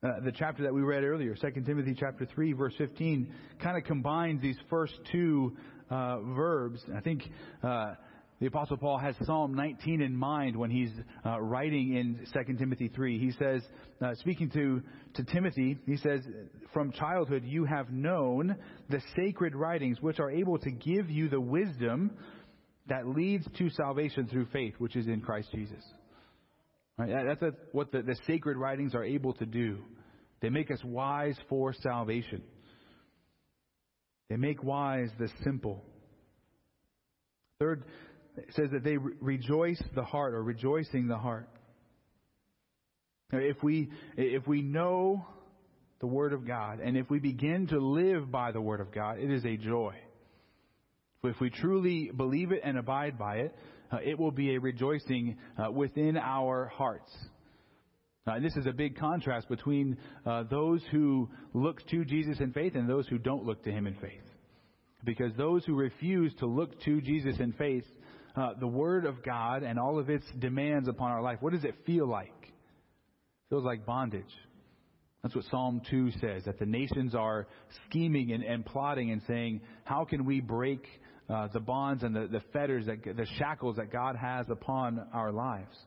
Uh, 0.01 0.21
the 0.23 0.31
chapter 0.31 0.63
that 0.63 0.73
we 0.73 0.81
read 0.81 1.03
earlier, 1.03 1.35
2 1.35 1.61
Timothy 1.65 1.93
chapter 1.99 2.25
3, 2.25 2.53
verse 2.53 2.73
15, 2.77 3.33
kind 3.61 3.77
of 3.77 3.83
combines 3.83 4.41
these 4.41 4.55
first 4.69 4.93
two 5.11 5.57
uh, 5.89 6.19
verbs. 6.21 6.81
I 6.95 7.01
think 7.01 7.23
uh, 7.61 7.95
the 8.39 8.47
Apostle 8.47 8.77
Paul 8.77 8.97
has 8.99 9.15
Psalm 9.25 9.53
19 9.53 10.01
in 10.01 10.15
mind 10.15 10.55
when 10.55 10.69
he's 10.69 10.91
uh, 11.25 11.41
writing 11.41 11.95
in 11.95 12.25
2 12.33 12.53
Timothy 12.53 12.87
3. 12.87 13.19
He 13.19 13.31
says, 13.33 13.61
uh, 14.01 14.15
speaking 14.15 14.49
to, 14.51 14.81
to 15.15 15.23
Timothy, 15.25 15.77
he 15.85 15.97
says, 15.97 16.21
From 16.73 16.93
childhood 16.93 17.43
you 17.45 17.65
have 17.65 17.91
known 17.91 18.55
the 18.89 19.01
sacred 19.17 19.55
writings 19.55 19.97
which 19.99 20.21
are 20.21 20.31
able 20.31 20.57
to 20.59 20.71
give 20.71 21.09
you 21.09 21.27
the 21.27 21.41
wisdom 21.41 22.11
that 22.87 23.07
leads 23.07 23.45
to 23.57 23.69
salvation 23.71 24.27
through 24.27 24.47
faith, 24.53 24.73
which 24.77 24.95
is 24.95 25.07
in 25.07 25.19
Christ 25.19 25.49
Jesus. 25.53 25.83
Right? 26.97 27.11
That's 27.27 27.41
a, 27.41 27.51
what 27.73 27.91
the, 27.91 28.01
the 28.03 28.15
sacred 28.25 28.55
writings 28.55 28.95
are 28.95 29.03
able 29.03 29.33
to 29.33 29.45
do. 29.45 29.79
They 30.41 30.49
make 30.49 30.71
us 30.71 30.79
wise 30.83 31.37
for 31.49 31.73
salvation. 31.73 32.41
They 34.29 34.37
make 34.37 34.63
wise 34.63 35.09
the 35.19 35.27
simple. 35.43 35.83
Third, 37.59 37.83
it 38.47 38.53
says 38.55 38.69
that 38.71 38.83
they 38.83 38.97
re- 38.97 39.13
rejoice 39.19 39.81
the 39.95 40.03
heart 40.03 40.33
or 40.33 40.43
rejoicing 40.43 41.07
the 41.07 41.17
heart. 41.17 41.49
If 43.31 43.61
we, 43.61 43.89
if 44.17 44.47
we 44.47 44.61
know 44.61 45.25
the 45.99 46.07
Word 46.07 46.33
of 46.33 46.47
God 46.47 46.79
and 46.79 46.97
if 46.97 47.09
we 47.09 47.19
begin 47.19 47.67
to 47.67 47.79
live 47.79 48.31
by 48.31 48.51
the 48.51 48.61
Word 48.61 48.81
of 48.81 48.91
God, 48.91 49.19
it 49.19 49.29
is 49.29 49.45
a 49.45 49.57
joy. 49.57 49.95
If 51.23 51.39
we 51.39 51.49
truly 51.49 52.11
believe 52.15 52.51
it 52.51 52.61
and 52.63 52.77
abide 52.77 53.19
by 53.19 53.37
it, 53.37 53.55
uh, 53.91 53.97
it 54.03 54.17
will 54.17 54.31
be 54.31 54.55
a 54.55 54.59
rejoicing 54.59 55.37
uh, 55.57 55.71
within 55.71 56.17
our 56.17 56.67
hearts. 56.67 57.11
Uh, 58.25 58.33
and 58.33 58.45
this 58.45 58.55
is 58.55 58.65
a 58.65 58.71
big 58.71 58.97
contrast 58.97 59.49
between 59.49 59.97
uh, 60.25 60.43
those 60.49 60.81
who 60.91 61.29
look 61.53 61.85
to 61.89 62.05
Jesus 62.05 62.39
in 62.39 62.53
faith 62.53 62.75
and 62.75 62.89
those 62.89 63.07
who 63.07 63.17
don't 63.17 63.43
look 63.43 63.63
to 63.63 63.71
him 63.71 63.87
in 63.87 63.95
faith. 63.95 64.21
Because 65.03 65.31
those 65.35 65.65
who 65.65 65.75
refuse 65.75 66.33
to 66.35 66.45
look 66.45 66.79
to 66.81 67.01
Jesus 67.01 67.39
in 67.39 67.53
faith, 67.53 67.85
uh, 68.35 68.53
the 68.59 68.67
Word 68.67 69.05
of 69.05 69.23
God 69.23 69.63
and 69.63 69.79
all 69.79 69.99
of 69.99 70.09
its 70.09 70.25
demands 70.37 70.87
upon 70.87 71.11
our 71.11 71.21
life, 71.21 71.37
what 71.41 71.53
does 71.53 71.63
it 71.63 71.75
feel 71.85 72.07
like? 72.07 72.33
It 72.41 73.49
feels 73.49 73.63
like 73.63 73.85
bondage. 73.85 74.23
That's 75.23 75.35
what 75.35 75.45
Psalm 75.51 75.81
2 75.89 76.11
says, 76.21 76.43
that 76.45 76.59
the 76.59 76.65
nations 76.65 77.13
are 77.13 77.47
scheming 77.87 78.31
and, 78.31 78.43
and 78.43 78.65
plotting 78.65 79.11
and 79.11 79.21
saying, 79.27 79.61
how 79.83 80.05
can 80.05 80.25
we 80.25 80.39
break 80.39 80.85
uh, 81.29 81.47
the 81.53 81.59
bonds 81.59 82.03
and 82.03 82.15
the, 82.15 82.27
the 82.27 82.41
fetters, 82.51 82.87
that, 82.87 83.03
the 83.03 83.27
shackles 83.37 83.75
that 83.75 83.91
God 83.91 84.15
has 84.15 84.47
upon 84.49 85.07
our 85.13 85.31
lives. 85.31 85.77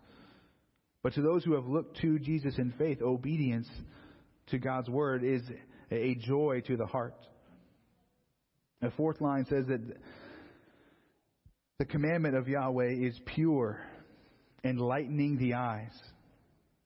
But 1.02 1.14
to 1.14 1.22
those 1.22 1.42
who 1.42 1.54
have 1.54 1.66
looked 1.66 2.00
to 2.02 2.18
Jesus 2.20 2.54
in 2.58 2.72
faith, 2.78 3.02
obedience 3.02 3.68
to 4.48 4.58
God's 4.58 4.88
word 4.88 5.24
is 5.24 5.42
a 5.90 6.14
joy 6.14 6.62
to 6.66 6.76
the 6.76 6.86
heart. 6.86 7.16
The 8.80 8.92
fourth 8.96 9.20
line 9.20 9.46
says 9.48 9.66
that 9.66 9.80
the 11.82 11.86
commandment 11.86 12.36
of 12.36 12.46
Yahweh 12.46 12.90
is 12.90 13.18
pure, 13.34 13.84
enlightening 14.62 15.36
the 15.36 15.54
eyes. 15.54 15.90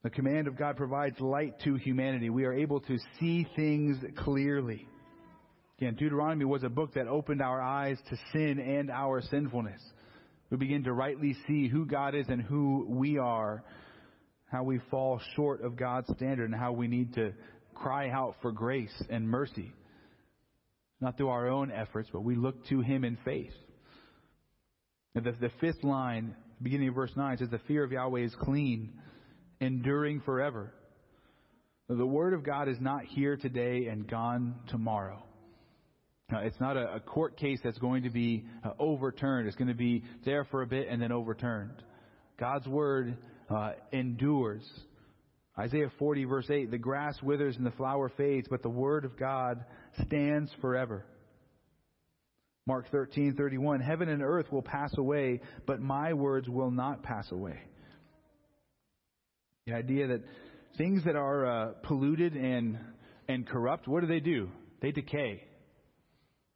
The 0.02 0.08
command 0.08 0.48
of 0.48 0.56
God 0.56 0.78
provides 0.78 1.20
light 1.20 1.60
to 1.64 1.74
humanity. 1.74 2.30
We 2.30 2.46
are 2.46 2.54
able 2.54 2.80
to 2.80 2.96
see 3.20 3.46
things 3.54 3.98
clearly. 4.16 4.88
Again, 5.76 5.96
Deuteronomy 5.96 6.46
was 6.46 6.62
a 6.62 6.70
book 6.70 6.94
that 6.94 7.08
opened 7.08 7.42
our 7.42 7.60
eyes 7.60 7.98
to 8.08 8.16
sin 8.32 8.58
and 8.58 8.90
our 8.90 9.20
sinfulness. 9.20 9.82
We 10.48 10.56
begin 10.56 10.84
to 10.84 10.94
rightly 10.94 11.36
see 11.46 11.68
who 11.68 11.84
God 11.84 12.14
is 12.14 12.24
and 12.30 12.40
who 12.40 12.86
we 12.88 13.18
are, 13.18 13.64
how 14.50 14.62
we 14.62 14.80
fall 14.90 15.20
short 15.34 15.60
of 15.60 15.76
God's 15.76 16.08
standard, 16.16 16.48
and 16.50 16.58
how 16.58 16.72
we 16.72 16.88
need 16.88 17.12
to 17.16 17.34
cry 17.74 18.08
out 18.08 18.36
for 18.40 18.50
grace 18.50 19.02
and 19.10 19.28
mercy. 19.28 19.74
Not 21.02 21.18
through 21.18 21.28
our 21.28 21.48
own 21.48 21.70
efforts, 21.70 22.08
but 22.10 22.22
we 22.22 22.34
look 22.34 22.66
to 22.68 22.80
Him 22.80 23.04
in 23.04 23.18
faith. 23.26 23.52
The, 25.16 25.32
the 25.40 25.50
fifth 25.60 25.82
line, 25.82 26.36
beginning 26.62 26.88
of 26.88 26.94
verse 26.94 27.12
9, 27.16 27.38
says, 27.38 27.48
The 27.48 27.60
fear 27.66 27.82
of 27.82 27.90
Yahweh 27.90 28.20
is 28.20 28.34
clean, 28.38 28.92
enduring 29.60 30.20
forever. 30.20 30.74
The 31.88 32.06
Word 32.06 32.34
of 32.34 32.44
God 32.44 32.68
is 32.68 32.76
not 32.80 33.04
here 33.04 33.36
today 33.36 33.86
and 33.86 34.06
gone 34.06 34.56
tomorrow. 34.68 35.22
It's 36.30 36.60
not 36.60 36.76
a, 36.76 36.96
a, 36.96 37.00
court 37.00 37.36
case 37.36 37.60
that's 37.62 37.78
going 37.78 38.02
to 38.02 38.10
be 38.10 38.44
uh, 38.64 38.70
overturned. 38.80 39.46
It's 39.46 39.56
going 39.56 39.68
to 39.68 39.74
be 39.74 40.02
there 40.24 40.44
for 40.44 40.62
a 40.62 40.66
bit 40.66 40.88
and 40.90 41.00
then 41.00 41.12
overturned. 41.12 41.82
God's 42.38 42.66
word 42.66 43.16
uh, 43.48 43.72
endures. 43.92 44.68
Isaiah 45.56 45.90
40 45.98 46.24
verse 46.24 46.50
8, 46.50 46.70
the 46.70 46.78
grass 46.78 47.16
withers 47.22 47.56
and 47.56 47.64
the 47.64 47.70
flower 47.70 48.10
fades, 48.16 48.48
but 48.50 48.62
the 48.62 48.68
word 48.68 49.04
of 49.04 49.16
God 49.16 49.64
stands 50.04 50.50
forever. 50.60 51.06
Mark 52.66 52.90
13:31, 52.90 53.80
heaven 53.80 54.08
and 54.08 54.22
earth 54.22 54.50
will 54.50 54.62
pass 54.62 54.90
away, 54.98 55.40
but 55.66 55.80
my 55.80 56.12
words 56.12 56.48
will 56.48 56.70
not 56.70 57.02
pass 57.02 57.30
away. 57.30 57.60
The 59.66 59.74
idea 59.74 60.08
that 60.08 60.22
things 60.76 61.04
that 61.04 61.16
are 61.16 61.46
uh, 61.46 61.72
polluted 61.84 62.34
and 62.34 62.78
and 63.28 63.46
corrupt, 63.46 63.86
what 63.88 64.00
do 64.00 64.06
they 64.06 64.20
do? 64.20 64.50
They 64.80 64.92
decay. 64.92 65.44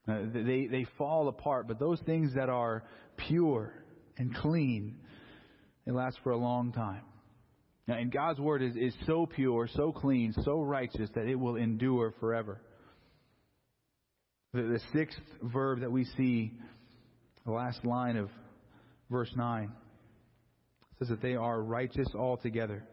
Uh, 0.09 0.23
they, 0.33 0.67
they 0.67 0.87
fall 0.99 1.29
apart, 1.29 1.69
but 1.69 1.79
those 1.79 2.01
things 2.07 2.35
that 2.35 2.49
are 2.49 2.85
pure 3.29 3.73
and 4.17 4.35
clean, 4.35 4.99
they 5.85 5.93
last 5.93 6.19
for 6.23 6.31
a 6.31 6.37
long 6.37 6.73
time. 6.73 7.03
Now, 7.87 7.97
and 7.97 8.11
God's 8.11 8.41
word 8.41 8.63
is, 8.63 8.77
is 8.77 8.95
so 9.07 9.27
pure, 9.27 9.69
so 9.75 9.93
clean, 9.93 10.33
so 10.45 10.63
righteous 10.63 11.11
that 11.15 11.27
it 11.27 11.35
will 11.35 11.57
endure 11.57 12.15
forever. 12.21 12.61
The, 14.53 14.63
the 14.63 14.81
sixth 14.93 15.21
verb 15.43 15.81
that 15.81 15.93
we 15.93 16.05
see, 16.17 16.53
the 17.45 17.53
last 17.53 17.85
line 17.85 18.17
of 18.17 18.31
verse 19.11 19.31
9, 19.37 19.71
says 20.99 21.09
that 21.09 21.23
they 21.23 21.37
are 21.37 21.63
righteous 21.63 22.09
altogether. 22.15 22.85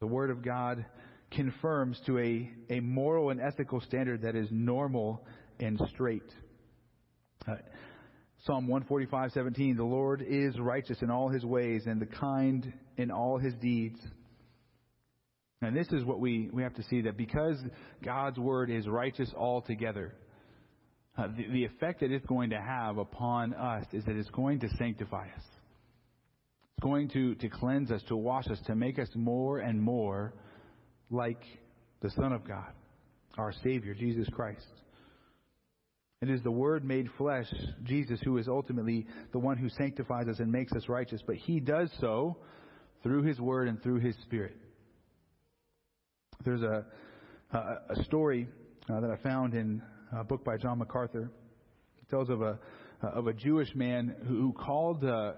The 0.00 0.06
word 0.06 0.30
of 0.30 0.42
God 0.42 0.86
confirms 1.30 2.00
to 2.06 2.18
a, 2.18 2.50
a 2.70 2.80
moral 2.80 3.30
and 3.30 3.40
ethical 3.40 3.80
standard 3.80 4.22
that 4.22 4.36
is 4.36 4.48
normal 4.50 5.24
and 5.58 5.80
straight. 5.92 6.32
Uh, 7.46 7.56
Psalm 8.44 8.68
145:17 8.68 9.76
The 9.76 9.84
Lord 9.84 10.24
is 10.26 10.58
righteous 10.58 11.02
in 11.02 11.10
all 11.10 11.28
his 11.28 11.44
ways 11.44 11.82
and 11.86 12.00
the 12.00 12.06
kind 12.06 12.72
in 12.96 13.10
all 13.10 13.36
his 13.38 13.54
deeds. 13.54 14.00
And 15.62 15.76
this 15.76 15.88
is 15.88 16.04
what 16.04 16.20
we, 16.20 16.48
we 16.52 16.62
have 16.62 16.74
to 16.74 16.82
see 16.84 17.02
that 17.02 17.16
because 17.16 17.56
God's 18.02 18.38
word 18.38 18.70
is 18.70 18.88
righteous 18.88 19.30
altogether, 19.36 20.14
uh, 21.18 21.28
the, 21.36 21.46
the 21.52 21.64
effect 21.64 22.00
that 22.00 22.10
it's 22.10 22.24
going 22.26 22.50
to 22.50 22.60
have 22.60 22.96
upon 22.96 23.52
us 23.52 23.84
is 23.92 24.04
that 24.06 24.16
it's 24.16 24.30
going 24.30 24.60
to 24.60 24.68
sanctify 24.78 25.24
us. 25.24 25.44
It's 26.76 26.82
going 26.82 27.10
to, 27.10 27.34
to 27.34 27.48
cleanse 27.50 27.90
us, 27.90 28.02
to 28.08 28.16
wash 28.16 28.46
us, 28.48 28.58
to 28.66 28.74
make 28.74 28.98
us 28.98 29.08
more 29.14 29.58
and 29.58 29.82
more 29.82 30.32
like 31.10 31.42
the 32.00 32.10
Son 32.10 32.32
of 32.32 32.46
God, 32.48 32.72
our 33.36 33.52
Savior, 33.62 33.92
Jesus 33.92 34.28
Christ. 34.32 34.64
It 36.22 36.30
is 36.30 36.42
the 36.42 36.50
Word 36.50 36.84
made 36.84 37.08
flesh, 37.18 37.52
Jesus, 37.84 38.20
who 38.24 38.38
is 38.38 38.48
ultimately 38.48 39.06
the 39.32 39.38
one 39.38 39.58
who 39.58 39.68
sanctifies 39.68 40.28
us 40.28 40.38
and 40.38 40.50
makes 40.50 40.72
us 40.72 40.88
righteous, 40.88 41.20
but 41.26 41.36
He 41.36 41.60
does 41.60 41.90
so 42.00 42.38
through 43.02 43.24
His 43.24 43.38
Word 43.40 43.68
and 43.68 43.82
through 43.82 44.00
His 44.00 44.14
Spirit. 44.22 44.56
There's 46.42 46.62
a, 46.62 46.86
a, 47.52 47.58
a 47.90 48.04
story 48.04 48.48
uh, 48.88 49.00
that 49.00 49.10
I 49.10 49.16
found 49.16 49.52
in 49.52 49.82
a 50.10 50.24
book 50.24 50.42
by 50.42 50.56
John 50.56 50.78
MacArthur. 50.78 51.30
It 52.00 52.08
tells 52.08 52.30
of 52.30 52.40
a, 52.40 52.58
of 53.02 53.26
a 53.26 53.34
Jewish 53.34 53.74
man 53.74 54.14
who 54.26 54.54
called 54.54 55.04
uh, 55.04 55.32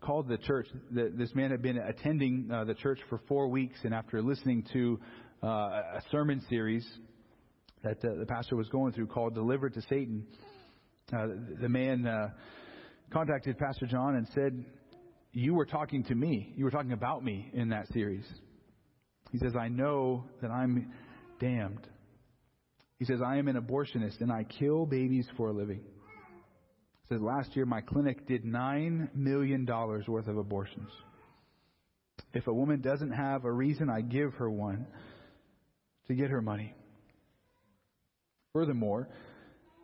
called 0.00 0.28
the 0.28 0.38
church. 0.38 0.68
This 0.90 1.34
man 1.34 1.50
had 1.50 1.62
been 1.62 1.78
attending 1.78 2.48
uh, 2.52 2.62
the 2.62 2.74
church 2.74 3.00
for 3.08 3.20
four 3.26 3.48
weeks, 3.48 3.76
and 3.82 3.92
after 3.92 4.22
listening 4.22 4.64
to 4.72 5.00
uh, 5.42 5.46
a 5.48 6.02
sermon 6.12 6.40
series 6.48 6.86
that 7.82 7.98
uh, 8.04 8.14
the 8.14 8.26
pastor 8.26 8.54
was 8.54 8.68
going 8.68 8.92
through 8.92 9.08
called 9.08 9.34
"Delivered 9.34 9.74
to 9.74 9.82
Satan," 9.82 10.26
uh, 11.12 11.26
the 11.60 11.68
man 11.68 12.06
uh, 12.06 12.28
contacted 13.12 13.58
Pastor 13.58 13.86
John 13.86 14.14
and 14.14 14.28
said, 14.32 14.64
"You 15.32 15.54
were 15.54 15.66
talking 15.66 16.04
to 16.04 16.14
me. 16.14 16.52
You 16.56 16.64
were 16.64 16.70
talking 16.70 16.92
about 16.92 17.24
me 17.24 17.50
in 17.52 17.70
that 17.70 17.88
series." 17.88 18.24
He 19.36 19.44
says, 19.44 19.54
"I 19.54 19.68
know 19.68 20.24
that 20.40 20.50
I'm 20.50 20.90
damned." 21.38 21.86
He 22.98 23.04
says, 23.04 23.20
"I 23.20 23.36
am 23.36 23.48
an 23.48 23.56
abortionist 23.56 24.22
and 24.22 24.32
I 24.32 24.44
kill 24.44 24.86
babies 24.86 25.28
for 25.36 25.48
a 25.48 25.52
living." 25.52 25.80
He 27.02 27.14
says 27.14 27.20
last 27.20 27.54
year 27.54 27.66
my 27.66 27.82
clinic 27.82 28.26
did 28.26 28.44
$9 28.44 29.14
million 29.14 29.66
worth 29.66 30.26
of 30.26 30.38
abortions. 30.38 30.88
If 32.32 32.46
a 32.46 32.52
woman 32.52 32.80
doesn't 32.80 33.12
have 33.12 33.44
a 33.44 33.52
reason, 33.52 33.90
I 33.90 34.00
give 34.00 34.32
her 34.34 34.50
one 34.50 34.86
to 36.08 36.14
get 36.14 36.30
her 36.30 36.40
money. 36.40 36.74
Furthermore, 38.54 39.06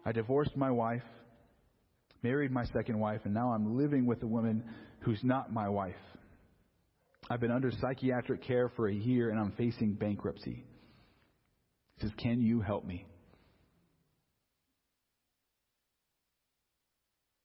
I 0.07 0.13
divorced 0.13 0.57
my 0.57 0.71
wife, 0.71 1.05
married 2.23 2.51
my 2.51 2.65
second 2.73 2.99
wife, 2.99 3.21
and 3.25 3.35
now 3.35 3.53
I'm 3.53 3.77
living 3.77 4.07
with 4.07 4.23
a 4.23 4.27
woman 4.27 4.65
who's 5.01 5.23
not 5.23 5.53
my 5.53 5.69
wife. 5.69 5.95
I've 7.33 7.41
been 7.41 7.51
under 7.51 7.73
psychiatric 7.81 8.43
care 8.43 8.69
for 8.77 8.89
a 8.89 8.93
year 8.93 9.31
and 9.31 9.41
I'm 9.41 9.53
facing 9.53 9.95
bankruptcy. 9.95 10.67
He 11.97 12.03
says, 12.03 12.11
Can 12.19 12.43
you 12.43 12.61
help 12.61 12.85
me? 12.85 13.07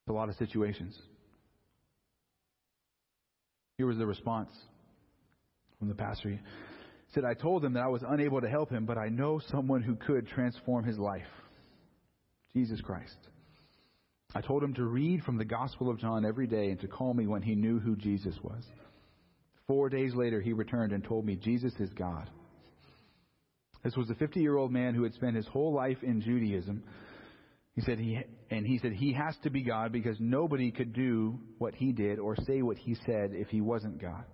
a 0.09 0.13
lot 0.13 0.29
of 0.29 0.35
situations. 0.35 0.97
Here 3.77 3.85
was 3.85 3.97
the 3.97 4.05
response 4.05 4.49
from 5.79 5.89
the 5.89 5.95
pastor. 5.95 6.29
He 6.29 6.39
said, 7.13 7.25
I 7.25 7.33
told 7.33 7.63
him 7.63 7.73
that 7.73 7.83
I 7.83 7.87
was 7.87 8.03
unable 8.07 8.39
to 8.39 8.47
help 8.49 8.69
him, 8.69 8.85
but 8.85 8.97
I 8.97 9.09
know 9.09 9.41
someone 9.51 9.81
who 9.81 9.95
could 9.95 10.27
transform 10.27 10.85
his 10.85 10.97
life 10.97 11.27
Jesus 12.53 12.79
Christ. 12.79 13.17
I 14.33 14.39
told 14.39 14.63
him 14.63 14.73
to 14.75 14.85
read 14.85 15.23
from 15.23 15.37
the 15.37 15.45
Gospel 15.45 15.89
of 15.89 15.99
John 15.99 16.25
every 16.25 16.47
day 16.47 16.69
and 16.69 16.79
to 16.79 16.87
call 16.87 17.13
me 17.13 17.27
when 17.27 17.41
he 17.41 17.55
knew 17.55 17.79
who 17.79 17.97
Jesus 17.97 18.35
was. 18.41 18.63
Four 19.67 19.89
days 19.89 20.13
later, 20.15 20.41
he 20.41 20.53
returned 20.53 20.93
and 20.93 21.03
told 21.03 21.25
me 21.25 21.35
Jesus 21.35 21.73
is 21.79 21.89
God. 21.93 22.29
This 23.83 23.95
was 23.95 24.09
a 24.09 24.15
50 24.15 24.39
year 24.39 24.57
old 24.57 24.71
man 24.71 24.95
who 24.95 25.03
had 25.03 25.13
spent 25.13 25.35
his 25.35 25.47
whole 25.47 25.73
life 25.73 25.97
in 26.03 26.21
Judaism 26.21 26.83
he 27.77 27.83
said 27.83 27.99
he 27.99 28.19
and 28.49 28.65
he 28.65 28.79
said 28.79 28.93
he 28.93 29.13
has 29.13 29.37
to 29.43 29.51
be 29.51 29.61
God 29.61 29.91
because 29.91 30.17
nobody 30.19 30.71
could 30.71 30.93
do 30.93 31.37
what 31.59 31.75
he 31.75 31.91
did 31.91 32.17
or 32.17 32.35
say 32.35 32.63
what 32.63 32.75
he 32.75 32.95
said 33.05 33.33
if 33.33 33.49
he 33.49 33.61
wasn't 33.61 34.01
God. 34.01 34.25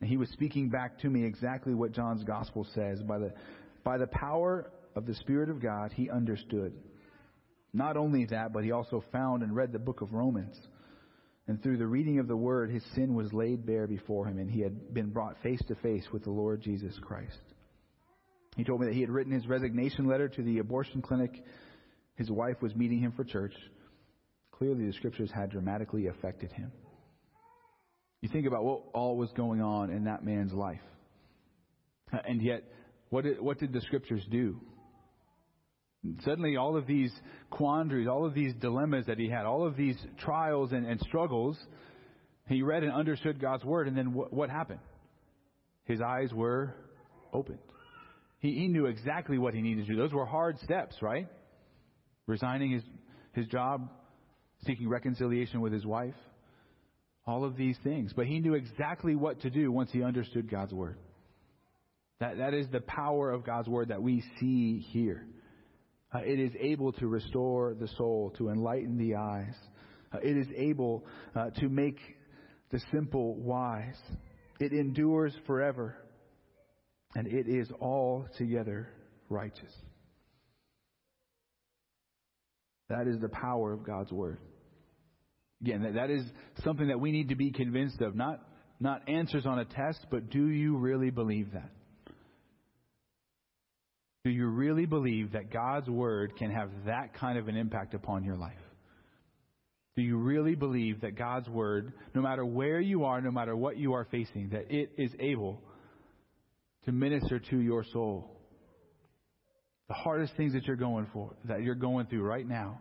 And 0.00 0.08
he 0.08 0.16
was 0.16 0.30
speaking 0.30 0.70
back 0.70 0.98
to 1.00 1.10
me 1.10 1.26
exactly 1.26 1.74
what 1.74 1.92
John's 1.92 2.24
gospel 2.24 2.66
says 2.74 3.02
by 3.02 3.18
the 3.18 3.34
by 3.84 3.98
the 3.98 4.06
power 4.06 4.70
of 4.96 5.04
the 5.04 5.14
spirit 5.16 5.50
of 5.50 5.60
God 5.60 5.92
he 5.92 6.08
understood. 6.08 6.72
Not 7.74 7.98
only 7.98 8.24
that, 8.30 8.54
but 8.54 8.64
he 8.64 8.72
also 8.72 9.04
found 9.12 9.42
and 9.42 9.54
read 9.54 9.70
the 9.70 9.78
book 9.78 10.00
of 10.00 10.14
Romans. 10.14 10.56
And 11.46 11.62
through 11.62 11.76
the 11.76 11.86
reading 11.86 12.18
of 12.18 12.28
the 12.28 12.36
word 12.36 12.70
his 12.70 12.84
sin 12.94 13.14
was 13.14 13.32
laid 13.32 13.66
bare 13.66 13.86
before 13.86 14.26
him 14.26 14.38
and 14.38 14.50
he 14.50 14.60
had 14.60 14.94
been 14.94 15.10
brought 15.10 15.42
face 15.42 15.62
to 15.68 15.74
face 15.76 16.04
with 16.12 16.24
the 16.24 16.30
Lord 16.30 16.62
Jesus 16.62 16.98
Christ. 17.02 17.38
He 18.56 18.64
told 18.64 18.80
me 18.80 18.86
that 18.86 18.94
he 18.94 19.00
had 19.00 19.10
written 19.10 19.32
his 19.32 19.46
resignation 19.46 20.06
letter 20.06 20.28
to 20.28 20.42
the 20.42 20.58
abortion 20.58 21.02
clinic 21.02 21.44
his 22.16 22.30
wife 22.30 22.60
was 22.62 22.74
meeting 22.74 23.00
him 23.00 23.12
for 23.12 23.24
church. 23.24 23.54
Clearly, 24.52 24.86
the 24.86 24.92
scriptures 24.92 25.30
had 25.34 25.50
dramatically 25.50 26.06
affected 26.06 26.52
him. 26.52 26.70
You 28.20 28.28
think 28.28 28.46
about 28.46 28.64
what 28.64 28.82
all 28.94 29.16
was 29.16 29.30
going 29.32 29.60
on 29.60 29.90
in 29.90 30.04
that 30.04 30.24
man's 30.24 30.52
life. 30.52 30.80
And 32.26 32.40
yet, 32.40 32.62
what 33.10 33.24
did, 33.24 33.40
what 33.40 33.58
did 33.58 33.72
the 33.72 33.80
scriptures 33.80 34.24
do? 34.30 34.60
Suddenly, 36.24 36.56
all 36.56 36.76
of 36.76 36.86
these 36.86 37.12
quandaries, 37.50 38.08
all 38.08 38.26
of 38.26 38.34
these 38.34 38.52
dilemmas 38.60 39.06
that 39.06 39.18
he 39.18 39.28
had, 39.28 39.46
all 39.46 39.66
of 39.66 39.76
these 39.76 39.96
trials 40.18 40.72
and, 40.72 40.86
and 40.86 41.00
struggles, 41.00 41.58
he 42.46 42.62
read 42.62 42.82
and 42.82 42.92
understood 42.92 43.40
God's 43.40 43.64
word, 43.64 43.88
and 43.88 43.96
then 43.96 44.12
what, 44.12 44.32
what 44.32 44.50
happened? 44.50 44.80
His 45.84 46.00
eyes 46.00 46.32
were 46.32 46.74
opened. 47.32 47.58
He, 48.38 48.52
he 48.52 48.68
knew 48.68 48.86
exactly 48.86 49.38
what 49.38 49.54
he 49.54 49.62
needed 49.62 49.86
to 49.86 49.92
do. 49.92 49.98
Those 49.98 50.12
were 50.12 50.26
hard 50.26 50.58
steps, 50.60 50.96
right? 51.00 51.26
Resigning 52.26 52.72
his, 52.72 52.82
his 53.32 53.46
job, 53.46 53.88
seeking 54.66 54.88
reconciliation 54.88 55.60
with 55.62 55.72
his 55.72 55.86
wife, 55.86 56.14
all 57.26 57.44
of 57.44 57.56
these 57.56 57.78
things. 57.82 58.12
But 58.14 58.26
he 58.26 58.40
knew 58.40 58.54
exactly 58.54 59.14
what 59.14 59.40
to 59.40 59.50
do 59.50 59.72
once 59.72 59.90
he 59.90 60.02
understood 60.02 60.50
God's 60.50 60.74
word. 60.74 60.98
That, 62.20 62.36
that 62.38 62.52
is 62.52 62.66
the 62.70 62.80
power 62.80 63.30
of 63.30 63.44
God's 63.44 63.68
word 63.68 63.88
that 63.88 64.02
we 64.02 64.22
see 64.38 64.80
here. 64.90 65.26
Uh, 66.14 66.18
it 66.18 66.38
is 66.38 66.52
able 66.60 66.92
to 66.92 67.08
restore 67.08 67.74
the 67.74 67.88
soul, 67.96 68.32
to 68.38 68.48
enlighten 68.48 68.96
the 68.96 69.16
eyes. 69.16 69.54
Uh, 70.12 70.18
it 70.22 70.36
is 70.36 70.46
able 70.56 71.04
uh, 71.34 71.50
to 71.50 71.68
make 71.68 71.98
the 72.70 72.80
simple 72.92 73.34
wise. 73.34 73.98
It 74.60 74.72
endures 74.72 75.34
forever, 75.46 75.96
and 77.16 77.26
it 77.26 77.48
is 77.48 77.68
altogether 77.80 78.88
righteous. 79.28 79.72
That 82.88 83.08
is 83.08 83.20
the 83.20 83.28
power 83.28 83.72
of 83.72 83.84
God's 83.84 84.12
Word. 84.12 84.38
Again, 85.62 85.82
that, 85.82 85.94
that 85.94 86.10
is 86.10 86.22
something 86.62 86.88
that 86.88 87.00
we 87.00 87.10
need 87.10 87.30
to 87.30 87.36
be 87.36 87.50
convinced 87.50 88.00
of. 88.02 88.14
Not, 88.14 88.40
not 88.78 89.08
answers 89.08 89.46
on 89.46 89.58
a 89.58 89.64
test, 89.64 90.06
but 90.10 90.30
do 90.30 90.48
you 90.48 90.76
really 90.76 91.10
believe 91.10 91.52
that? 91.54 91.70
Do 94.24 94.30
you 94.30 94.46
really 94.46 94.86
believe 94.86 95.32
that 95.32 95.52
God's 95.52 95.88
Word 95.88 96.36
can 96.36 96.50
have 96.50 96.70
that 96.86 97.12
kind 97.14 97.38
of 97.38 97.48
an 97.48 97.56
impact 97.56 97.92
upon 97.92 98.24
your 98.24 98.36
life? 98.36 98.52
Do 99.96 100.02
you 100.02 100.16
really 100.16 100.54
believe 100.54 101.02
that 101.02 101.16
God's 101.16 101.48
Word, 101.48 101.92
no 102.14 102.22
matter 102.22 102.44
where 102.44 102.80
you 102.80 103.04
are, 103.04 103.20
no 103.20 103.30
matter 103.30 103.54
what 103.54 103.76
you 103.76 103.92
are 103.92 104.06
facing, 104.10 104.48
that 104.50 104.70
it 104.70 104.92
is 104.96 105.12
able 105.20 105.60
to 106.86 106.92
minister 106.92 107.38
to 107.38 107.58
your 107.58 107.84
soul? 107.92 108.30
The 109.88 109.94
hardest 109.94 110.34
things 110.38 110.54
that 110.54 110.64
you're 110.64 110.76
going 110.76 111.06
for, 111.12 111.36
that 111.44 111.62
you're 111.62 111.74
going 111.74 112.06
through 112.06 112.22
right 112.22 112.48
now, 112.48 112.80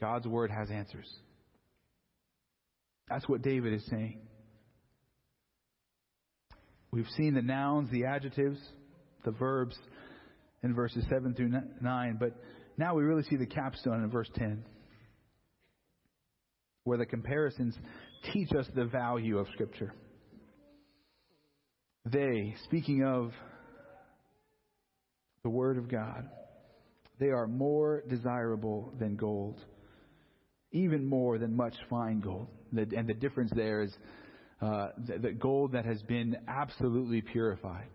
God's 0.00 0.28
Word 0.28 0.52
has 0.52 0.70
answers. 0.70 1.12
That's 3.10 3.28
what 3.28 3.42
David 3.42 3.72
is 3.72 3.84
saying. 3.90 4.20
We've 6.92 7.08
seen 7.16 7.34
the 7.34 7.42
nouns, 7.42 7.90
the 7.90 8.04
adjectives, 8.04 8.60
the 9.24 9.32
verbs 9.32 9.76
in 10.66 10.74
verses 10.74 11.04
7 11.08 11.34
through 11.34 11.52
9. 11.80 12.16
But 12.20 12.32
now 12.76 12.94
we 12.94 13.04
really 13.04 13.22
see 13.22 13.36
the 13.36 13.46
capstone 13.46 14.02
in 14.02 14.10
verse 14.10 14.28
10, 14.34 14.64
where 16.84 16.98
the 16.98 17.06
comparisons 17.06 17.74
teach 18.32 18.50
us 18.52 18.66
the 18.74 18.84
value 18.84 19.38
of 19.38 19.46
Scripture. 19.54 19.94
They, 22.04 22.54
speaking 22.64 23.04
of 23.04 23.32
the 25.42 25.50
Word 25.50 25.78
of 25.78 25.88
God, 25.88 26.28
they 27.18 27.30
are 27.30 27.46
more 27.46 28.02
desirable 28.08 28.92
than 28.98 29.16
gold, 29.16 29.58
even 30.72 31.04
more 31.04 31.38
than 31.38 31.56
much 31.56 31.74
fine 31.88 32.20
gold. 32.20 32.48
And 32.76 33.08
the 33.08 33.14
difference 33.14 33.52
there 33.54 33.82
is 33.82 33.96
uh, 34.60 34.88
the 34.98 35.32
gold 35.32 35.72
that 35.72 35.84
has 35.84 36.02
been 36.02 36.36
absolutely 36.46 37.22
purified 37.22 37.88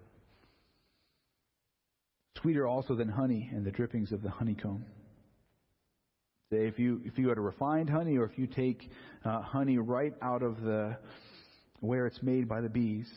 sweeter 2.41 2.67
also 2.67 2.95
than 2.95 3.09
honey 3.09 3.49
and 3.53 3.65
the 3.65 3.71
drippings 3.71 4.11
of 4.11 4.21
the 4.21 4.29
honeycomb. 4.29 4.85
Say 6.51 6.67
if 6.67 6.77
you 6.77 7.01
if 7.05 7.17
you 7.17 7.27
go 7.27 7.33
to 7.33 7.41
refined 7.41 7.89
honey, 7.89 8.17
or 8.17 8.25
if 8.25 8.37
you 8.37 8.45
take 8.45 8.89
uh, 9.23 9.41
honey 9.41 9.77
right 9.77 10.13
out 10.21 10.43
of 10.43 10.61
the 10.61 10.97
where 11.79 12.05
it's 12.07 12.21
made 12.21 12.47
by 12.47 12.61
the 12.61 12.69
bees, 12.69 13.09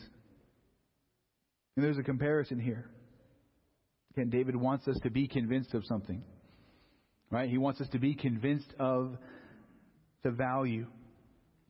and 1.77 1.85
there's 1.85 1.99
a 1.99 2.03
comparison 2.03 2.61
here. 2.61 2.89
Again, 4.13 4.31
David 4.31 4.55
wants 4.55 4.87
us 4.87 4.97
to 5.03 5.11
be 5.11 5.27
convinced 5.27 5.75
of 5.75 5.85
something, 5.87 6.23
right? 7.31 7.51
He 7.51 7.59
wants 7.59 7.81
us 7.81 7.89
to 7.89 7.99
be 7.99 8.15
convinced 8.15 8.73
of 8.79 9.17
the 10.23 10.31
value 10.31 10.87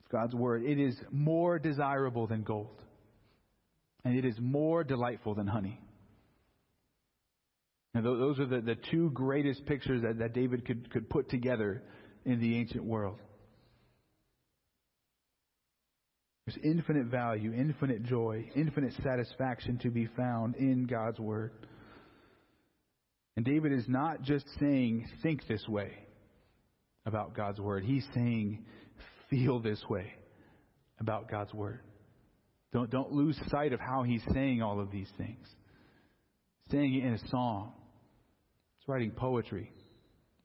of 0.05 0.13
God's 0.13 0.35
word. 0.35 0.65
It 0.65 0.79
is 0.79 0.95
more 1.11 1.59
desirable 1.59 2.27
than 2.27 2.43
gold, 2.43 2.83
and 4.05 4.19
it 4.19 4.27
is 4.27 4.35
more 4.39 4.85
delightful 4.85 5.35
than 5.35 5.47
honey. 5.47 5.81
And 7.95 8.05
those 8.05 8.41
are 8.41 8.47
the, 8.47 8.61
the 8.61 8.77
two 8.91 9.11
greatest 9.11 9.65
pictures 9.67 10.03
that, 10.03 10.19
that 10.19 10.33
David 10.33 10.67
could, 10.67 10.91
could 10.91 11.09
put 11.09 11.31
together 11.31 11.83
in 12.25 12.41
the 12.41 12.57
ancient 12.59 12.85
world. 12.85 13.19
There's 16.47 16.59
infinite 16.63 17.07
value, 17.07 17.53
infinite 17.55 18.03
joy, 18.03 18.51
infinite 18.55 18.93
satisfaction 19.03 19.79
to 19.79 19.91
be 19.91 20.09
found 20.17 20.57
in 20.57 20.87
God's 20.87 21.19
Word. 21.19 21.53
And 23.37 23.45
David 23.45 23.73
is 23.73 23.85
not 23.89 24.23
just 24.23 24.45
saying, 24.61 25.09
think 25.23 25.47
this 25.47 25.67
way 25.69 25.93
about 27.07 27.35
God's 27.35 27.61
Word. 27.61 27.85
He's 27.85 28.07
saying, 28.13 28.65
feel 29.31 29.61
this 29.61 29.83
way 29.89 30.13
about 30.99 31.31
God's 31.31 31.55
Word. 31.55 31.81
Don't, 32.73 32.91
don't 32.91 33.13
lose 33.13 33.39
sight 33.51 33.73
of 33.73 33.81
how 33.81 34.03
he's 34.03 34.23
saying 34.33 34.61
all 34.61 34.81
of 34.81 34.91
these 34.91 35.09
things. 35.17 35.47
Saying 36.71 36.95
it 36.95 37.05
in 37.05 37.15
a 37.15 37.29
song, 37.29 37.73
He's 38.85 38.89
writing 38.91 39.13
poetry. 39.13 39.73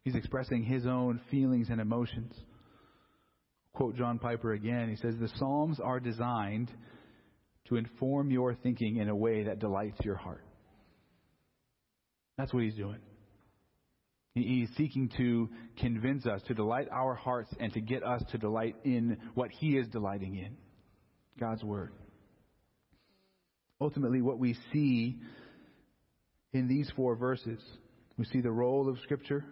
He's 0.06 0.16
expressing 0.16 0.64
his 0.64 0.86
own 0.86 1.20
feelings 1.30 1.68
and 1.70 1.82
emotions. 1.82 2.34
Quote 3.74 3.98
John 3.98 4.18
Piper 4.18 4.54
again. 4.54 4.90
He 4.90 4.96
says, 4.96 5.16
The 5.20 5.30
Psalms 5.36 5.80
are 5.84 6.00
designed 6.00 6.72
to 7.68 7.76
inform 7.76 8.32
your 8.32 8.56
thinking 8.56 8.96
in 8.96 9.10
a 9.10 9.16
way 9.16 9.44
that 9.44 9.60
delights 9.60 10.00
your 10.06 10.16
heart. 10.16 10.46
That's 12.38 12.54
what 12.54 12.64
he's 12.64 12.76
doing. 12.76 13.00
He's 14.36 14.70
seeking 14.78 15.10
to 15.18 15.50
convince 15.78 16.26
us, 16.26 16.42
to 16.48 16.54
delight 16.54 16.88
our 16.94 17.16
hearts, 17.16 17.54
and 17.60 17.74
to 17.74 17.82
get 17.82 18.04
us 18.06 18.24
to 18.32 18.38
delight 18.38 18.78
in 18.86 19.18
what 19.34 19.52
he 19.52 19.76
is 19.76 19.88
delighting 19.90 20.38
in 20.38 20.56
God's 21.38 21.64
Word. 21.64 21.92
Ultimately, 23.82 24.22
what 24.22 24.40
we 24.40 24.56
see 24.72 25.18
in 26.54 26.70
these 26.70 26.90
four 26.96 27.18
verses 27.18 27.60
we 28.20 28.26
see 28.26 28.42
the 28.42 28.52
role 28.52 28.90
of 28.90 29.00
Scripture. 29.00 29.46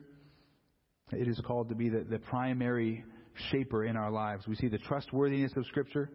It 1.14 1.30
is 1.30 1.40
called 1.48 1.70
to 1.70 1.76
be 1.76 1.88
the, 1.88 2.02
the 2.02 2.20
primary 2.20 3.06
shaper 3.50 3.86
in 3.86 3.96
our 3.96 4.12
lives. 4.12 4.46
We 4.46 4.56
see 4.56 4.68
the 4.68 4.78
trustworthiness 4.78 5.54
of 5.56 5.66
Scripture. 5.68 6.12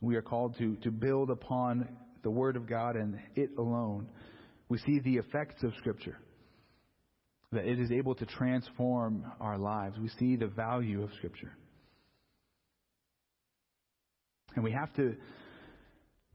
We 0.00 0.14
are 0.14 0.22
called 0.22 0.56
to, 0.58 0.76
to 0.76 0.92
build 0.92 1.30
upon 1.30 1.88
the 2.22 2.30
Word 2.30 2.54
of 2.54 2.68
God 2.68 2.94
and 2.94 3.18
it 3.34 3.50
alone. 3.58 4.06
We 4.68 4.78
see 4.78 5.00
the 5.00 5.16
effects 5.16 5.64
of 5.64 5.72
Scripture, 5.78 6.20
that 7.50 7.64
it 7.64 7.80
is 7.80 7.90
able 7.90 8.14
to 8.14 8.26
transform 8.26 9.24
our 9.40 9.58
lives. 9.58 9.98
We 9.98 10.10
see 10.10 10.36
the 10.36 10.46
value 10.46 11.02
of 11.02 11.10
Scripture. 11.14 11.56
And 14.54 14.62
we 14.62 14.70
have 14.70 14.94
to, 14.94 15.16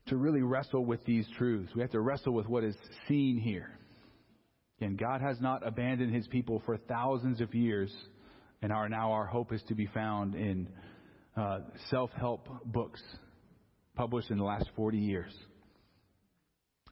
to 0.07 0.17
really 0.17 0.41
wrestle 0.41 0.84
with 0.84 1.05
these 1.05 1.26
truths. 1.38 1.71
We 1.74 1.82
have 1.82 1.91
to 1.91 2.01
wrestle 2.01 2.34
with 2.34 2.49
what 2.49 2.65
is 2.65 2.76
seen 3.07 3.38
here. 3.38 3.80
God 4.91 5.21
has 5.21 5.39
not 5.41 5.65
abandoned 5.65 6.13
his 6.13 6.27
people 6.27 6.61
for 6.65 6.77
thousands 6.77 7.41
of 7.41 7.53
years, 7.55 7.91
and 8.61 8.71
our 8.71 8.89
now 8.89 9.11
our 9.11 9.25
hope 9.25 9.53
is 9.53 9.61
to 9.67 9.75
be 9.75 9.88
found 9.88 10.36
in 10.36 10.67
uh, 11.36 11.59
self-help 11.89 12.47
books 12.65 13.01
published 13.95 14.29
in 14.31 14.38
the 14.38 14.43
last 14.43 14.69
40 14.75 14.97
years. 14.97 15.34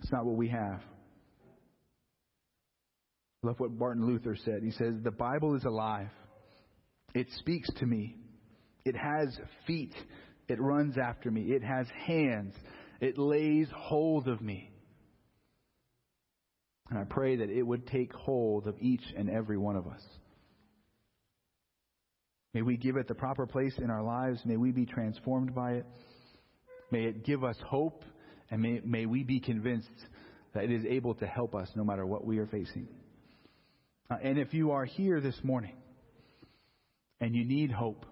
It's 0.01 0.11
not 0.11 0.25
what 0.25 0.35
we 0.35 0.47
have. 0.49 0.81
I 3.43 3.47
love 3.47 3.59
what 3.59 3.71
Martin 3.71 4.05
Luther 4.05 4.35
said. 4.45 4.61
He 4.63 4.71
says, 4.71 4.95
The 5.03 5.11
Bible 5.11 5.55
is 5.55 5.63
alive. 5.63 6.09
It 7.13 7.27
speaks 7.37 7.69
to 7.79 7.85
me. 7.85 8.15
It 8.85 8.95
has 8.95 9.37
feet. 9.67 9.93
It 10.47 10.59
runs 10.59 10.95
after 10.97 11.29
me. 11.29 11.51
It 11.51 11.63
has 11.63 11.87
hands. 12.05 12.55
It 12.99 13.17
lays 13.17 13.67
hold 13.75 14.27
of 14.27 14.41
me. 14.41 14.70
And 16.91 16.99
I 16.99 17.05
pray 17.05 17.37
that 17.37 17.49
it 17.49 17.63
would 17.63 17.87
take 17.87 18.11
hold 18.11 18.67
of 18.67 18.75
each 18.81 19.03
and 19.15 19.29
every 19.29 19.57
one 19.57 19.77
of 19.77 19.87
us. 19.87 20.01
May 22.53 22.63
we 22.63 22.75
give 22.75 22.97
it 22.97 23.07
the 23.07 23.15
proper 23.15 23.47
place 23.47 23.73
in 23.77 23.89
our 23.89 24.03
lives. 24.03 24.41
May 24.43 24.57
we 24.57 24.73
be 24.73 24.85
transformed 24.85 25.55
by 25.55 25.75
it. 25.75 25.85
May 26.91 27.05
it 27.05 27.23
give 27.23 27.45
us 27.45 27.55
hope. 27.65 28.03
And 28.49 28.61
may, 28.61 28.81
may 28.83 29.05
we 29.05 29.23
be 29.23 29.39
convinced 29.39 29.87
that 30.53 30.65
it 30.65 30.71
is 30.71 30.83
able 30.85 31.15
to 31.15 31.25
help 31.25 31.55
us 31.55 31.69
no 31.75 31.85
matter 31.85 32.05
what 32.05 32.25
we 32.25 32.39
are 32.39 32.47
facing. 32.47 32.89
Uh, 34.09 34.17
and 34.21 34.37
if 34.37 34.53
you 34.53 34.71
are 34.71 34.83
here 34.83 35.21
this 35.21 35.39
morning 35.43 35.77
and 37.21 37.33
you 37.33 37.45
need 37.45 37.71
hope, 37.71 38.05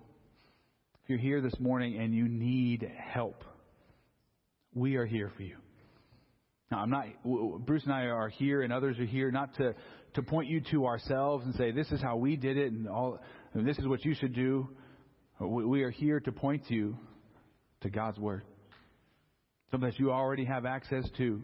if 1.03 1.09
you're 1.09 1.19
here 1.19 1.41
this 1.41 1.59
morning 1.59 1.99
and 1.99 2.15
you 2.15 2.29
need 2.29 2.89
help, 2.97 3.43
we 4.73 4.95
are 4.95 5.05
here 5.05 5.29
for 5.35 5.43
you. 5.43 5.57
Now, 6.71 6.79
I'm 6.79 6.89
not, 6.89 7.05
Bruce 7.65 7.83
and 7.83 7.93
I 7.93 8.03
are 8.03 8.29
here 8.29 8.61
and 8.61 8.71
others 8.71 8.99
are 8.99 9.05
here 9.05 9.31
not 9.31 9.55
to 9.55 9.73
to 10.15 10.23
point 10.23 10.47
you 10.47 10.61
to 10.71 10.85
ourselves 10.85 11.45
and 11.45 11.53
say, 11.55 11.71
this 11.71 11.91
is 11.91 12.01
how 12.01 12.17
we 12.17 12.35
did 12.35 12.57
it 12.57 12.71
and 12.71 12.87
all, 12.87 13.19
and 13.53 13.67
this 13.67 13.77
is 13.77 13.87
what 13.87 14.03
you 14.03 14.13
should 14.13 14.33
do. 14.33 14.69
We 15.39 15.83
are 15.83 15.91
here 15.91 16.19
to 16.19 16.31
point 16.31 16.69
you 16.69 16.97
to 17.81 17.89
God's 17.89 18.17
Word. 18.17 18.43
Something 19.71 19.89
that 19.89 19.99
you 19.99 20.11
already 20.11 20.45
have 20.45 20.65
access 20.65 21.07
to, 21.17 21.43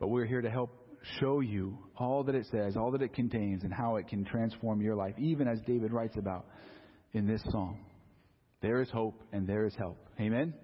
but 0.00 0.08
we're 0.08 0.24
here 0.24 0.40
to 0.40 0.50
help 0.50 0.70
show 1.20 1.40
you 1.40 1.78
all 1.96 2.24
that 2.24 2.34
it 2.34 2.46
says, 2.50 2.76
all 2.76 2.90
that 2.92 3.02
it 3.02 3.14
contains, 3.14 3.64
and 3.64 3.72
how 3.72 3.96
it 3.96 4.08
can 4.08 4.24
transform 4.24 4.80
your 4.80 4.96
life, 4.96 5.14
even 5.18 5.46
as 5.46 5.60
David 5.66 5.92
writes 5.92 6.16
about 6.16 6.46
in 7.12 7.26
this 7.26 7.42
psalm. 7.50 7.78
There 8.62 8.80
is 8.80 8.90
hope 8.90 9.22
and 9.32 9.46
there 9.46 9.64
is 9.66 9.74
help. 9.76 9.98
Amen? 10.18 10.54